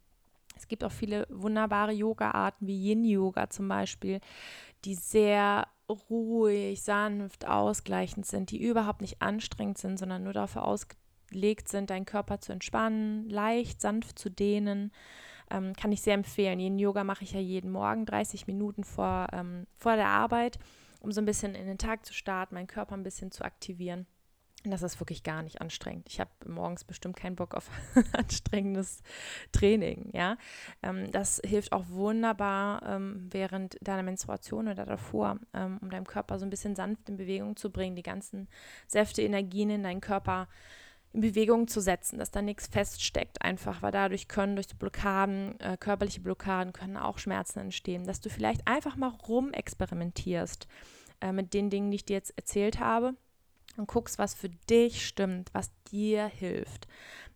Es 0.57 0.69
gibt 0.69 0.83
auch 0.83 0.93
viele 0.93 1.27
wunderbare 1.29 1.93
Yoga-Arten 1.93 2.67
wie 2.67 2.89
Yin-Yoga 2.89 3.51
zum 3.51 3.69
Beispiel, 3.69 4.21
die 4.87 4.95
sehr 4.95 5.69
ruhig, 5.89 6.83
sanft, 6.83 7.47
ausgleichend 7.47 8.25
sind, 8.25 8.51
die 8.51 8.63
überhaupt 8.63 9.03
nicht 9.03 9.21
anstrengend 9.21 9.77
sind, 9.77 9.99
sondern 9.99 10.25
nur 10.25 10.33
dafür 10.33 10.65
ausgelegt 10.65 11.06
gelegt 11.29 11.69
sind, 11.69 11.91
deinen 11.91 12.07
Körper 12.07 12.41
zu 12.41 12.53
entspannen, 12.53 13.29
leicht, 13.29 13.81
sanft 13.81 14.19
zu 14.19 14.31
dehnen. 14.31 14.93
Ähm, 15.51 15.75
kann 15.75 15.93
ich 15.93 16.03
sehr 16.03 16.15
empfehlen. 16.15 16.59
Jeden 16.59 16.79
Yoga 16.79 17.05
mache 17.05 17.25
ich 17.25 17.33
ja 17.33 17.41
jeden 17.41 17.71
Morgen, 17.71 18.05
30 18.05 18.47
Minuten 18.47 18.85
vor, 18.85 19.29
ähm, 19.33 19.67
vor 19.77 19.97
der 19.97 20.09
Arbeit, 20.09 20.59
um 21.01 21.13
so 21.13 21.21
ein 21.21 21.27
bisschen 21.27 21.55
in 21.55 21.67
den 21.67 21.79
Tag 21.79 22.05
zu 22.05 22.13
starten, 22.13 22.55
meinen 22.55 22.67
Körper 22.67 22.97
ein 22.97 23.05
bisschen 23.05 23.31
zu 23.31 23.45
aktivieren. 23.45 24.07
Und 24.65 24.73
das 24.73 24.83
ist 24.83 24.99
wirklich 24.99 25.23
gar 25.23 25.45
nicht 25.45 25.61
anstrengend. 25.61 26.09
Ich 26.09 26.19
habe 26.19 26.31
morgens 26.45 26.83
bestimmt 26.83 27.15
keinen 27.15 27.37
Bock 27.37 27.55
auf 27.55 27.71
anstrengendes 28.13 29.05
Training. 29.53 30.11
Ja, 30.13 30.37
ähm, 30.83 31.13
das 31.13 31.41
hilft 31.45 31.73
auch 31.73 31.85
wunderbar 31.89 32.83
ähm, 32.83 33.29
während 33.31 33.79
deiner 33.81 34.03
Menstruation 34.03 34.67
oder 34.67 34.85
davor, 34.85 35.39
ähm, 35.55 35.79
um 35.81 35.91
deinem 35.91 36.07
Körper 36.07 36.41
so 36.41 36.45
ein 36.45 36.51
bisschen 36.51 36.75
sanft 36.75 37.09
in 37.09 37.17
Bewegung 37.17 37.55
zu 37.55 37.71
bringen, 37.71 37.95
die 37.95 38.03
ganzen 38.03 38.49
Säfte, 38.89 39.23
Energien 39.23 39.71
in 39.71 39.85
deinen 39.85 40.01
Körper 40.01 40.49
zu 40.49 40.86
in 41.17 41.23
Bewegung 41.23 41.67
zu 41.67 41.81
setzen, 41.81 42.19
dass 42.19 42.31
da 42.31 42.43
nichts 42.43 42.67
feststeckt, 42.67 43.41
einfach, 43.41 43.81
weil 43.81 43.91
dadurch 43.91 44.29
können 44.29 44.55
durch 44.55 44.69
Blockaden, 44.77 45.59
äh, 45.61 45.77
körperliche 45.79 46.21
Blockaden, 46.21 46.75
können 46.75 46.99
auch 46.99 47.19
Schmerzen 47.19 47.61
entstehen, 47.61 48.05
dass 48.05 48.21
du 48.21 48.29
vielleicht 48.29 48.69
einfach 48.69 48.97
mal 48.97 49.09
rumexperimentierst 49.09 50.69
äh, 51.23 51.33
mit 51.33 51.55
den 51.55 51.71
Dingen, 51.71 51.91
die 51.91 51.97
ich 51.97 52.05
dir 52.05 52.15
jetzt 52.15 52.37
erzählt 52.37 52.81
habe 52.81 53.15
und 53.79 53.89
guckst, 53.89 54.19
was 54.19 54.35
für 54.35 54.51
dich 54.69 55.07
stimmt, 55.07 55.49
was 55.55 55.71
dir 55.91 56.27
hilft. 56.27 56.87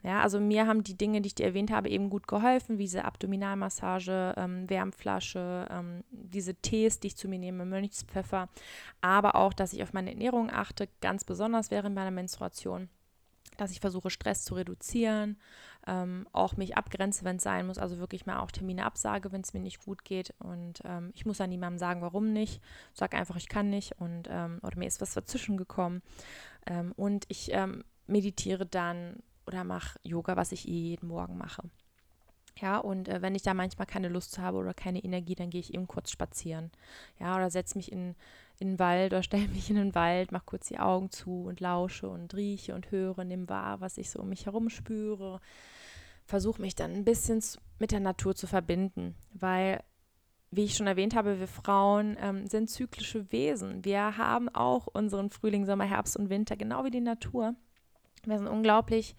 Ja, 0.03 0.21
also 0.23 0.40
mir 0.40 0.66
haben 0.66 0.85
die 0.85 0.97
Dinge, 0.97 1.23
die 1.23 1.29
ich 1.29 1.35
dir 1.35 1.47
erwähnt 1.47 1.71
habe, 1.71 1.88
eben 1.88 2.11
gut 2.11 2.27
geholfen, 2.29 2.77
wie 2.77 2.85
diese 2.85 3.07
Abdominalmassage, 3.07 4.35
ähm, 4.37 4.69
Wärmflasche, 4.69 5.66
ähm, 5.71 6.05
diese 6.11 6.55
Tees, 6.55 7.01
die 7.01 7.09
ich 7.09 7.16
zu 7.16 7.29
mir 7.29 7.38
nehme, 7.38 7.64
Mönchspfeffer, 7.64 8.51
aber 9.01 9.37
auch, 9.37 9.55
dass 9.55 9.73
ich 9.73 9.83
auf 9.83 9.95
meine 9.95 10.11
Ernährung 10.11 10.51
achte, 10.51 10.88
ganz 11.01 11.25
besonders 11.25 11.71
während 11.71 11.95
meiner 11.95 12.11
Menstruation 12.11 12.90
dass 13.61 13.70
ich 13.70 13.81
versuche, 13.81 14.11
Stress 14.11 14.44
zu 14.44 14.55
reduzieren, 14.55 15.38
ähm, 15.87 16.27
auch 16.33 16.57
mich 16.57 16.77
abgrenze, 16.77 17.25
wenn 17.25 17.37
es 17.37 17.42
sein 17.42 17.66
muss, 17.66 17.79
also 17.79 17.99
wirklich 17.99 18.27
mal 18.27 18.40
auch 18.40 18.51
Termine 18.51 18.85
absage, 18.85 19.33
wenn 19.33 19.42
es 19.42 19.53
mir 19.53 19.61
nicht 19.61 19.85
gut 19.85 20.05
geht. 20.05 20.35
Und 20.38 20.81
ähm, 20.85 21.11
ich 21.14 21.27
muss 21.27 21.38
ja 21.38 21.46
niemandem 21.46 21.79
sagen, 21.79 22.01
warum 22.03 22.33
nicht. 22.33 22.62
Sag 22.94 23.14
einfach, 23.14 23.37
ich 23.37 23.49
kann 23.49 23.70
nicht 23.70 24.01
und 24.01 24.29
ähm, 24.31 24.61
oder 24.62 24.79
mir 24.79 24.87
ist 24.87 25.01
was 25.01 25.14
dazwischen 25.14 25.57
gekommen. 25.57 26.03
Ähm, 26.66 26.92
und 26.96 27.25
ich 27.29 27.53
ähm, 27.53 27.85
meditiere 28.07 28.66
dann 28.66 29.16
oder 29.46 29.64
mache 29.64 29.99
Yoga, 30.03 30.37
was 30.37 30.53
ich 30.53 30.68
eh 30.68 30.73
jeden 30.90 31.09
Morgen 31.09 31.37
mache. 31.37 31.62
Ja, 32.61 32.79
und 32.79 33.09
äh, 33.09 33.23
wenn 33.23 33.35
ich 33.35 33.42
da 33.42 33.55
manchmal 33.55 33.87
keine 33.87 34.09
Lust 34.09 34.38
habe 34.38 34.59
oder 34.59 34.75
keine 34.75 35.03
Energie, 35.03 35.35
dann 35.35 35.51
gehe 35.51 35.61
ich 35.61 35.73
eben 35.73 35.87
kurz 35.87 36.11
spazieren. 36.11 36.70
Ja, 37.18 37.37
oder 37.37 37.51
setze 37.51 37.79
mich 37.79 37.90
in, 37.90 38.16
in 38.61 38.73
den 38.73 38.79
Wald 38.79 39.12
oder 39.12 39.23
stelle 39.23 39.49
mich 39.49 39.70
in 39.70 39.77
den 39.77 39.94
Wald, 39.94 40.33
mache 40.33 40.44
kurz 40.46 40.68
die 40.68 40.79
Augen 40.79 41.11
zu 41.11 41.44
und 41.44 41.61
lausche 41.61 42.09
und 42.09 42.35
rieche 42.35 42.75
und 42.75 42.90
höre, 42.90 43.25
nehme 43.25 43.49
wahr, 43.49 43.81
was 43.81 43.99
ich 43.99 44.11
so 44.11 44.20
um 44.20 44.29
mich 44.29 44.46
herum 44.46 44.68
spüre. 44.68 45.40
Versuche 46.27 46.61
mich 46.61 46.77
dann 46.77 46.92
ein 46.92 47.05
bisschen 47.05 47.42
mit 47.79 47.90
der 47.90 48.01
Natur 48.01 48.37
zu 48.37 48.46
verbinden, 48.46 49.16
weil, 49.33 49.83
wie 50.51 50.64
ich 50.64 50.77
schon 50.77 50.87
erwähnt 50.87 51.16
habe, 51.16 51.40
wir 51.40 51.49
Frauen 51.49 52.16
ähm, 52.20 52.46
sind 52.46 52.68
zyklische 52.68 53.33
Wesen. 53.33 53.85
Wir 53.85 54.18
haben 54.18 54.49
auch 54.51 54.87
unseren 54.87 55.31
Frühling, 55.31 55.64
Sommer, 55.64 55.85
Herbst 55.85 56.16
und 56.16 56.29
Winter, 56.29 56.57
genau 56.57 56.85
wie 56.85 56.90
die 56.90 57.01
Natur. 57.01 57.55
Wir 58.25 58.38
sind 58.38 58.46
unglaublich 58.46 59.16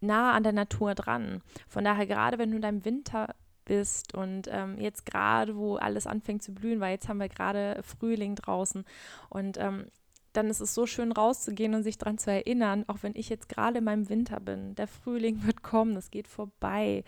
nah 0.00 0.32
an 0.32 0.42
der 0.42 0.52
Natur 0.52 0.94
dran. 0.94 1.42
Von 1.68 1.84
daher, 1.84 2.06
gerade 2.06 2.38
wenn 2.38 2.50
du 2.50 2.56
in 2.56 2.62
deinem 2.62 2.84
Winter 2.84 3.34
bist 3.66 4.14
und 4.14 4.48
ähm, 4.50 4.80
jetzt 4.80 5.04
gerade, 5.04 5.56
wo 5.56 5.76
alles 5.76 6.06
anfängt 6.06 6.42
zu 6.42 6.54
blühen, 6.54 6.80
weil 6.80 6.92
jetzt 6.92 7.08
haben 7.08 7.20
wir 7.20 7.28
gerade 7.28 7.82
Frühling 7.82 8.34
draußen 8.34 8.84
und 9.28 9.58
ähm, 9.58 9.86
dann 10.32 10.48
ist 10.48 10.60
es 10.60 10.74
so 10.74 10.86
schön 10.86 11.12
rauszugehen 11.12 11.74
und 11.74 11.82
sich 11.82 11.98
daran 11.98 12.18
zu 12.18 12.30
erinnern, 12.30 12.84
auch 12.88 12.98
wenn 13.02 13.14
ich 13.14 13.28
jetzt 13.28 13.48
gerade 13.48 13.78
in 13.78 13.84
meinem 13.84 14.08
Winter 14.08 14.40
bin, 14.40 14.74
der 14.74 14.86
Frühling 14.86 15.42
wird 15.44 15.62
kommen, 15.62 15.96
es 15.96 16.10
geht 16.10 16.28
vorbei 16.28 17.04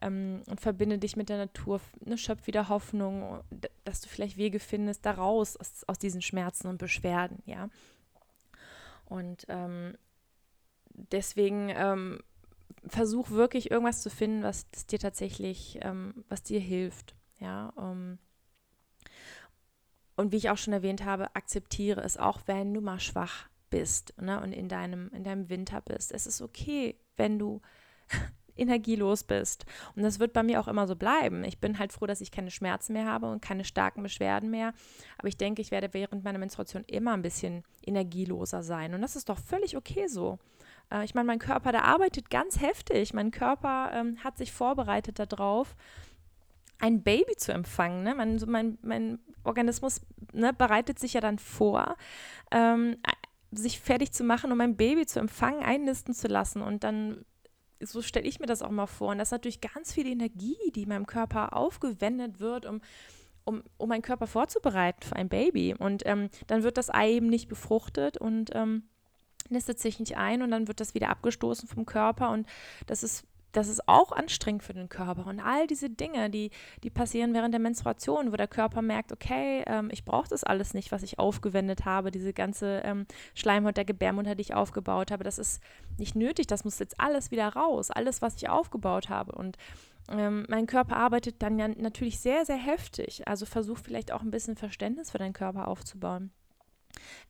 ähm, 0.00 0.42
und 0.48 0.60
verbinde 0.60 0.98
dich 0.98 1.16
mit 1.16 1.28
der 1.28 1.38
Natur, 1.38 1.80
ne, 2.04 2.18
schöpf 2.18 2.46
wieder 2.46 2.68
Hoffnung, 2.68 3.40
dass 3.84 4.00
du 4.00 4.08
vielleicht 4.08 4.36
Wege 4.36 4.60
findest, 4.60 5.04
da 5.06 5.12
raus 5.12 5.56
aus, 5.56 5.84
aus 5.86 5.98
diesen 5.98 6.22
Schmerzen 6.22 6.68
und 6.68 6.78
Beschwerden, 6.78 7.42
ja. 7.46 7.68
Und 9.06 9.46
ähm, 9.48 9.94
deswegen 10.90 11.70
ähm, 11.70 12.20
versuch 12.86 13.30
wirklich 13.30 13.70
irgendwas 13.70 14.02
zu 14.02 14.10
finden, 14.10 14.42
was 14.42 14.68
dir 14.86 14.98
tatsächlich, 14.98 15.78
ähm, 15.82 16.24
was 16.28 16.42
dir 16.42 16.60
hilft. 16.60 17.14
Ja, 17.40 17.68
um, 17.76 18.18
und 20.16 20.32
wie 20.32 20.36
ich 20.36 20.50
auch 20.50 20.58
schon 20.58 20.72
erwähnt 20.72 21.04
habe, 21.04 21.34
akzeptiere 21.36 22.00
es 22.02 22.16
auch, 22.16 22.40
wenn 22.46 22.74
du 22.74 22.80
mal 22.80 22.98
schwach 22.98 23.48
bist 23.70 24.14
ne, 24.20 24.40
und 24.40 24.52
in 24.52 24.68
deinem, 24.68 25.10
in 25.12 25.22
deinem 25.22 25.48
Winter 25.48 25.80
bist. 25.80 26.12
Es 26.12 26.26
ist 26.26 26.42
okay, 26.42 26.96
wenn 27.16 27.38
du 27.38 27.60
energielos 28.56 29.22
bist. 29.22 29.64
Und 29.94 30.02
das 30.02 30.18
wird 30.18 30.32
bei 30.32 30.42
mir 30.42 30.60
auch 30.60 30.66
immer 30.66 30.88
so 30.88 30.96
bleiben. 30.96 31.44
Ich 31.44 31.60
bin 31.60 31.78
halt 31.78 31.92
froh, 31.92 32.06
dass 32.06 32.20
ich 32.20 32.32
keine 32.32 32.50
Schmerzen 32.50 32.94
mehr 32.94 33.06
habe 33.06 33.30
und 33.30 33.42
keine 33.42 33.64
starken 33.64 34.02
Beschwerden 34.02 34.50
mehr. 34.50 34.72
Aber 35.18 35.28
ich 35.28 35.36
denke, 35.36 35.62
ich 35.62 35.70
werde 35.70 35.90
während 35.92 36.24
meiner 36.24 36.38
Menstruation 36.38 36.82
immer 36.88 37.12
ein 37.12 37.22
bisschen 37.22 37.62
energieloser 37.86 38.64
sein. 38.64 38.94
Und 38.94 39.02
das 39.02 39.14
ist 39.14 39.28
doch 39.28 39.38
völlig 39.38 39.76
okay 39.76 40.08
so. 40.08 40.40
Äh, 40.90 41.04
ich 41.04 41.14
meine, 41.14 41.26
mein 41.26 41.38
Körper, 41.38 41.72
der 41.72 41.84
arbeitet 41.84 42.30
ganz 42.30 42.60
heftig. 42.60 43.14
Mein 43.14 43.30
Körper 43.30 43.90
ähm, 43.92 44.18
hat 44.22 44.38
sich 44.38 44.52
vorbereitet 44.52 45.18
darauf, 45.18 45.76
ein 46.78 47.02
Baby 47.02 47.36
zu 47.36 47.52
empfangen. 47.52 48.02
Ne? 48.02 48.14
Mein, 48.14 48.40
mein, 48.46 48.78
mein 48.82 49.18
Organismus 49.44 50.00
ne, 50.32 50.52
bereitet 50.52 50.98
sich 50.98 51.14
ja 51.14 51.20
dann 51.20 51.38
vor, 51.38 51.96
ähm, 52.50 52.96
sich 53.50 53.80
fertig 53.80 54.12
zu 54.12 54.24
machen, 54.24 54.52
um 54.52 54.60
ein 54.60 54.76
Baby 54.76 55.06
zu 55.06 55.18
empfangen, 55.20 55.62
einnisten 55.62 56.14
zu 56.14 56.28
lassen. 56.28 56.62
Und 56.62 56.84
dann, 56.84 57.24
so 57.80 58.02
stelle 58.02 58.26
ich 58.26 58.40
mir 58.40 58.46
das 58.46 58.62
auch 58.62 58.70
mal 58.70 58.86
vor. 58.86 59.10
Und 59.10 59.18
das 59.18 59.28
ist 59.28 59.32
natürlich 59.32 59.60
ganz 59.60 59.92
viel 59.92 60.06
Energie, 60.06 60.56
die 60.74 60.86
meinem 60.86 61.06
Körper 61.06 61.56
aufgewendet 61.56 62.40
wird, 62.40 62.66
um 62.66 62.80
um, 63.44 63.62
um 63.78 63.88
meinen 63.88 64.02
Körper 64.02 64.26
vorzubereiten 64.26 65.02
für 65.02 65.16
ein 65.16 65.30
Baby. 65.30 65.74
Und 65.74 66.02
ähm, 66.04 66.28
dann 66.48 66.62
wird 66.62 66.76
das 66.76 66.92
Ei 66.92 67.12
eben 67.12 67.28
nicht 67.28 67.48
befruchtet 67.48 68.18
und 68.18 68.50
ähm, 68.52 68.82
nistet 69.50 69.78
sich 69.78 69.98
nicht 70.00 70.16
ein 70.16 70.42
und 70.42 70.50
dann 70.50 70.68
wird 70.68 70.80
das 70.80 70.94
wieder 70.94 71.10
abgestoßen 71.10 71.68
vom 71.68 71.86
Körper 71.86 72.30
und 72.30 72.46
das 72.86 73.02
ist 73.02 73.24
das 73.52 73.68
ist 73.68 73.88
auch 73.88 74.12
anstrengend 74.12 74.62
für 74.62 74.74
den 74.74 74.88
Körper. 74.88 75.26
Und 75.26 75.40
all 75.40 75.66
diese 75.66 75.88
Dinge, 75.90 76.30
die, 76.30 76.50
die 76.82 76.90
passieren 76.90 77.32
während 77.34 77.54
der 77.54 77.60
Menstruation, 77.60 78.32
wo 78.32 78.36
der 78.36 78.46
Körper 78.46 78.82
merkt, 78.82 79.10
okay, 79.12 79.64
ähm, 79.66 79.88
ich 79.90 80.04
brauche 80.04 80.28
das 80.28 80.44
alles 80.44 80.74
nicht, 80.74 80.92
was 80.92 81.02
ich 81.02 81.18
aufgewendet 81.18 81.84
habe, 81.84 82.10
diese 82.10 82.32
ganze 82.32 82.82
ähm, 82.84 83.06
Schleimhaut 83.34 83.76
der 83.76 83.84
Gebärmutter, 83.84 84.34
die 84.34 84.42
ich 84.42 84.54
aufgebaut 84.54 85.10
habe, 85.10 85.24
das 85.24 85.38
ist 85.38 85.62
nicht 85.96 86.14
nötig, 86.14 86.46
das 86.46 86.64
muss 86.64 86.78
jetzt 86.78 87.00
alles 87.00 87.30
wieder 87.30 87.48
raus, 87.48 87.90
alles, 87.90 88.22
was 88.22 88.36
ich 88.36 88.48
aufgebaut 88.48 89.08
habe. 89.08 89.32
Und 89.32 89.56
ähm, 90.10 90.46
mein 90.48 90.66
Körper 90.66 90.96
arbeitet 90.96 91.36
dann 91.42 91.58
ja 91.58 91.68
natürlich 91.68 92.20
sehr, 92.20 92.44
sehr 92.44 92.56
heftig. 92.56 93.26
Also 93.26 93.46
versuch 93.46 93.78
vielleicht 93.78 94.12
auch 94.12 94.22
ein 94.22 94.30
bisschen 94.30 94.56
Verständnis 94.56 95.10
für 95.10 95.18
deinen 95.18 95.32
Körper 95.32 95.68
aufzubauen 95.68 96.32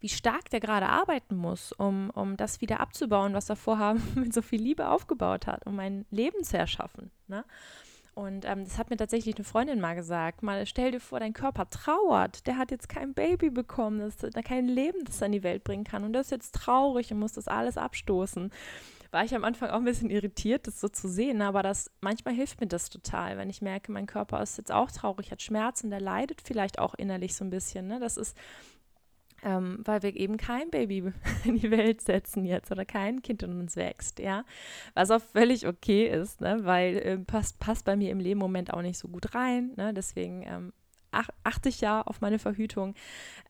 wie 0.00 0.08
stark 0.08 0.50
der 0.50 0.60
gerade 0.60 0.86
arbeiten 0.86 1.36
muss, 1.36 1.72
um, 1.72 2.10
um 2.10 2.36
das 2.36 2.60
wieder 2.60 2.80
abzubauen, 2.80 3.34
was 3.34 3.48
er 3.50 3.56
vorher 3.56 3.96
mit 4.14 4.32
so 4.32 4.42
viel 4.42 4.60
Liebe 4.60 4.88
aufgebaut 4.88 5.46
hat, 5.46 5.66
um 5.66 5.78
ein 5.78 6.06
Leben 6.10 6.44
zu 6.44 6.56
erschaffen. 6.58 7.10
Ne? 7.26 7.44
Und 8.18 8.44
ähm, 8.46 8.64
das 8.64 8.78
hat 8.78 8.90
mir 8.90 8.96
tatsächlich 8.96 9.36
eine 9.36 9.44
Freundin 9.44 9.80
mal 9.80 9.94
gesagt. 9.94 10.42
Mal 10.42 10.66
stell 10.66 10.90
dir 10.90 10.98
vor, 10.98 11.20
dein 11.20 11.32
Körper 11.32 11.70
trauert. 11.70 12.48
Der 12.48 12.58
hat 12.58 12.72
jetzt 12.72 12.88
kein 12.88 13.14
Baby 13.14 13.48
bekommen, 13.48 14.00
das, 14.00 14.16
kein 14.42 14.66
Leben, 14.66 15.04
das 15.04 15.20
er 15.20 15.26
in 15.26 15.32
die 15.32 15.44
Welt 15.44 15.62
bringen 15.62 15.84
kann. 15.84 16.02
Und 16.02 16.14
der 16.14 16.22
ist 16.22 16.32
jetzt 16.32 16.56
traurig 16.56 17.12
und 17.12 17.20
muss 17.20 17.34
das 17.34 17.46
alles 17.46 17.78
abstoßen. 17.78 18.50
War 19.12 19.24
ich 19.24 19.36
am 19.36 19.44
Anfang 19.44 19.70
auch 19.70 19.76
ein 19.76 19.84
bisschen 19.84 20.10
irritiert, 20.10 20.66
das 20.66 20.80
so 20.80 20.88
zu 20.88 21.08
sehen, 21.08 21.42
aber 21.42 21.62
das 21.62 21.92
manchmal 22.00 22.34
hilft 22.34 22.60
mir 22.60 22.66
das 22.66 22.90
total, 22.90 23.38
wenn 23.38 23.48
ich 23.50 23.62
merke, 23.62 23.92
mein 23.92 24.06
Körper 24.06 24.42
ist 24.42 24.58
jetzt 24.58 24.72
auch 24.72 24.90
traurig, 24.90 25.30
hat 25.30 25.40
Schmerzen, 25.40 25.88
der 25.88 26.00
leidet 26.00 26.42
vielleicht 26.42 26.80
auch 26.80 26.94
innerlich 26.94 27.36
so 27.36 27.44
ein 27.44 27.50
bisschen. 27.50 27.86
Ne? 27.86 28.00
Das 28.00 28.16
ist 28.16 28.36
ähm, 29.42 29.80
weil 29.84 30.02
wir 30.02 30.16
eben 30.16 30.36
kein 30.36 30.70
Baby 30.70 31.12
in 31.44 31.56
die 31.56 31.70
Welt 31.70 32.00
setzen 32.00 32.44
jetzt 32.44 32.70
oder 32.70 32.84
kein 32.84 33.22
Kind 33.22 33.42
in 33.42 33.58
uns 33.60 33.76
wächst, 33.76 34.18
ja. 34.18 34.44
Was 34.94 35.10
auch 35.10 35.22
völlig 35.22 35.66
okay 35.66 36.06
ist, 36.06 36.40
ne? 36.40 36.58
weil 36.62 36.96
äh, 36.98 37.18
passt, 37.18 37.58
passt 37.58 37.84
bei 37.84 37.96
mir 37.96 38.10
im 38.10 38.20
Leben 38.20 38.40
Moment 38.40 38.72
auch 38.72 38.82
nicht 38.82 38.98
so 38.98 39.08
gut 39.08 39.34
rein. 39.34 39.72
Ne? 39.76 39.94
Deswegen 39.94 40.42
ähm, 40.42 40.72
achte 41.10 41.68
ich 41.68 41.80
ja 41.80 42.02
auf 42.02 42.20
meine 42.20 42.38
Verhütung. 42.38 42.94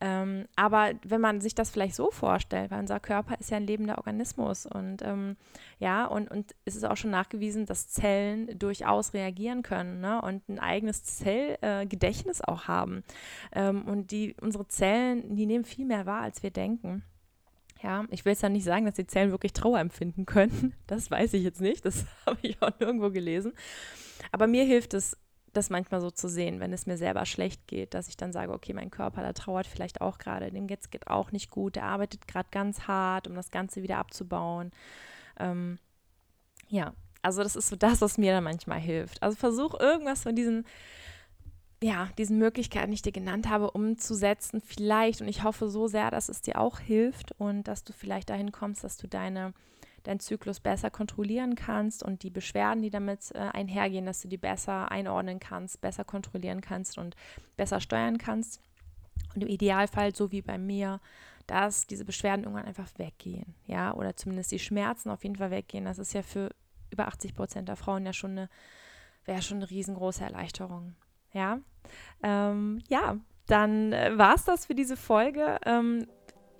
Ähm, 0.01 0.45
aber 0.55 0.91
wenn 1.03 1.21
man 1.21 1.41
sich 1.41 1.55
das 1.55 1.69
vielleicht 1.69 1.95
so 1.95 2.11
vorstellt, 2.11 2.71
weil 2.71 2.79
unser 2.79 2.99
Körper 2.99 3.39
ist 3.39 3.51
ja 3.51 3.57
ein 3.57 3.67
lebender 3.67 3.97
Organismus 3.97 4.65
und 4.65 5.01
ähm, 5.01 5.35
ja, 5.79 6.05
und, 6.05 6.31
und 6.31 6.55
es 6.65 6.75
ist 6.75 6.85
auch 6.85 6.97
schon 6.97 7.11
nachgewiesen, 7.11 7.65
dass 7.65 7.89
Zellen 7.89 8.57
durchaus 8.57 9.13
reagieren 9.13 9.63
können 9.63 9.99
ne? 9.99 10.21
und 10.21 10.47
ein 10.49 10.59
eigenes 10.59 11.03
Zellgedächtnis 11.03 12.39
äh, 12.39 12.43
auch 12.45 12.67
haben. 12.67 13.03
Ähm, 13.51 13.83
und 13.83 14.11
die, 14.11 14.35
unsere 14.41 14.67
Zellen, 14.67 15.35
die 15.35 15.45
nehmen 15.45 15.65
viel 15.65 15.85
mehr 15.85 16.05
wahr, 16.05 16.21
als 16.21 16.43
wir 16.43 16.51
denken. 16.51 17.03
Ja, 17.81 18.05
ich 18.09 18.25
will 18.25 18.33
jetzt 18.33 18.43
ja 18.43 18.49
nicht 18.49 18.65
sagen, 18.65 18.85
dass 18.85 18.95
die 18.95 19.07
Zellen 19.07 19.31
wirklich 19.31 19.53
Trauer 19.53 19.79
empfinden 19.79 20.25
können. 20.25 20.73
Das 20.87 21.09
weiß 21.09 21.33
ich 21.33 21.43
jetzt 21.43 21.61
nicht. 21.61 21.85
Das 21.85 22.05
habe 22.25 22.39
ich 22.41 22.61
auch 22.61 22.77
nirgendwo 22.79 23.09
gelesen. 23.09 23.53
Aber 24.31 24.47
mir 24.47 24.65
hilft 24.65 24.93
es, 24.93 25.17
das 25.59 25.69
manchmal 25.69 26.01
so 26.01 26.09
zu 26.11 26.27
sehen, 26.27 26.59
wenn 26.59 26.73
es 26.73 26.85
mir 26.85 26.97
selber 26.97 27.25
schlecht 27.25 27.67
geht, 27.67 27.93
dass 27.93 28.07
ich 28.07 28.17
dann 28.17 28.31
sage, 28.31 28.51
okay, 28.53 28.73
mein 28.73 28.91
Körper, 28.91 29.21
der 29.21 29.33
trauert 29.33 29.67
vielleicht 29.67 30.01
auch 30.01 30.17
gerade, 30.17 30.51
dem 30.51 30.67
geht 30.67 30.79
es 30.81 31.07
auch 31.07 31.31
nicht 31.31 31.51
gut, 31.51 31.75
der 31.75 31.83
arbeitet 31.83 32.27
gerade 32.27 32.49
ganz 32.51 32.87
hart, 32.87 33.27
um 33.27 33.35
das 33.35 33.51
Ganze 33.51 33.83
wieder 33.83 33.97
abzubauen. 33.97 34.71
Ähm, 35.39 35.77
ja, 36.69 36.93
also 37.21 37.43
das 37.43 37.55
ist 37.55 37.69
so 37.69 37.75
das, 37.75 38.01
was 38.01 38.17
mir 38.17 38.31
dann 38.31 38.43
manchmal 38.43 38.79
hilft. 38.79 39.21
Also 39.21 39.35
versuch 39.35 39.79
irgendwas 39.79 40.23
von 40.23 40.35
diesen 40.35 40.65
ja, 41.81 42.09
diesen 42.17 42.37
Möglichkeiten, 42.37 42.91
die 42.91 42.95
ich 42.95 43.01
dir 43.01 43.13
genannt 43.13 43.49
habe, 43.49 43.71
umzusetzen, 43.71 44.61
vielleicht. 44.61 45.21
Und 45.21 45.29
ich 45.29 45.43
hoffe 45.43 45.69
so 45.69 45.87
sehr, 45.87 46.11
dass 46.11 46.27
es 46.27 46.41
dir 46.41 46.59
auch 46.59 46.79
hilft 46.79 47.31
und 47.33 47.63
dass 47.69 47.83
du 47.83 47.93
vielleicht 47.93 48.29
dahin 48.29 48.51
kommst, 48.51 48.83
dass 48.83 48.97
du 48.97 49.07
deine, 49.07 49.53
deinen 50.03 50.19
Zyklus 50.19 50.59
besser 50.59 50.89
kontrollieren 50.89 51.55
kannst 51.55 52.03
und 52.03 52.23
die 52.23 52.29
Beschwerden, 52.29 52.81
die 52.81 52.89
damit 52.89 53.31
äh, 53.33 53.39
einhergehen, 53.39 54.05
dass 54.05 54.21
du 54.21 54.27
die 54.27 54.37
besser 54.37 54.91
einordnen 54.91 55.39
kannst, 55.39 55.81
besser 55.81 56.03
kontrollieren 56.03 56.61
kannst 56.61 56.97
und 56.97 57.15
besser 57.57 57.79
steuern 57.79 58.17
kannst. 58.17 58.61
Und 59.35 59.41
im 59.43 59.47
Idealfall, 59.47 60.15
so 60.15 60.31
wie 60.31 60.41
bei 60.41 60.57
mir, 60.57 60.99
dass 61.47 61.87
diese 61.87 62.05
Beschwerden 62.05 62.43
irgendwann 62.43 62.65
einfach 62.65 62.89
weggehen, 62.97 63.55
ja, 63.65 63.93
oder 63.93 64.15
zumindest 64.15 64.51
die 64.51 64.59
Schmerzen 64.59 65.09
auf 65.09 65.23
jeden 65.23 65.35
Fall 65.35 65.51
weggehen. 65.51 65.85
Das 65.85 65.99
ist 65.99 66.13
ja 66.13 66.21
für 66.21 66.51
über 66.91 67.07
80 67.07 67.35
Prozent 67.35 67.67
der 67.67 67.75
Frauen 67.75 68.05
ja 68.05 68.13
schon 68.13 68.31
eine, 68.31 68.49
wäre 69.25 69.41
schon 69.41 69.57
eine 69.57 69.69
riesengroße 69.69 70.23
Erleichterung. 70.23 70.95
Ja, 71.33 71.59
ähm, 72.23 72.81
ja 72.87 73.17
dann 73.47 73.93
äh, 73.93 74.17
war 74.17 74.35
es 74.35 74.45
das 74.45 74.65
für 74.67 74.75
diese 74.75 74.95
Folge. 74.95 75.59
Ähm, 75.65 76.07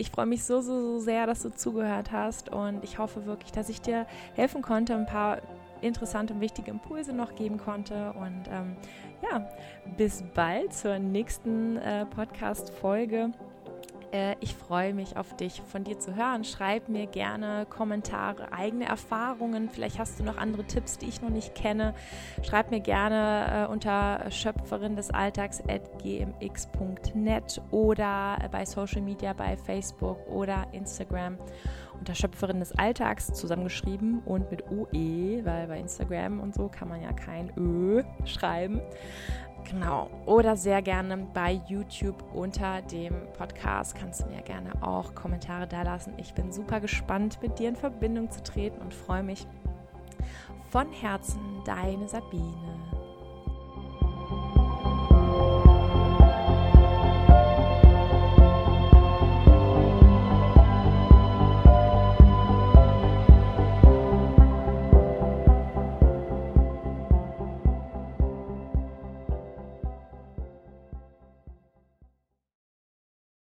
ich 0.00 0.10
freue 0.10 0.26
mich 0.26 0.44
so, 0.44 0.62
so, 0.62 0.80
so 0.80 0.98
sehr, 0.98 1.26
dass 1.26 1.42
du 1.42 1.50
zugehört 1.50 2.10
hast 2.10 2.48
und 2.48 2.82
ich 2.82 2.98
hoffe 2.98 3.26
wirklich, 3.26 3.52
dass 3.52 3.68
ich 3.68 3.82
dir 3.82 4.06
helfen 4.34 4.62
konnte, 4.62 4.94
ein 4.94 5.06
paar 5.06 5.42
interessante 5.82 6.34
und 6.34 6.40
wichtige 6.40 6.70
Impulse 6.70 7.12
noch 7.12 7.34
geben 7.34 7.58
konnte. 7.58 8.12
Und 8.14 8.44
ähm, 8.50 8.76
ja, 9.22 9.48
bis 9.96 10.24
bald 10.34 10.72
zur 10.72 10.98
nächsten 10.98 11.76
äh, 11.76 12.06
Podcast-Folge. 12.06 13.32
Äh, 14.12 14.36
ich 14.40 14.54
freue 14.54 14.94
mich 14.94 15.16
auf 15.16 15.36
dich, 15.36 15.62
von 15.66 15.84
dir 15.84 15.98
zu 15.98 16.16
hören. 16.16 16.44
Schreib 16.44 16.88
mir 16.88 17.06
gerne 17.06 17.66
Kommentare, 17.68 18.52
eigene 18.52 18.86
Erfahrungen. 18.86 19.68
Vielleicht 19.70 19.98
hast 19.98 20.18
du 20.18 20.24
noch 20.24 20.36
andere 20.36 20.64
Tipps, 20.64 20.98
die 20.98 21.06
ich 21.06 21.22
noch 21.22 21.30
nicht 21.30 21.54
kenne. 21.54 21.94
Schreib 22.42 22.70
mir 22.70 22.80
gerne 22.80 23.66
äh, 23.68 23.72
unter 23.72 24.30
Schöpferin 24.30 24.96
des 24.96 25.10
Alltags 25.10 25.62
gmx.net 26.02 27.62
oder 27.70 28.38
bei 28.50 28.64
Social 28.64 29.02
Media 29.02 29.32
bei 29.32 29.56
Facebook 29.56 30.26
oder 30.28 30.66
Instagram 30.72 31.38
unter 32.00 32.14
Schöpferin 32.14 32.60
des 32.60 32.72
Alltags 32.72 33.32
zusammengeschrieben 33.34 34.20
und 34.24 34.50
mit 34.50 34.64
OE, 34.70 35.44
weil 35.44 35.66
bei 35.68 35.78
Instagram 35.78 36.40
und 36.40 36.54
so 36.54 36.68
kann 36.68 36.88
man 36.88 37.02
ja 37.02 37.12
kein 37.12 37.52
Ö 37.56 38.02
schreiben. 38.24 38.80
Genau. 39.68 40.10
Oder 40.26 40.56
sehr 40.56 40.82
gerne 40.82 41.16
bei 41.32 41.60
YouTube 41.68 42.24
unter 42.34 42.82
dem 42.82 43.14
Podcast 43.38 43.94
kannst 43.94 44.22
du 44.22 44.26
mir 44.26 44.42
gerne 44.42 44.72
auch 44.82 45.14
Kommentare 45.14 45.66
da 45.66 45.82
lassen. 45.82 46.14
Ich 46.16 46.34
bin 46.34 46.52
super 46.52 46.80
gespannt, 46.80 47.38
mit 47.42 47.58
dir 47.58 47.68
in 47.68 47.76
Verbindung 47.76 48.30
zu 48.30 48.42
treten 48.42 48.80
und 48.80 48.92
freue 48.92 49.22
mich 49.22 49.46
von 50.70 50.90
Herzen, 50.92 51.40
deine 51.64 52.08
Sabine. 52.08 52.99